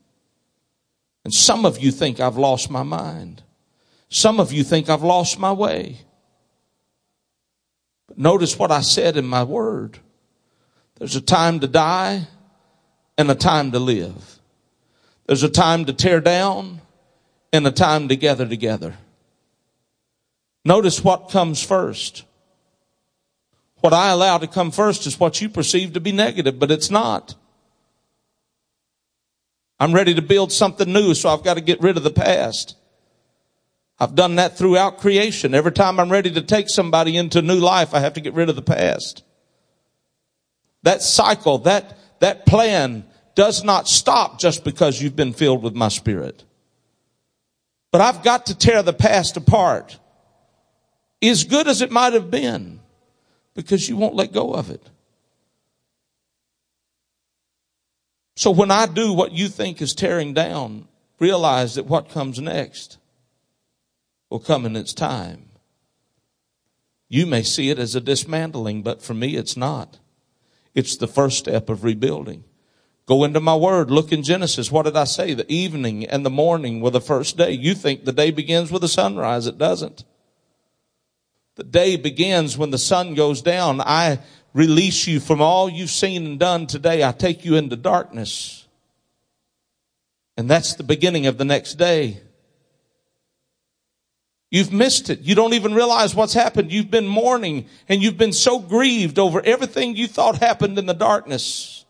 And 1.31 1.35
some 1.37 1.64
of 1.64 1.78
you 1.78 1.93
think 1.93 2.18
I've 2.18 2.37
lost 2.37 2.72
my 2.72 2.83
mind. 2.83 3.45
Some 4.09 4.41
of 4.41 4.53
you 4.53 4.64
think 4.64 4.89
I've 4.89 5.05
lost 5.05 5.39
my 5.39 5.53
way. 5.53 5.99
But 8.09 8.18
notice 8.18 8.59
what 8.59 8.72
I 8.72 8.81
said 8.81 9.16
in 9.16 9.26
my 9.28 9.45
word. 9.45 10.01
There's 10.97 11.14
a 11.14 11.20
time 11.20 11.61
to 11.61 11.68
die 11.68 12.26
and 13.16 13.31
a 13.31 13.37
time 13.37 13.70
to 13.70 13.78
live. 13.78 14.41
There's 15.26 15.45
a 15.45 15.49
time 15.49 15.85
to 15.85 15.93
tear 15.93 16.20
down 16.20 16.81
and 17.53 17.64
a 17.64 17.70
time 17.70 18.09
to 18.09 18.16
gather 18.16 18.49
together. 18.49 18.97
Notice 20.64 21.05
what 21.05 21.31
comes 21.31 21.62
first. 21.62 22.24
What 23.76 23.93
I 23.93 24.11
allow 24.11 24.39
to 24.39 24.49
come 24.49 24.72
first 24.72 25.07
is 25.07 25.20
what 25.20 25.41
you 25.41 25.49
perceive 25.49 25.93
to 25.93 26.01
be 26.01 26.11
negative, 26.11 26.59
but 26.59 26.72
it's 26.72 26.91
not. 26.91 27.37
I'm 29.81 29.95
ready 29.95 30.14
to 30.14 30.22
build 30.22 30.53
something 30.53 30.93
new, 30.93 31.14
so 31.14 31.31
I've 31.31 31.43
got 31.43 31.55
to 31.55 31.62
get 31.62 31.81
rid 31.81 31.97
of 31.97 32.03
the 32.03 32.11
past. 32.11 32.76
I've 33.99 34.14
done 34.14 34.37
that 34.37 34.59
throughout 34.59 34.99
creation. 34.99 35.55
Every 35.55 35.72
time 35.72 35.99
I'm 35.99 36.12
ready 36.12 36.31
to 36.33 36.43
take 36.43 36.68
somebody 36.68 37.16
into 37.16 37.41
new 37.41 37.59
life, 37.59 37.95
I 37.95 38.01
have 38.01 38.12
to 38.14 38.20
get 38.20 38.35
rid 38.35 38.51
of 38.51 38.57
the 38.57 38.62
past. 38.62 39.24
That 40.83 41.03
cycle, 41.03 41.59
that, 41.61 41.99
that 42.20 42.45
plan 42.45 43.05
does 43.35 43.64
not 43.64 43.89
stop 43.89 44.39
just 44.39 44.64
because 44.64 45.01
you've 45.01 45.16
been 45.16 45.33
filled 45.33 45.62
with 45.62 45.74
my 45.74 45.89
spirit. 45.89 46.45
But 47.91 48.03
I've 48.03 48.22
got 48.22 48.47
to 48.47 48.57
tear 48.57 48.83
the 48.83 48.93
past 48.93 49.37
apart. 49.37 49.99
As 51.22 51.45
good 51.45 51.68
as 51.68 51.81
it 51.81 51.91
might 51.91 52.12
have 52.12 52.31
been, 52.31 52.81
because 53.55 53.89
you 53.89 53.97
won't 53.97 54.14
let 54.14 54.33
go 54.33 54.53
of 54.53 54.70
it. 54.70 54.89
So 58.41 58.51
when 58.51 58.70
I 58.70 58.86
do 58.86 59.12
what 59.12 59.32
you 59.32 59.49
think 59.49 59.82
is 59.82 59.93
tearing 59.93 60.32
down, 60.32 60.88
realize 61.18 61.74
that 61.74 61.84
what 61.84 62.09
comes 62.09 62.41
next 62.41 62.97
will 64.30 64.38
come 64.38 64.64
in 64.64 64.76
its 64.76 64.95
time. 64.95 65.51
You 67.11 67.26
may 67.26 67.43
see 67.43 67.68
it 67.68 67.78
as 67.78 67.95
a 67.95 68.01
dismantling, 68.01 68.82
but 68.82 69.03
for 69.03 69.12
me 69.12 69.36
it's 69.36 69.59
not. 69.59 69.99
It's 70.74 70.97
the 70.97 71.07
first 71.07 71.36
step 71.36 71.68
of 71.68 71.84
rebuilding. 71.84 72.45
Go 73.05 73.24
into 73.24 73.41
my 73.41 73.57
word. 73.57 73.91
Look 73.91 74.11
in 74.11 74.22
Genesis. 74.22 74.72
What 74.72 74.86
did 74.86 74.97
I 74.97 75.05
say? 75.05 75.34
The 75.34 75.53
evening 75.53 76.07
and 76.07 76.24
the 76.24 76.30
morning 76.30 76.80
were 76.80 76.88
the 76.88 76.99
first 77.03 77.36
day. 77.36 77.51
You 77.51 77.74
think 77.74 78.07
the 78.07 78.11
day 78.11 78.30
begins 78.30 78.72
with 78.72 78.80
the 78.80 78.88
sunrise. 78.88 79.47
It 79.47 79.59
doesn't. 79.59 80.03
The 81.57 81.64
day 81.64 81.97
begins 81.97 82.57
when 82.57 82.70
the 82.70 82.78
sun 82.78 83.12
goes 83.12 83.43
down. 83.43 83.82
I 83.82 84.20
release 84.53 85.07
you 85.07 85.21
from 85.21 85.41
all 85.41 85.69
you've 85.69 85.91
seen 85.91 86.27
and 86.27 86.39
done 86.39 86.67
today. 86.67 87.05
I 87.05 87.13
take 87.13 87.45
you 87.45 87.57
into 87.57 87.77
darkness. 87.77 88.67
And 90.37 90.49
that's 90.49 90.75
the 90.75 90.83
beginning 90.83 91.27
of 91.27 91.39
the 91.39 91.45
next 91.45 91.75
day. 91.75 92.21
You've 94.51 94.73
missed 94.73 95.11
it. 95.11 95.21
You 95.21 95.35
don't 95.35 95.55
even 95.55 95.75
realize 95.75 96.15
what's 96.15 96.35
happened. 96.35 96.73
You've 96.73 96.91
been 96.91 97.07
mourning 97.07 97.67
and 97.89 98.03
you've 98.03 98.19
been 98.19 98.33
so 98.33 98.59
grieved 98.59 99.19
over 99.19 99.41
everything 99.45 99.95
you 99.95 100.09
thought 100.09 100.39
happened 100.39 100.79
in 100.79 100.87
the 100.87 100.95
darkness. 100.95 101.85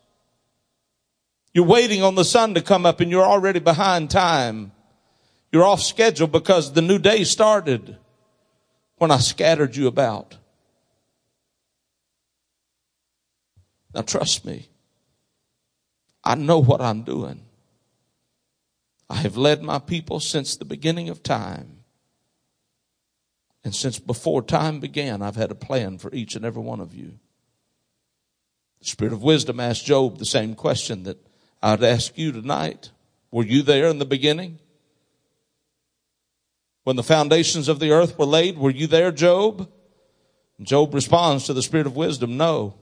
You're 1.55 1.65
waiting 1.65 2.03
on 2.03 2.15
the 2.15 2.25
sun 2.25 2.55
to 2.55 2.61
come 2.61 2.85
up 2.85 3.01
and 3.01 3.11
you're 3.11 3.25
already 3.25 3.61
behind 3.61 4.11
time. 4.11 4.73
You're 5.51 5.65
off 5.65 5.81
schedule 5.81 6.29
because 6.29 6.73
the 6.73 6.83
new 6.83 6.99
day 6.99 7.25
started 7.25 7.97
when 8.99 9.11
I 9.11 9.19
scattered 9.19 9.75
you 9.75 9.87
about. 9.87 10.37
Now 13.95 14.03
trust 14.03 14.45
me. 14.45 14.69
I 16.23 16.35
know 16.35 16.59
what 16.59 16.81
I'm 16.81 17.03
doing. 17.03 17.43
I 19.09 19.17
have 19.17 19.37
led 19.37 19.63
my 19.63 19.79
people 19.79 20.21
since 20.21 20.57
the 20.57 20.65
beginning 20.65 21.09
of 21.09 21.23
time. 21.23 21.79
And 23.65 23.75
since 23.75 23.99
before 23.99 24.43
time 24.43 24.81
began, 24.81 25.21
I've 25.21 25.37
had 25.37 25.51
a 25.51 25.57
plan 25.57 25.99
for 25.99 26.13
each 26.15 26.37
and 26.37 26.45
every 26.45 26.63
one 26.63 26.81
of 26.81 26.95
you. 26.95 27.19
The 28.81 28.87
Spirit 28.87 29.13
of 29.13 29.23
wisdom 29.23 29.61
asked 29.61 29.85
Job 29.85 30.19
the 30.19 30.25
same 30.25 30.55
question 30.55 31.03
that 31.03 31.19
I'd 31.63 31.85
ask 31.85 32.17
you 32.17 32.33
tonight. 32.33 32.91
Were 33.31 33.45
you 33.45 33.63
there 33.63 33.89
in 33.89 33.99
the 33.99 34.07
beginning? 34.07 34.59
When 36.85 36.97
the 36.97 37.03
foundations 37.03 37.69
of 37.69 37.79
the 37.79 37.91
earth 37.91 38.19
were 38.19 38.25
laid, 38.25 38.57
were 38.57 38.71
you 38.71 38.87
there, 38.87 39.13
Job? 39.13 39.71
And 40.57 40.67
Job 40.67 40.95
responds 40.95 41.45
to 41.45 41.53
the 41.53 41.63
Spirit 41.63 41.87
of 41.87 41.97
wisdom, 41.97 42.37
no. 42.37 42.75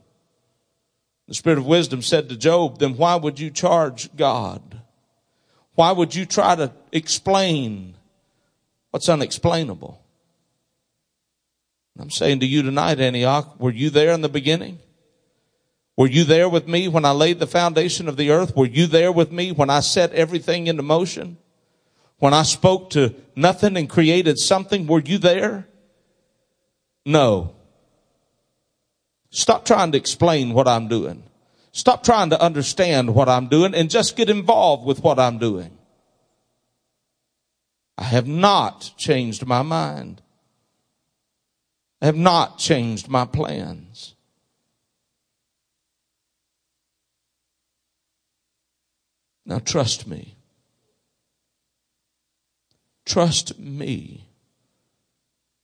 The 1.28 1.34
Spirit 1.34 1.58
of 1.58 1.66
wisdom 1.66 2.00
said 2.00 2.30
to 2.30 2.36
Job, 2.36 2.78
then 2.78 2.96
why 2.96 3.14
would 3.14 3.38
you 3.38 3.50
charge 3.50 4.14
God? 4.16 4.80
Why 5.74 5.92
would 5.92 6.14
you 6.14 6.24
try 6.24 6.56
to 6.56 6.72
explain 6.90 7.94
what's 8.90 9.08
unexplainable? 9.08 10.02
I'm 12.00 12.10
saying 12.10 12.40
to 12.40 12.46
you 12.46 12.62
tonight, 12.62 12.98
Antioch, 12.98 13.60
were 13.60 13.72
you 13.72 13.90
there 13.90 14.12
in 14.12 14.22
the 14.22 14.28
beginning? 14.28 14.78
Were 15.96 16.06
you 16.06 16.24
there 16.24 16.48
with 16.48 16.66
me 16.66 16.88
when 16.88 17.04
I 17.04 17.10
laid 17.10 17.40
the 17.40 17.46
foundation 17.46 18.08
of 18.08 18.16
the 18.16 18.30
earth? 18.30 18.56
Were 18.56 18.66
you 18.66 18.86
there 18.86 19.12
with 19.12 19.30
me 19.30 19.52
when 19.52 19.68
I 19.68 19.80
set 19.80 20.12
everything 20.12 20.68
into 20.68 20.82
motion? 20.82 21.36
When 22.18 22.32
I 22.32 22.42
spoke 22.42 22.90
to 22.90 23.14
nothing 23.36 23.76
and 23.76 23.88
created 23.88 24.38
something, 24.38 24.86
were 24.86 25.00
you 25.00 25.18
there? 25.18 25.66
No. 27.04 27.54
Stop 29.30 29.64
trying 29.64 29.92
to 29.92 29.98
explain 29.98 30.54
what 30.54 30.66
I'm 30.66 30.88
doing. 30.88 31.22
Stop 31.72 32.02
trying 32.02 32.30
to 32.30 32.42
understand 32.42 33.14
what 33.14 33.28
I'm 33.28 33.48
doing 33.48 33.74
and 33.74 33.90
just 33.90 34.16
get 34.16 34.30
involved 34.30 34.86
with 34.86 35.02
what 35.02 35.18
I'm 35.18 35.38
doing. 35.38 35.76
I 37.96 38.04
have 38.04 38.26
not 38.26 38.92
changed 38.96 39.46
my 39.46 39.62
mind. 39.62 40.22
I 42.00 42.06
have 42.06 42.16
not 42.16 42.58
changed 42.58 43.08
my 43.08 43.24
plans. 43.24 44.14
Now 49.44 49.58
trust 49.58 50.06
me. 50.06 50.36
Trust 53.04 53.58
me 53.58 54.28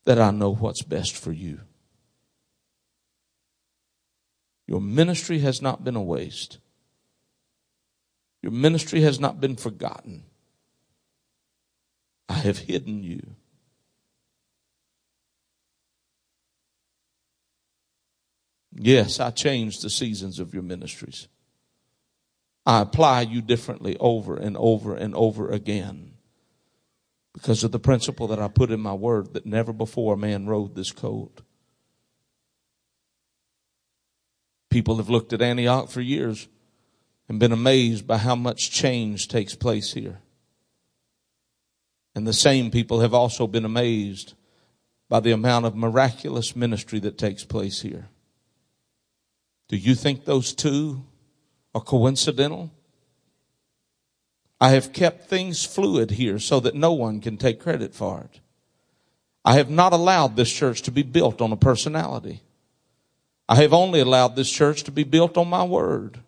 that 0.07 0.19
I 0.19 0.31
know 0.31 0.55
what's 0.55 0.83
best 0.83 1.17
for 1.17 1.33
you. 1.33 1.61
Your 4.67 4.81
ministry 4.81 5.41
has 5.41 5.61
not 5.61 5.85
been 5.85 5.97
a 5.97 6.03
waste. 6.03 6.59
Your 8.43 8.53
ministry 8.53 9.01
has 9.03 9.21
not 9.21 9.41
been 9.41 9.57
forgotten. 9.57 10.25
I 12.29 12.35
have 12.35 12.59
hidden 12.59 13.03
you. 13.03 13.37
Yes, 18.77 19.21
I 19.21 19.31
changed 19.31 19.83
the 19.83 19.91
seasons 19.91 20.41
of 20.41 20.53
your 20.53 20.63
ministries. 20.63 21.29
I 22.67 22.81
apply 22.81 23.23
you 23.23 23.41
differently 23.41 23.97
over 23.99 24.37
and 24.37 24.57
over 24.57 24.95
and 24.95 25.15
over 25.15 25.51
again 25.51 26.15
because 27.33 27.63
of 27.63 27.73
the 27.73 27.79
principle 27.79 28.27
that 28.29 28.39
I 28.39 28.49
put 28.49 28.71
in 28.71 28.81
my 28.81 28.95
word 28.95 29.35
that 29.35 29.45
never 29.45 29.73
before 29.73 30.15
a 30.15 30.19
man 30.19 30.47
rode 30.47 30.75
this 30.75 30.93
colt. 30.93 31.43
People 34.75 34.97
have 34.97 35.09
looked 35.09 35.33
at 35.33 35.41
Antioch 35.41 35.89
for 35.89 36.01
years 36.01 36.49
and 37.29 37.39
been 37.39 37.53
amazed 37.53 38.09
by 38.09 38.19
how 38.19 38.35
much 38.35 38.73
change 38.73 39.29
takes 39.29 39.55
place 39.55 39.93
here. 39.93 40.19
And 42.13 42.27
the 42.27 42.33
same 42.33 42.73
people 42.73 42.99
have 42.99 43.15
also 43.15 43.47
been 43.47 43.65
amazed 43.65 44.35
by 45.09 45.21
the 45.21 45.31
amount 45.31 45.67
of 45.67 45.77
miraculous 45.77 46.57
ministry 46.57 46.99
that 46.99 47.17
takes 47.17 47.45
place 47.45 47.83
here. 47.83 48.09
Do 49.69 49.77
you 49.77 49.95
think 49.95 50.25
those 50.25 50.53
two 50.53 51.05
are 51.73 51.81
coincidental? 51.81 52.73
I 54.61 54.71
have 54.71 54.93
kept 54.93 55.29
things 55.29 55.65
fluid 55.65 56.11
here 56.11 56.41
so 56.41 56.59
that 56.59 56.75
no 56.75 56.93
one 56.93 57.21
can 57.21 57.37
take 57.37 57.61
credit 57.61 57.95
for 57.95 58.23
it. 58.23 58.41
I 59.45 59.55
have 59.55 59.71
not 59.71 59.93
allowed 59.93 60.35
this 60.35 60.53
church 60.53 60.83
to 60.83 60.91
be 60.91 61.05
built 61.05 61.41
on 61.41 61.53
a 61.53 61.57
personality. 61.57 62.43
I 63.49 63.57
have 63.57 63.73
only 63.73 64.01
allowed 64.01 64.37
this 64.37 64.51
church 64.51 64.85
to 64.85 64.91
be 64.91 65.05
built 65.05 65.37
on 65.37 65.49
my 65.49 65.65
word. 65.65 66.19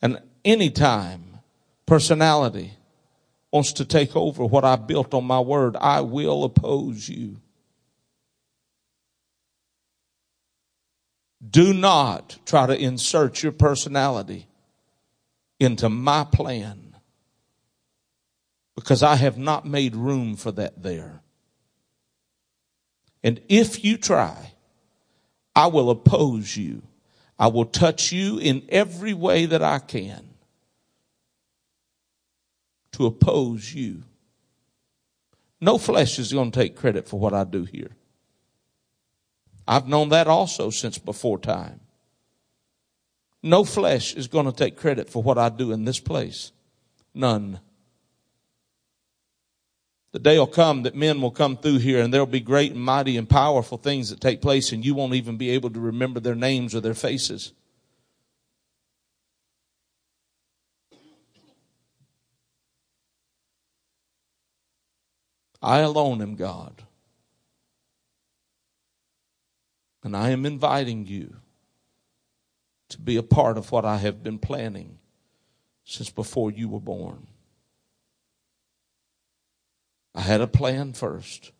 And 0.00 0.20
anytime 0.44 1.40
personality 1.86 2.74
wants 3.50 3.72
to 3.74 3.84
take 3.84 4.14
over 4.14 4.44
what 4.44 4.64
I 4.64 4.76
built 4.76 5.14
on 5.14 5.24
my 5.24 5.40
word, 5.40 5.76
I 5.76 6.00
will 6.00 6.44
oppose 6.44 7.08
you. 7.08 7.40
Do 11.48 11.72
not 11.74 12.38
try 12.46 12.66
to 12.66 12.76
insert 12.76 13.42
your 13.42 13.52
personality 13.52 14.46
into 15.60 15.88
my 15.88 16.24
plan 16.24 16.96
because 18.74 19.02
I 19.02 19.16
have 19.16 19.38
not 19.38 19.66
made 19.66 19.94
room 19.94 20.36
for 20.36 20.52
that 20.52 20.82
there. 20.82 21.20
And 23.22 23.40
if 23.48 23.84
you 23.84 23.96
try, 23.96 24.53
I 25.54 25.68
will 25.68 25.90
oppose 25.90 26.56
you. 26.56 26.82
I 27.38 27.48
will 27.48 27.64
touch 27.64 28.12
you 28.12 28.38
in 28.38 28.64
every 28.68 29.12
way 29.14 29.46
that 29.46 29.62
I 29.62 29.78
can 29.78 30.24
to 32.92 33.06
oppose 33.06 33.72
you. 33.74 34.02
No 35.60 35.78
flesh 35.78 36.18
is 36.18 36.32
going 36.32 36.50
to 36.50 36.60
take 36.60 36.76
credit 36.76 37.08
for 37.08 37.18
what 37.18 37.34
I 37.34 37.44
do 37.44 37.64
here. 37.64 37.90
I've 39.66 39.88
known 39.88 40.10
that 40.10 40.26
also 40.26 40.70
since 40.70 40.98
before 40.98 41.38
time. 41.38 41.80
No 43.42 43.64
flesh 43.64 44.14
is 44.14 44.28
going 44.28 44.46
to 44.46 44.52
take 44.52 44.76
credit 44.76 45.08
for 45.08 45.22
what 45.22 45.38
I 45.38 45.48
do 45.48 45.72
in 45.72 45.84
this 45.84 46.00
place. 46.00 46.52
None. 47.14 47.60
The 50.14 50.20
day 50.20 50.38
will 50.38 50.46
come 50.46 50.84
that 50.84 50.94
men 50.94 51.20
will 51.20 51.32
come 51.32 51.56
through 51.56 51.78
here 51.78 52.00
and 52.00 52.14
there'll 52.14 52.24
be 52.24 52.38
great 52.38 52.70
and 52.70 52.80
mighty 52.80 53.16
and 53.16 53.28
powerful 53.28 53.76
things 53.76 54.10
that 54.10 54.20
take 54.20 54.40
place 54.40 54.70
and 54.70 54.84
you 54.84 54.94
won't 54.94 55.14
even 55.14 55.36
be 55.36 55.50
able 55.50 55.70
to 55.70 55.80
remember 55.80 56.20
their 56.20 56.36
names 56.36 56.72
or 56.72 56.80
their 56.80 56.94
faces. 56.94 57.52
I 65.60 65.80
alone 65.80 66.22
am 66.22 66.36
God. 66.36 66.84
And 70.04 70.16
I 70.16 70.30
am 70.30 70.46
inviting 70.46 71.06
you 71.06 71.38
to 72.90 73.00
be 73.00 73.16
a 73.16 73.22
part 73.24 73.58
of 73.58 73.72
what 73.72 73.84
I 73.84 73.96
have 73.96 74.22
been 74.22 74.38
planning 74.38 75.00
since 75.82 76.10
before 76.10 76.52
you 76.52 76.68
were 76.68 76.78
born. 76.78 77.26
I 80.14 80.20
had 80.20 80.40
a 80.40 80.46
plan 80.46 80.92
first. 80.92 81.52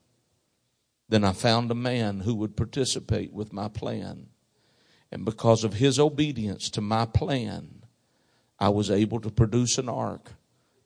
Then 1.08 1.24
I 1.24 1.32
found 1.32 1.70
a 1.70 1.74
man 1.74 2.20
who 2.20 2.34
would 2.36 2.56
participate 2.56 3.32
with 3.32 3.52
my 3.52 3.68
plan. 3.68 4.28
And 5.10 5.24
because 5.24 5.64
of 5.64 5.74
his 5.74 5.98
obedience 5.98 6.70
to 6.70 6.80
my 6.80 7.06
plan, 7.06 7.84
I 8.58 8.68
was 8.68 8.90
able 8.90 9.20
to 9.20 9.30
produce 9.30 9.78
an 9.78 9.88
ark 9.88 10.30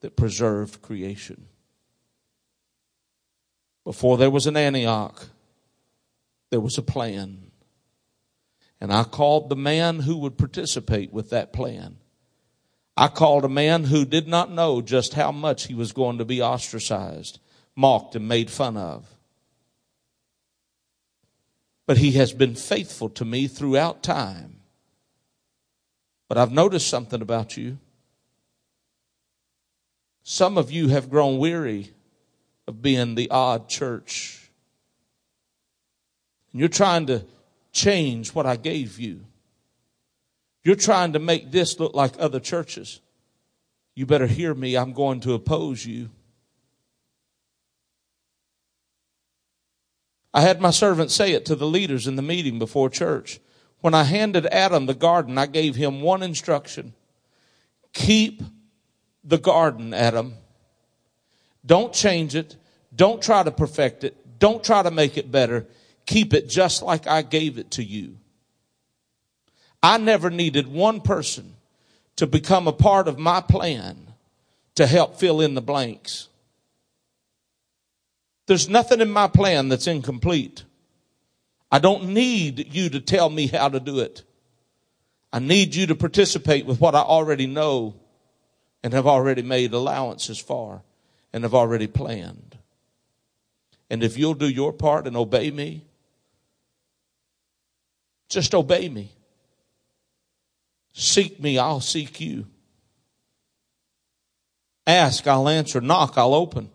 that 0.01 0.15
preserved 0.15 0.81
creation. 0.81 1.47
Before 3.83 4.17
there 4.17 4.29
was 4.29 4.47
an 4.47 4.57
Antioch, 4.57 5.27
there 6.49 6.59
was 6.59 6.77
a 6.77 6.83
plan. 6.83 7.51
And 8.81 8.93
I 8.93 9.03
called 9.03 9.49
the 9.49 9.55
man 9.55 9.99
who 9.99 10.17
would 10.17 10.37
participate 10.37 11.11
with 11.11 11.29
that 11.31 11.53
plan. 11.53 11.97
I 12.95 13.07
called 13.07 13.45
a 13.45 13.49
man 13.49 13.85
who 13.85 14.05
did 14.05 14.27
not 14.27 14.51
know 14.51 14.81
just 14.81 15.13
how 15.13 15.31
much 15.31 15.67
he 15.67 15.73
was 15.73 15.91
going 15.91 16.17
to 16.17 16.25
be 16.25 16.41
ostracized, 16.41 17.39
mocked, 17.79 18.15
and 18.15 18.27
made 18.27 18.51
fun 18.51 18.75
of. 18.75 19.07
But 21.87 21.97
he 21.97 22.11
has 22.11 22.33
been 22.33 22.53
faithful 22.53 23.09
to 23.11 23.23
me 23.23 23.47
throughout 23.47 24.03
time. 24.03 24.59
But 26.27 26.37
I've 26.37 26.51
noticed 26.51 26.89
something 26.89 27.21
about 27.21 27.55
you. 27.55 27.79
Some 30.23 30.57
of 30.57 30.69
you 30.69 30.89
have 30.89 31.09
grown 31.09 31.39
weary 31.39 31.93
of 32.67 32.81
being 32.81 33.15
the 33.15 33.31
odd 33.31 33.69
church. 33.69 34.51
And 36.51 36.59
you're 36.59 36.69
trying 36.69 37.07
to 37.07 37.25
change 37.71 38.35
what 38.35 38.45
I 38.45 38.57
gave 38.57 38.99
you. 38.99 39.21
You're 40.65 40.75
trying 40.75 41.13
to 41.13 41.19
make 41.19 41.49
this 41.49 41.79
look 41.79 41.95
like 41.95 42.13
other 42.19 42.41
churches. 42.41 42.99
You 43.95 44.05
better 44.05 44.27
hear 44.27 44.53
me. 44.53 44.75
I'm 44.75 44.91
going 44.91 45.21
to 45.21 45.33
oppose 45.33 45.85
you. 45.85 46.09
I 50.33 50.41
had 50.41 50.61
my 50.61 50.71
servant 50.71 51.11
say 51.11 51.33
it 51.33 51.45
to 51.45 51.55
the 51.55 51.65
leaders 51.65 52.07
in 52.07 52.15
the 52.15 52.21
meeting 52.21 52.59
before 52.59 52.89
church. 52.89 53.39
When 53.81 53.93
I 53.93 54.03
handed 54.03 54.45
Adam 54.47 54.85
the 54.85 54.93
garden, 54.93 55.37
I 55.37 55.45
gave 55.45 55.75
him 55.75 56.01
one 56.01 56.21
instruction. 56.21 56.93
Keep 57.93 58.43
the 59.23 59.37
garden, 59.37 59.93
Adam. 59.93 60.35
Don't 61.65 61.93
change 61.93 62.35
it. 62.35 62.55
Don't 62.95 63.21
try 63.21 63.43
to 63.43 63.51
perfect 63.51 64.03
it. 64.03 64.39
Don't 64.39 64.63
try 64.63 64.83
to 64.83 64.91
make 64.91 65.17
it 65.17 65.31
better. 65.31 65.65
Keep 66.05 66.33
it 66.33 66.49
just 66.49 66.81
like 66.81 67.07
I 67.07 67.21
gave 67.21 67.57
it 67.57 67.71
to 67.71 67.83
you. 67.83 68.17
I 69.81 69.97
never 69.97 70.29
needed 70.29 70.67
one 70.67 71.01
person 71.01 71.55
to 72.15 72.27
become 72.27 72.67
a 72.67 72.73
part 72.73 73.07
of 73.07 73.17
my 73.17 73.41
plan 73.41 74.13
to 74.75 74.87
help 74.87 75.19
fill 75.19 75.41
in 75.41 75.55
the 75.55 75.61
blanks. 75.61 76.28
There's 78.49 78.67
nothing 78.67 78.99
in 78.99 79.11
my 79.11 79.27
plan 79.27 79.69
that's 79.69 79.85
incomplete. 79.85 80.63
I 81.71 81.77
don't 81.77 82.15
need 82.15 82.73
you 82.73 82.89
to 82.89 82.99
tell 82.99 83.29
me 83.29 83.45
how 83.45 83.69
to 83.69 83.79
do 83.79 83.99
it. 83.99 84.23
I 85.31 85.37
need 85.37 85.75
you 85.75 85.85
to 85.85 85.93
participate 85.93 86.65
with 86.65 86.81
what 86.81 86.95
I 86.95 87.01
already 87.01 87.45
know 87.45 87.93
and 88.81 88.91
have 88.93 89.05
already 89.05 89.43
made 89.43 89.71
allowances 89.71 90.39
for 90.39 90.81
and 91.31 91.43
have 91.43 91.53
already 91.53 91.85
planned. 91.85 92.57
And 93.87 94.03
if 94.03 94.17
you'll 94.17 94.33
do 94.33 94.49
your 94.49 94.73
part 94.73 95.05
and 95.05 95.15
obey 95.15 95.51
me, 95.51 95.85
just 98.29 98.55
obey 98.55 98.89
me. 98.89 99.11
Seek 100.93 101.39
me, 101.39 101.59
I'll 101.59 101.81
seek 101.81 102.19
you. 102.19 102.47
Ask, 104.87 105.27
I'll 105.27 105.47
answer. 105.47 105.79
Knock, 105.79 106.17
I'll 106.17 106.33
open. 106.33 106.71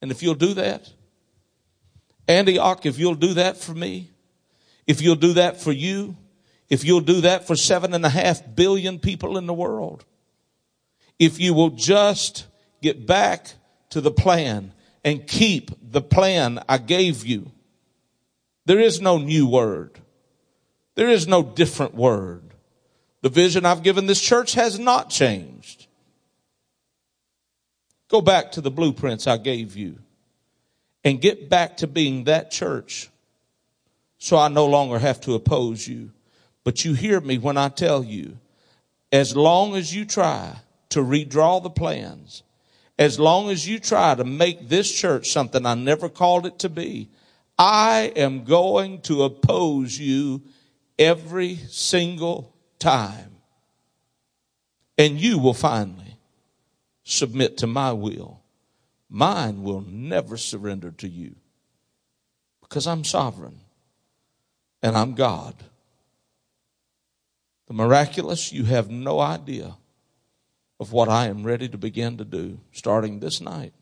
And 0.00 0.10
if 0.10 0.22
you'll 0.22 0.34
do 0.34 0.54
that, 0.54 0.88
Antioch, 2.26 2.86
if 2.86 2.98
you'll 2.98 3.14
do 3.14 3.34
that 3.34 3.56
for 3.56 3.74
me, 3.74 4.10
if 4.86 5.00
you'll 5.00 5.16
do 5.16 5.34
that 5.34 5.60
for 5.60 5.72
you, 5.72 6.16
if 6.68 6.84
you'll 6.84 7.00
do 7.00 7.22
that 7.22 7.46
for 7.46 7.56
seven 7.56 7.94
and 7.94 8.04
a 8.04 8.10
half 8.10 8.42
billion 8.54 8.98
people 8.98 9.38
in 9.38 9.46
the 9.46 9.54
world, 9.54 10.04
if 11.18 11.40
you 11.40 11.54
will 11.54 11.70
just 11.70 12.46
get 12.82 13.06
back 13.06 13.54
to 13.90 14.00
the 14.00 14.10
plan 14.10 14.72
and 15.04 15.26
keep 15.26 15.70
the 15.82 16.02
plan 16.02 16.62
I 16.68 16.78
gave 16.78 17.26
you, 17.26 17.50
there 18.66 18.80
is 18.80 19.00
no 19.00 19.18
new 19.18 19.46
word. 19.46 19.98
There 20.94 21.08
is 21.08 21.26
no 21.26 21.42
different 21.42 21.94
word. 21.94 22.42
The 23.22 23.28
vision 23.28 23.64
I've 23.64 23.82
given 23.82 24.06
this 24.06 24.20
church 24.20 24.54
has 24.54 24.78
not 24.78 25.10
changed. 25.10 25.77
Go 28.08 28.20
back 28.20 28.52
to 28.52 28.60
the 28.60 28.70
blueprints 28.70 29.26
I 29.26 29.36
gave 29.36 29.76
you 29.76 29.98
and 31.04 31.20
get 31.20 31.48
back 31.48 31.78
to 31.78 31.86
being 31.86 32.24
that 32.24 32.50
church 32.50 33.10
so 34.18 34.36
I 34.36 34.48
no 34.48 34.66
longer 34.66 34.98
have 34.98 35.20
to 35.22 35.34
oppose 35.34 35.86
you. 35.86 36.10
But 36.64 36.84
you 36.84 36.94
hear 36.94 37.20
me 37.20 37.38
when 37.38 37.56
I 37.56 37.68
tell 37.68 38.02
you, 38.02 38.38
as 39.12 39.36
long 39.36 39.76
as 39.76 39.94
you 39.94 40.04
try 40.04 40.56
to 40.90 41.00
redraw 41.00 41.62
the 41.62 41.70
plans, 41.70 42.42
as 42.98 43.18
long 43.18 43.48
as 43.48 43.66
you 43.66 43.78
try 43.78 44.14
to 44.14 44.24
make 44.24 44.68
this 44.68 44.92
church 44.92 45.28
something 45.30 45.64
I 45.64 45.74
never 45.74 46.08
called 46.08 46.46
it 46.46 46.58
to 46.60 46.68
be, 46.68 47.08
I 47.58 48.12
am 48.16 48.44
going 48.44 49.00
to 49.02 49.22
oppose 49.22 49.98
you 49.98 50.42
every 50.98 51.56
single 51.68 52.54
time. 52.78 53.36
And 54.96 55.18
you 55.18 55.38
will 55.38 55.54
finally 55.54 56.07
submit 57.08 57.56
to 57.58 57.66
my 57.66 57.92
will. 57.92 58.40
Mine 59.08 59.62
will 59.62 59.80
never 59.80 60.36
surrender 60.36 60.90
to 60.90 61.08
you 61.08 61.36
because 62.60 62.86
I'm 62.86 63.02
sovereign 63.02 63.60
and 64.82 64.96
I'm 64.96 65.14
God. 65.14 65.54
The 67.66 67.74
miraculous, 67.74 68.52
you 68.52 68.64
have 68.64 68.90
no 68.90 69.20
idea 69.20 69.76
of 70.78 70.92
what 70.92 71.08
I 71.08 71.28
am 71.28 71.44
ready 71.44 71.68
to 71.68 71.78
begin 71.78 72.18
to 72.18 72.24
do 72.24 72.60
starting 72.72 73.20
this 73.20 73.40
night. 73.40 73.72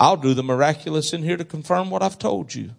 I'll 0.00 0.16
do 0.16 0.32
the 0.32 0.42
miraculous 0.42 1.12
in 1.12 1.22
here 1.22 1.36
to 1.36 1.44
confirm 1.44 1.90
what 1.90 2.02
I've 2.02 2.18
told 2.18 2.54
you. 2.54 2.70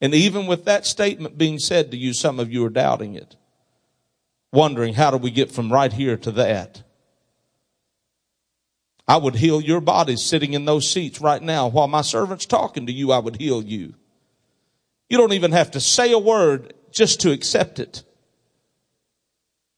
And 0.00 0.14
even 0.14 0.46
with 0.46 0.64
that 0.64 0.86
statement 0.86 1.36
being 1.36 1.58
said 1.58 1.90
to 1.90 1.96
you, 1.98 2.14
some 2.14 2.40
of 2.40 2.50
you 2.50 2.64
are 2.64 2.70
doubting 2.70 3.14
it 3.14 3.36
wondering 4.52 4.94
how 4.94 5.10
do 5.10 5.16
we 5.16 5.30
get 5.30 5.50
from 5.50 5.72
right 5.72 5.92
here 5.92 6.16
to 6.16 6.30
that. 6.32 6.82
I 9.06 9.16
would 9.16 9.36
heal 9.36 9.60
your 9.60 9.80
bodies 9.80 10.22
sitting 10.22 10.52
in 10.52 10.64
those 10.64 10.88
seats 10.88 11.20
right 11.20 11.42
now 11.42 11.68
while 11.68 11.88
my 11.88 12.02
servant's 12.02 12.46
talking 12.46 12.86
to 12.86 12.92
you. 12.92 13.10
I 13.10 13.18
would 13.18 13.36
heal 13.36 13.62
you. 13.62 13.94
You 15.08 15.18
don't 15.18 15.32
even 15.32 15.52
have 15.52 15.72
to 15.72 15.80
say 15.80 16.12
a 16.12 16.18
word 16.18 16.74
just 16.92 17.20
to 17.22 17.32
accept 17.32 17.80
it. 17.80 18.04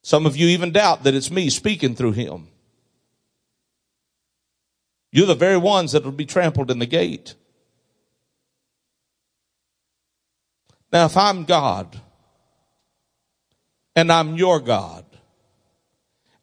Some 0.03 0.27
of 0.27 0.37
you 0.37 0.49
even 0.49 0.73
doubt 0.73 1.05
that 1.05 1.14
it's 1.14 1.31
me 1.31 1.49
speaking 1.49 1.95
through 1.95 2.12
him. 2.12 2.49
You're 5.12 5.27
the 5.27 5.35
very 5.35 5.57
ones 5.57 5.93
that 5.93 6.05
will 6.05 6.12
be 6.12 6.27
trampled 6.27 6.70
in 6.70 6.79
the 6.79 6.87
gate. 6.87 7.35
Now, 10.93 11.07
if 11.07 11.16
I'm 11.16 11.45
God, 11.45 12.01
and 13.95 14.11
I'm 14.11 14.36
your 14.36 14.61
God, 14.61 15.05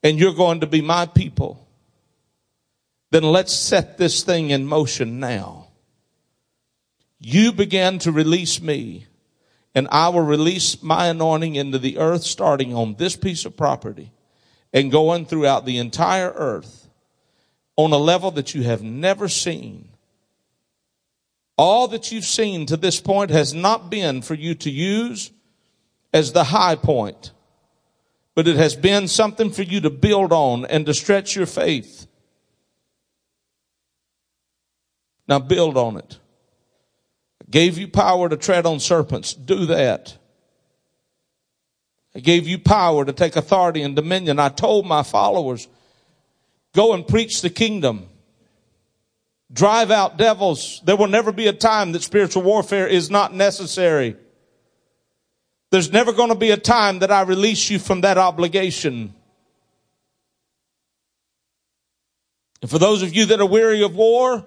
and 0.03 0.19
you're 0.19 0.33
going 0.33 0.61
to 0.61 0.67
be 0.67 0.81
my 0.81 1.05
people, 1.05 1.67
then 3.11 3.23
let's 3.23 3.53
set 3.53 3.97
this 3.97 4.23
thing 4.23 4.51
in 4.51 4.65
motion 4.65 5.19
now. 5.19 5.67
You 7.19 7.51
began 7.51 7.99
to 7.99 8.11
release 8.11 8.61
me, 8.61 9.07
and 9.73 9.87
I 9.91 10.09
will 10.09 10.21
release 10.21 10.81
my 10.81 11.07
anointing 11.07 11.55
into 11.55 11.79
the 11.79 11.97
earth 11.97 12.23
starting 12.23 12.73
on 12.73 12.95
this 12.95 13.15
piece 13.15 13.45
of 13.45 13.57
property 13.57 14.11
and 14.71 14.91
going 14.91 15.25
throughout 15.25 15.65
the 15.65 15.77
entire 15.77 16.31
earth 16.31 16.87
on 17.75 17.91
a 17.91 17.97
level 17.97 18.31
that 18.31 18.53
you 18.53 18.63
have 18.63 18.83
never 18.83 19.27
seen. 19.27 19.89
All 21.57 21.87
that 21.89 22.11
you've 22.11 22.25
seen 22.25 22.65
to 22.67 22.77
this 22.77 23.01
point 23.01 23.31
has 23.31 23.53
not 23.53 23.89
been 23.89 24.21
for 24.21 24.33
you 24.33 24.55
to 24.55 24.69
use 24.69 25.31
as 26.13 26.31
the 26.31 26.45
high 26.45 26.75
point 26.75 27.31
but 28.39 28.47
it 28.47 28.55
has 28.55 28.73
been 28.73 29.05
something 29.09 29.51
for 29.51 29.63
you 29.63 29.81
to 29.81 29.89
build 29.89 30.31
on 30.31 30.65
and 30.67 30.85
to 30.85 30.93
stretch 30.93 31.35
your 31.35 31.45
faith. 31.45 32.07
Now 35.27 35.39
build 35.39 35.75
on 35.75 35.97
it. 35.97 36.17
I 37.41 37.51
gave 37.51 37.77
you 37.77 37.89
power 37.89 38.29
to 38.29 38.37
tread 38.37 38.65
on 38.65 38.79
serpents. 38.79 39.33
Do 39.33 39.65
that. 39.65 40.17
I 42.15 42.19
gave 42.19 42.47
you 42.47 42.59
power 42.59 43.03
to 43.03 43.11
take 43.11 43.35
authority 43.35 43.81
and 43.81 43.93
dominion. 43.93 44.39
I 44.39 44.47
told 44.47 44.85
my 44.85 45.03
followers, 45.03 45.67
go 46.73 46.93
and 46.93 47.05
preach 47.05 47.41
the 47.41 47.49
kingdom. 47.49 48.07
Drive 49.51 49.91
out 49.91 50.15
devils. 50.15 50.81
There 50.85 50.95
will 50.95 51.07
never 51.07 51.33
be 51.33 51.47
a 51.47 51.51
time 51.51 51.91
that 51.91 52.03
spiritual 52.03 52.43
warfare 52.43 52.87
is 52.87 53.11
not 53.11 53.33
necessary. 53.33 54.15
There's 55.71 55.91
never 55.91 56.11
going 56.13 56.29
to 56.29 56.35
be 56.35 56.51
a 56.51 56.57
time 56.57 56.99
that 56.99 57.11
I 57.11 57.21
release 57.21 57.69
you 57.69 57.77
from 57.77 58.01
that 58.01 58.17
obligation. 58.17 59.13
And 62.61 62.69
for 62.69 62.79
those 62.79 63.03
of 63.03 63.15
you 63.15 63.25
that 63.27 63.39
are 63.39 63.45
weary 63.45 63.83
of 63.83 63.95
war, 63.95 64.45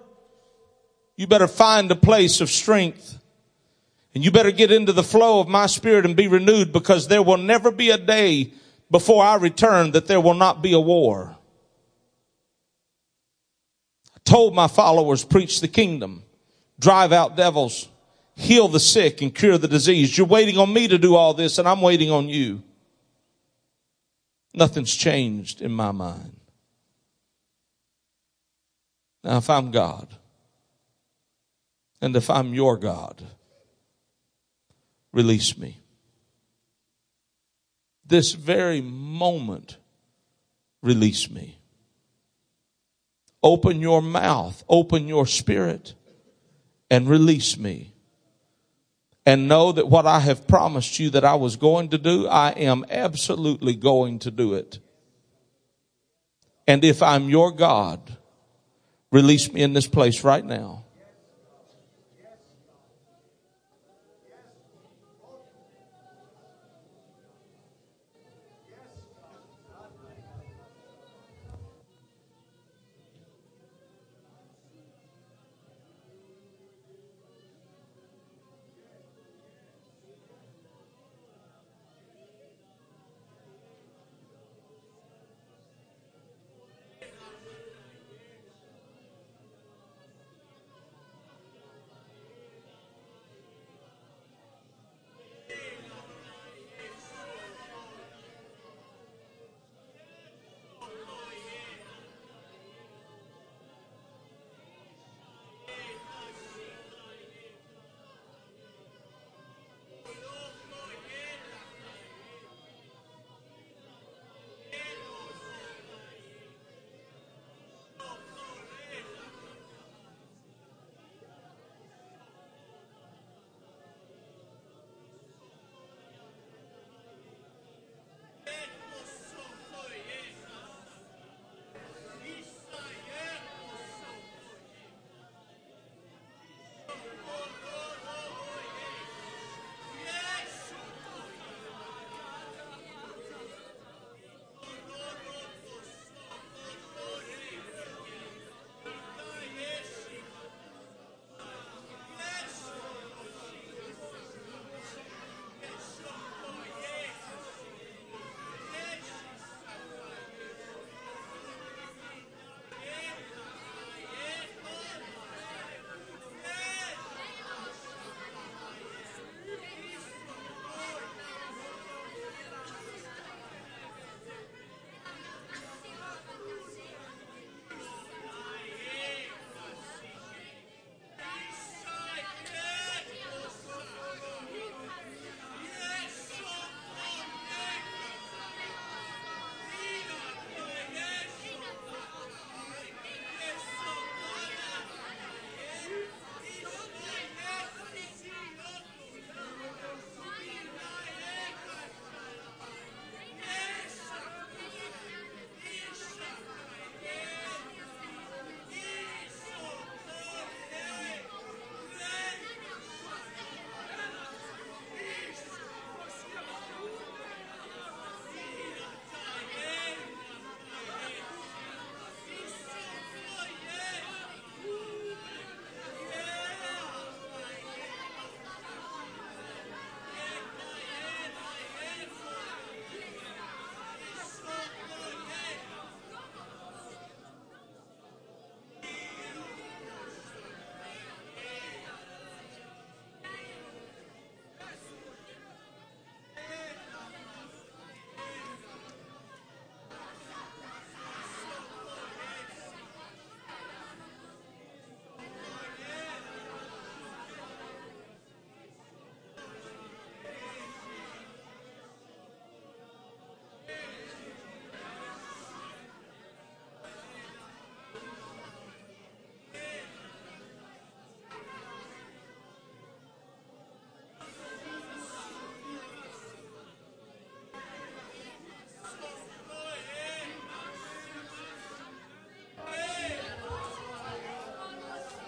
you 1.16 1.26
better 1.26 1.46
find 1.46 1.90
a 1.90 1.96
place 1.96 2.40
of 2.40 2.50
strength. 2.50 3.18
And 4.14 4.24
you 4.24 4.30
better 4.30 4.50
get 4.50 4.70
into 4.70 4.92
the 4.92 5.02
flow 5.02 5.40
of 5.40 5.48
my 5.48 5.66
spirit 5.66 6.04
and 6.04 6.16
be 6.16 6.28
renewed 6.28 6.72
because 6.72 7.08
there 7.08 7.22
will 7.22 7.38
never 7.38 7.70
be 7.70 7.90
a 7.90 7.98
day 7.98 8.52
before 8.90 9.24
I 9.24 9.36
return 9.36 9.92
that 9.92 10.06
there 10.06 10.20
will 10.20 10.34
not 10.34 10.60
be 10.60 10.74
a 10.74 10.80
war. 10.80 11.34
I 14.14 14.18
told 14.24 14.54
my 14.54 14.66
followers, 14.66 15.24
preach 15.24 15.60
the 15.62 15.68
kingdom, 15.68 16.24
drive 16.78 17.12
out 17.12 17.36
devils, 17.36 17.88
heal 18.42 18.68
the 18.68 18.80
sick 18.80 19.22
and 19.22 19.34
cure 19.34 19.58
the 19.58 19.68
disease. 19.68 20.16
You're 20.16 20.26
waiting 20.26 20.58
on 20.58 20.72
me 20.72 20.88
to 20.88 20.98
do 20.98 21.14
all 21.16 21.34
this 21.34 21.58
and 21.58 21.68
I'm 21.68 21.80
waiting 21.80 22.10
on 22.10 22.28
you. 22.28 22.62
Nothing's 24.54 24.94
changed 24.94 25.62
in 25.62 25.72
my 25.72 25.92
mind. 25.92 26.36
Now, 29.24 29.38
if 29.38 29.48
I'm 29.48 29.70
God, 29.70 30.08
and 32.00 32.16
if 32.16 32.28
I'm 32.28 32.52
your 32.52 32.76
God, 32.76 33.22
release 35.12 35.56
me. 35.56 35.78
This 38.04 38.32
very 38.32 38.80
moment, 38.80 39.76
release 40.82 41.30
me. 41.30 41.58
Open 43.42 43.80
your 43.80 44.02
mouth, 44.02 44.62
open 44.68 45.06
your 45.08 45.26
spirit, 45.26 45.94
and 46.90 47.08
release 47.08 47.56
me. 47.56 47.91
And 49.24 49.46
know 49.48 49.70
that 49.72 49.88
what 49.88 50.06
I 50.06 50.18
have 50.18 50.48
promised 50.48 50.98
you 50.98 51.10
that 51.10 51.24
I 51.24 51.36
was 51.36 51.56
going 51.56 51.90
to 51.90 51.98
do, 51.98 52.26
I 52.26 52.50
am 52.50 52.84
absolutely 52.90 53.76
going 53.76 54.18
to 54.20 54.30
do 54.30 54.54
it. 54.54 54.80
And 56.66 56.84
if 56.84 57.02
I'm 57.02 57.28
your 57.28 57.52
God, 57.52 58.16
release 59.12 59.52
me 59.52 59.62
in 59.62 59.74
this 59.74 59.86
place 59.86 60.24
right 60.24 60.44
now. 60.44 60.81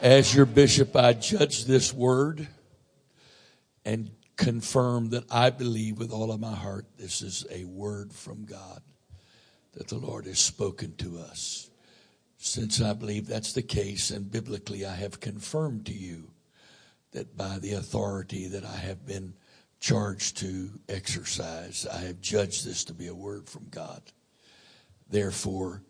As 0.05 0.35
your 0.35 0.45
bishop, 0.45 0.95
I 0.97 1.15
judge 1.15 1.65
this 1.65 1.93
word 1.95 2.47
and 3.87 4.11
confirm 4.37 5.09
that 5.11 5.25
I 5.31 5.49
believe 5.49 5.99
with 5.99 6.13
all 6.13 6.31
of 6.31 6.41
my 6.41 6.55
heart 6.55 6.85
this 6.99 7.23
is 7.23 7.47
a 7.51 7.65
word 7.65 8.13
from 8.13 8.45
God 8.45 8.83
that 9.73 9.89
the 9.89 9.97
Lord 9.97 10.27
has 10.27 10.39
spoken 10.39 10.95
to 10.97 11.19
us. 11.19 11.71
Since 12.37 12.83
I 12.83 12.93
believe 12.93 13.27
that's 13.27 13.55
the 13.55 13.63
case, 13.63 14.11
and 14.11 14.31
biblically 14.31 14.85
I 14.85 14.95
have 14.95 15.21
confirmed 15.21 15.87
to 15.87 15.95
you 15.95 16.31
that 17.13 17.37
by 17.37 17.59
the 17.59 17.73
authority 17.73 18.47
that 18.49 18.65
I 18.65 18.77
have 18.77 19.07
been 19.07 19.33
charged 19.85 20.39
to 20.39 20.71
exercise, 20.89 21.87
I 21.93 21.99
have 21.99 22.19
judged 22.23 22.67
this 22.67 22.85
to 22.85 22.95
be 22.95 23.09
a 23.09 23.15
word 23.15 23.51
from 23.51 23.67
God. 23.71 24.01
Therefore, 25.11 25.83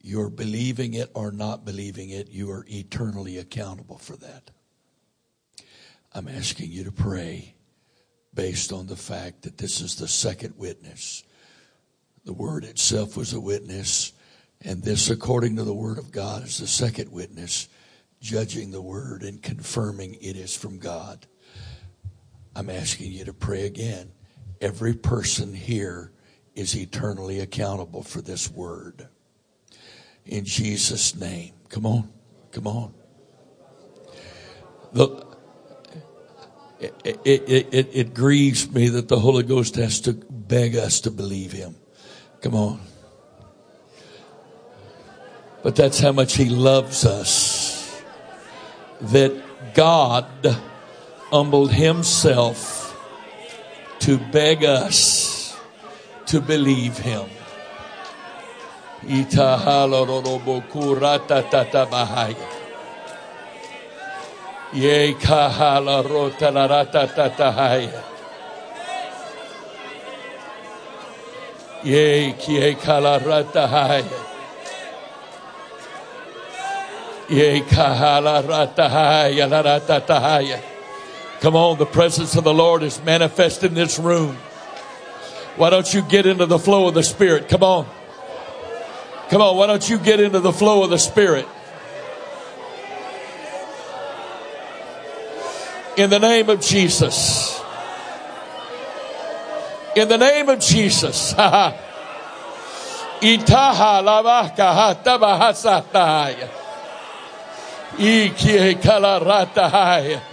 you're 0.00 0.30
believing 0.30 0.94
it 0.94 1.10
or 1.12 1.30
not 1.30 1.66
believing 1.66 2.08
it, 2.08 2.30
you 2.30 2.50
are 2.50 2.64
eternally 2.66 3.36
accountable 3.36 3.98
for 3.98 4.16
that. 4.16 4.50
I'm 6.14 6.28
asking 6.28 6.72
you 6.72 6.84
to 6.84 6.92
pray 6.92 7.54
based 8.32 8.72
on 8.72 8.86
the 8.86 8.96
fact 8.96 9.42
that 9.42 9.58
this 9.58 9.82
is 9.82 9.96
the 9.96 10.08
second 10.08 10.54
witness. 10.56 11.22
The 12.24 12.32
word 12.32 12.64
itself 12.64 13.18
was 13.18 13.34
a 13.34 13.40
witness, 13.40 14.14
and 14.62 14.82
this, 14.82 15.10
according 15.10 15.56
to 15.56 15.64
the 15.64 15.74
word 15.74 15.98
of 15.98 16.10
God, 16.10 16.44
is 16.44 16.56
the 16.56 16.66
second 16.66 17.12
witness, 17.12 17.68
judging 18.18 18.70
the 18.70 18.80
word 18.80 19.22
and 19.22 19.42
confirming 19.42 20.14
it 20.22 20.36
is 20.38 20.56
from 20.56 20.78
God. 20.78 21.26
I'm 22.54 22.70
asking 22.70 23.12
you 23.12 23.24
to 23.24 23.32
pray 23.32 23.66
again. 23.66 24.12
Every 24.60 24.94
person 24.94 25.54
here 25.54 26.12
is 26.54 26.76
eternally 26.76 27.40
accountable 27.40 28.02
for 28.02 28.20
this 28.20 28.50
word. 28.50 29.08
In 30.26 30.44
Jesus' 30.44 31.14
name. 31.14 31.54
Come 31.68 31.86
on. 31.86 32.12
Come 32.52 32.66
on. 32.66 32.94
The, 34.92 35.26
it, 36.78 37.20
it, 37.24 37.68
it, 37.72 37.88
it 37.92 38.14
grieves 38.14 38.70
me 38.70 38.88
that 38.90 39.08
the 39.08 39.18
Holy 39.18 39.42
Ghost 39.42 39.76
has 39.76 40.00
to 40.00 40.12
beg 40.12 40.76
us 40.76 41.00
to 41.00 41.10
believe 41.10 41.52
Him. 41.52 41.76
Come 42.42 42.54
on. 42.54 42.80
But 45.62 45.76
that's 45.76 45.98
how 45.98 46.12
much 46.12 46.36
He 46.36 46.46
loves 46.46 47.06
us. 47.06 48.02
That 49.00 49.74
God 49.74 50.26
humbled 51.32 51.72
Himself 51.72 52.94
to 54.00 54.18
beg 54.18 54.64
us 54.64 55.56
to 56.26 56.42
believe 56.42 56.98
Him. 56.98 57.26
Ye 59.02 59.24
kahala 59.24 60.06
rota 66.04 66.50
la 66.50 66.66
rata 66.66 67.08
tatahaya. 67.16 68.02
Ye 71.82 72.32
kie 72.38 72.74
kala 72.74 73.18
ratahaya. 73.18 74.20
Ye 77.28 77.60
kahala 77.62 78.42
ratahaya 78.42 79.48
la 79.50 79.62
ratatahaya. 79.62 80.71
Come 81.42 81.56
on, 81.56 81.76
the 81.76 81.86
presence 81.86 82.36
of 82.36 82.44
the 82.44 82.54
Lord 82.54 82.84
is 82.84 83.02
manifest 83.02 83.64
in 83.64 83.74
this 83.74 83.98
room. 83.98 84.36
Why 85.56 85.70
don't 85.70 85.92
you 85.92 86.02
get 86.02 86.24
into 86.24 86.46
the 86.46 86.56
flow 86.56 86.86
of 86.86 86.94
the 86.94 87.02
Spirit? 87.02 87.48
Come 87.48 87.64
on. 87.64 87.88
Come 89.28 89.42
on, 89.42 89.56
why 89.56 89.66
don't 89.66 89.90
you 89.90 89.98
get 89.98 90.20
into 90.20 90.38
the 90.38 90.52
flow 90.52 90.84
of 90.84 90.90
the 90.90 90.98
Spirit? 90.98 91.48
In 95.96 96.10
the 96.10 96.20
name 96.20 96.48
of 96.48 96.60
Jesus. 96.60 97.60
In 99.96 100.06
the 100.06 100.18
name 100.18 100.48
of 100.48 100.60
Jesus. 100.60 101.32
Itaha 103.20 104.00
lavaka 104.00 104.94
hatabahasataya. 104.94 106.48
Ikie 107.96 108.80
kalaratahaya. 108.80 110.31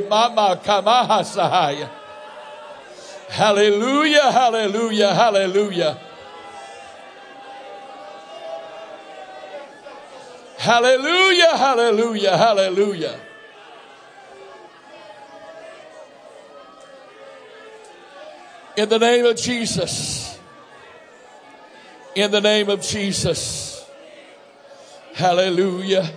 Mama. 0.00 0.58
Hallelujah, 3.28 4.32
hallelujah, 4.32 5.14
hallelujah. 5.14 5.98
Hallelujah, 10.56 11.56
hallelujah, 11.56 12.36
hallelujah. 12.36 13.20
In 18.78 18.88
the 18.88 18.98
name 18.98 19.26
of 19.26 19.36
Jesus. 19.36 20.35
In 22.16 22.30
the 22.30 22.40
name 22.40 22.70
of 22.70 22.80
Jesus. 22.80 23.86
Hallelujah. 25.12 26.10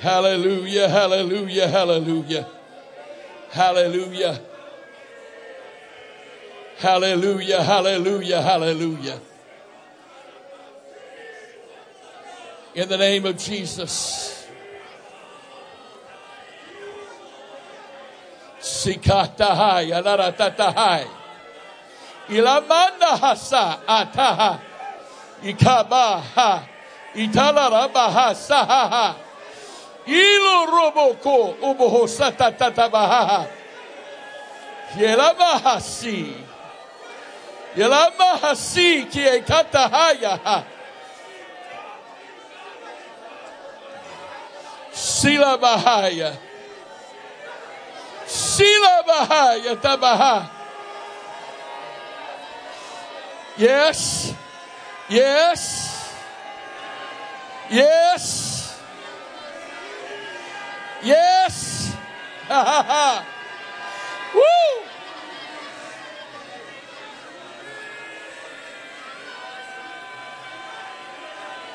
Hallelujah, 0.00 0.88
hallelujah, 0.88 1.68
hallelujah. 1.68 2.48
Hallelujah. 3.50 4.40
Hallelujah, 6.78 7.62
hallelujah, 7.62 8.40
hallelujah. 8.40 9.20
In 12.74 12.88
the 12.88 12.96
name 12.96 13.26
of 13.26 13.36
Jesus. 13.36 14.48
Sikatahai, 18.58 19.92
alaratatahai. 19.92 21.06
Ilamanda 22.30 23.18
hasa 23.20 23.80
ataha. 23.86 24.67
Ikabaha. 25.42 26.62
Italarabaha 27.14 28.34
sahaha. 28.34 29.14
Ilo 30.06 30.66
roboko 30.66 31.56
uboho 31.62 32.08
satatatabaha. 32.08 33.46
Yelamahasi. 34.96 36.32
Yelamahasi 37.76 39.06
ki 39.10 39.20
ekatahaya. 39.20 40.64
Sila 44.92 45.58
Bahaya. 45.58 46.34
Sila 48.26 49.02
Bahaya 49.06 49.76
Tabaha. 49.76 50.50
Yes. 53.56 54.34
Yes. 55.08 56.14
Yes. 57.70 58.82
Yes. 61.02 61.96
Woo. 64.34 64.42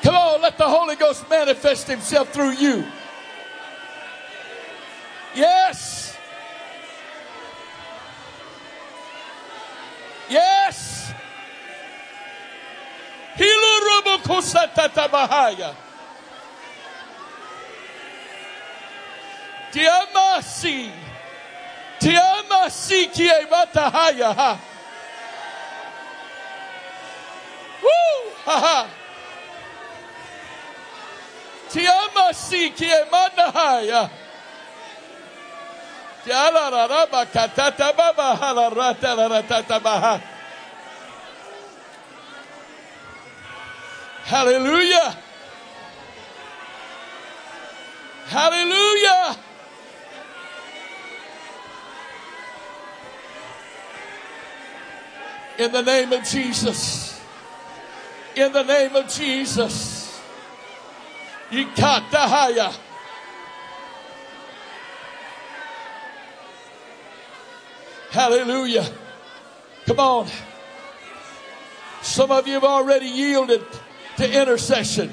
Come 0.02 0.14
on, 0.14 0.42
let 0.42 0.56
the 0.58 0.64
Holy 0.68 0.94
Ghost 0.94 1.28
manifest 1.28 1.88
Himself 1.88 2.28
through 2.28 2.52
you. 2.52 2.84
Yes. 5.34 6.16
Yes. 10.30 11.03
Hilurubukosatatabahaya. 13.36 15.74
Tiamasi. 19.72 20.90
Tiamasi 21.98 23.06
kievatahaya. 23.06 24.58
Woo! 27.82 28.32
Ha 28.46 28.60
ha. 28.60 28.86
Tiamasi 31.72 32.70
kiemanahaya. 32.70 34.08
Hallelujah. 44.24 45.18
Hallelujah. 48.24 49.36
In 55.58 55.72
the 55.72 55.82
name 55.82 56.12
of 56.14 56.24
Jesus. 56.24 57.20
In 58.34 58.50
the 58.50 58.62
name 58.62 58.96
of 58.96 59.08
Jesus. 59.08 60.18
Ikatahaya. 61.50 62.74
Hallelujah. 68.10 68.90
Come 69.84 70.00
on. 70.00 70.28
Some 72.00 72.30
of 72.30 72.48
you 72.48 72.54
have 72.54 72.64
already 72.64 73.06
yielded 73.06 73.62
to 74.16 74.40
intercession, 74.40 75.12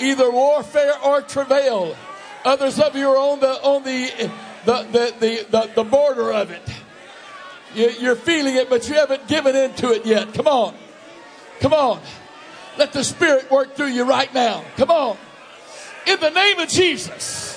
either 0.00 0.30
warfare 0.30 0.94
or 1.04 1.22
travail. 1.22 1.96
Others 2.44 2.80
of 2.80 2.96
you 2.96 3.08
are 3.08 3.18
on 3.18 3.40
the 3.40 3.50
on 3.62 3.82
the 3.82 4.30
the 4.64 4.82
the 4.92 5.14
the, 5.20 5.46
the, 5.50 5.70
the 5.76 5.84
border 5.84 6.32
of 6.32 6.50
it. 6.50 6.62
You, 7.74 7.90
you're 8.00 8.16
feeling 8.16 8.54
it, 8.56 8.70
but 8.70 8.88
you 8.88 8.94
haven't 8.94 9.28
given 9.28 9.54
into 9.54 9.92
it 9.92 10.06
yet. 10.06 10.32
Come 10.32 10.46
on. 10.46 10.74
Come 11.60 11.74
on. 11.74 12.00
Let 12.78 12.92
the 12.92 13.04
Spirit 13.04 13.50
work 13.50 13.74
through 13.74 13.88
you 13.88 14.04
right 14.04 14.32
now. 14.32 14.64
Come 14.76 14.90
on. 14.90 15.18
In 16.06 16.18
the 16.20 16.30
name 16.30 16.58
of 16.58 16.68
Jesus. 16.68 17.48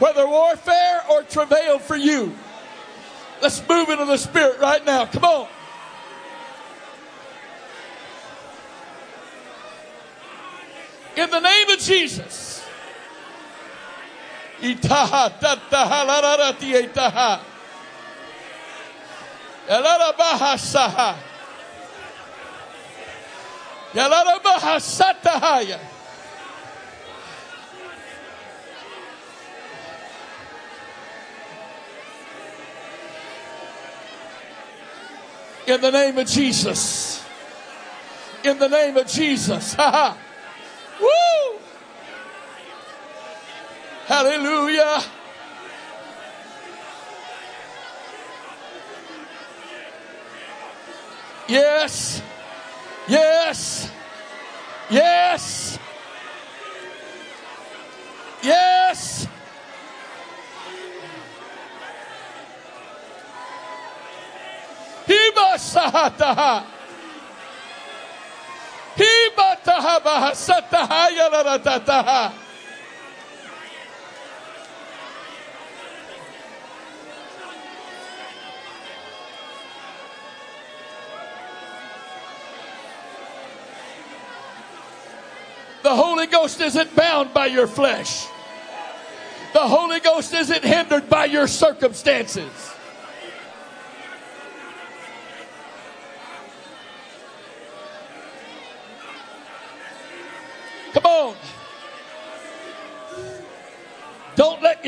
whether 0.00 0.26
warfare 0.26 1.02
or 1.10 1.22
travail 1.22 1.78
for 1.78 1.94
you. 1.94 2.34
Let's 3.40 3.66
move 3.68 3.90
into 3.90 4.06
the 4.06 4.16
Spirit 4.16 4.58
right 4.58 4.84
now. 4.84 5.06
Come 5.06 5.24
on. 5.24 5.48
In 11.20 11.28
the 11.28 11.40
name 11.40 11.68
of 11.68 11.78
Jesus. 11.78 12.64
In 35.66 35.80
the 35.82 35.90
name 35.90 36.16
of 36.16 36.26
Jesus. 36.26 37.22
In 38.42 38.58
the 38.58 38.68
name 38.68 38.96
of 38.96 39.06
Jesus. 39.06 39.74
Ha 39.74 39.90
ha. 39.90 40.29
Woo! 41.00 41.58
Hallelujah. 44.06 45.02
Yes. 51.48 52.22
Yes. 53.08 53.90
Yes. 54.90 55.78
Yes. 58.42 59.26
Hiba 65.08 66.70
The 85.82 85.96
Holy 85.96 86.26
Ghost 86.26 86.60
isn't 86.60 86.94
bound 86.94 87.34
by 87.34 87.46
your 87.46 87.66
flesh. 87.66 88.26
The 89.52 89.60
Holy 89.66 90.00
Ghost 90.00 90.32
isn't 90.32 90.62
hindered 90.62 91.08
by 91.08 91.24
your 91.24 91.48
circumstances. 91.48 92.69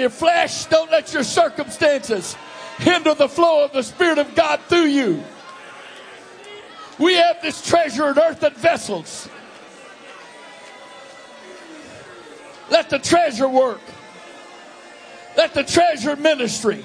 Your 0.02 0.10
flesh, 0.10 0.66
don't 0.66 0.90
let 0.90 1.14
your 1.14 1.24
circumstances 1.24 2.36
hinder 2.78 3.14
the 3.14 3.28
flow 3.28 3.64
of 3.64 3.72
the 3.72 3.82
Spirit 3.82 4.18
of 4.18 4.34
God 4.34 4.60
through 4.68 4.86
you. 4.86 5.22
We 6.98 7.14
have 7.14 7.40
this 7.40 7.66
treasure 7.66 8.10
in 8.10 8.18
earthen 8.18 8.52
vessels. 8.54 9.28
Let 12.68 12.90
the 12.90 12.98
treasure 12.98 13.48
work. 13.48 13.80
Let 15.36 15.54
the 15.54 15.62
treasure 15.62 16.16
ministry. 16.16 16.84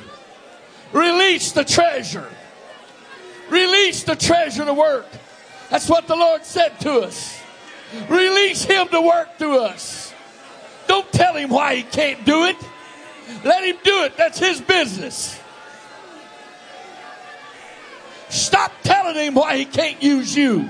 Release 0.94 1.52
the 1.52 1.66
treasure. 1.66 2.30
Release 3.50 4.04
the 4.04 4.16
treasure 4.16 4.64
to 4.66 4.74
work. 4.74 5.08
That's 5.70 5.90
what 5.90 6.08
the 6.08 6.16
Lord 6.16 6.46
said 6.46 6.80
to 6.82 7.00
us. 7.00 7.42
Release 8.10 8.64
Him 8.64 8.88
to 8.90 9.02
work 9.02 9.38
through 9.38 9.60
us. 9.60 10.14
Don't 10.88 11.12
tell 11.12 11.36
Him 11.36 11.50
why 11.50 11.76
He 11.76 11.84
can't 11.84 12.24
do 12.26 12.46
it. 12.46 12.58
Let 13.44 13.64
Him 13.64 13.78
do 13.84 14.04
it. 14.04 14.18
That's 14.18 14.40
His 14.40 14.62
business. 14.62 15.40
Stop 18.30 18.72
telling 18.84 19.16
Him 19.16 19.34
why 19.36 19.58
He 19.58 19.66
can't 19.66 20.02
use 20.02 20.36
you. 20.36 20.70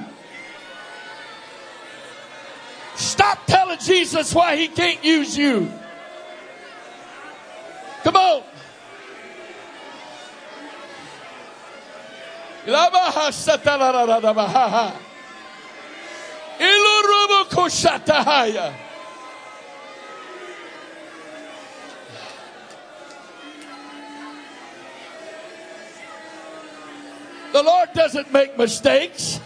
Stop 2.96 3.46
telling 3.46 3.80
Jesus 3.80 4.34
why 4.34 4.56
He 4.56 4.68
can't 4.68 5.04
use 5.04 5.38
you. 5.38 5.72
Come 8.04 8.16
on. 8.16 8.44
The 27.54 27.64
Lord 27.64 27.90
doesn't 27.94 28.32
make 28.32 28.58
mistakes. 28.58 29.40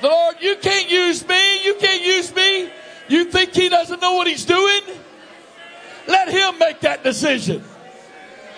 The 0.00 0.08
Lord, 0.08 0.36
you 0.40 0.56
can't 0.56 0.90
use 0.90 1.26
me. 1.26 1.64
You 1.64 1.74
can't 1.76 2.04
use 2.04 2.34
me. 2.34 2.70
You 3.08 3.24
think 3.24 3.54
He 3.54 3.68
doesn't 3.68 4.02
know 4.02 4.14
what 4.14 4.26
He's 4.26 4.44
doing? 4.44 4.82
Let 6.06 6.28
Him 6.28 6.58
make 6.58 6.80
that 6.80 7.02
decision. 7.02 7.64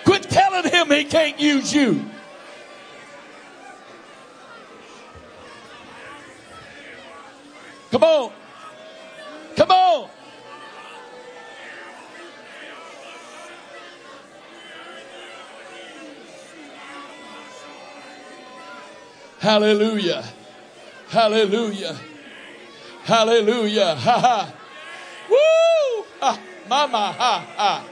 Quit 0.03 0.23
telling 0.23 0.69
Him 0.69 0.91
He 0.91 1.05
can't 1.05 1.39
use 1.39 1.73
you. 1.73 2.05
Come 7.91 8.03
on. 8.03 8.31
Come 9.55 9.71
on. 9.71 10.09
Hallelujah. 19.39 20.23
Hallelujah. 21.09 21.95
Hallelujah. 23.03 23.95
Ha 23.95 24.19
ha. 24.19 24.53
Woo! 25.29 26.05
Ha. 26.19 26.39
Mama 26.67 27.13
ha 27.13 27.45
ha. 27.55 27.83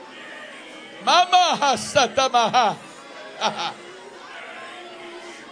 Mama 1.05 1.55
ha 1.55 1.75
satama 1.77 2.51
ha. 2.51 2.77
ha. 3.39 3.73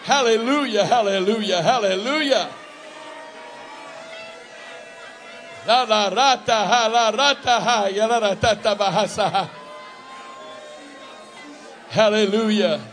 Hallelujah. 0.04 0.86
Hallelujah. 0.86 1.62
Hallelujah. 1.62 2.50
La 5.66 5.84
la 5.86 6.10
rata 6.10 6.68
ha 6.68 6.88
la 6.88 7.10
rata 7.12 7.60
ha 7.62 7.88
ya 7.88 8.06
la 8.08 8.20
ratata 8.20 8.76
bahasa 8.76 9.30
ha. 9.30 9.50
Hallelujah. 11.90 12.93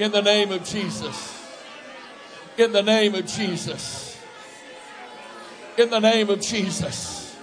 In 0.00 0.10
the 0.12 0.22
name 0.22 0.50
of 0.50 0.64
Jesus. 0.64 1.46
In 2.56 2.72
the 2.72 2.82
name 2.82 3.14
of 3.14 3.26
Jesus. 3.26 4.18
In 5.76 5.90
the 5.90 6.00
name 6.00 6.30
of 6.30 6.40
Jesus. 6.40 7.36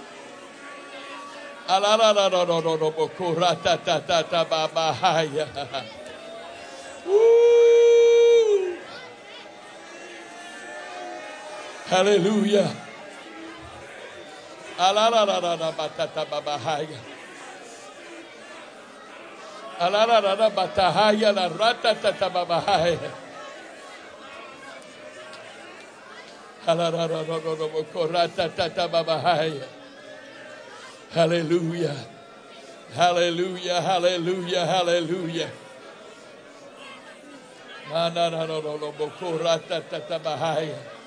Hallelujah. 11.86 12.74
Hallelujah. 31.14 31.96
Hallelujah. 32.92 33.80
Hallelujah. 33.80 34.66
Hallelujah. 34.66 35.50
Na 37.88 38.10
na 38.10 38.28
na. 38.28 40.97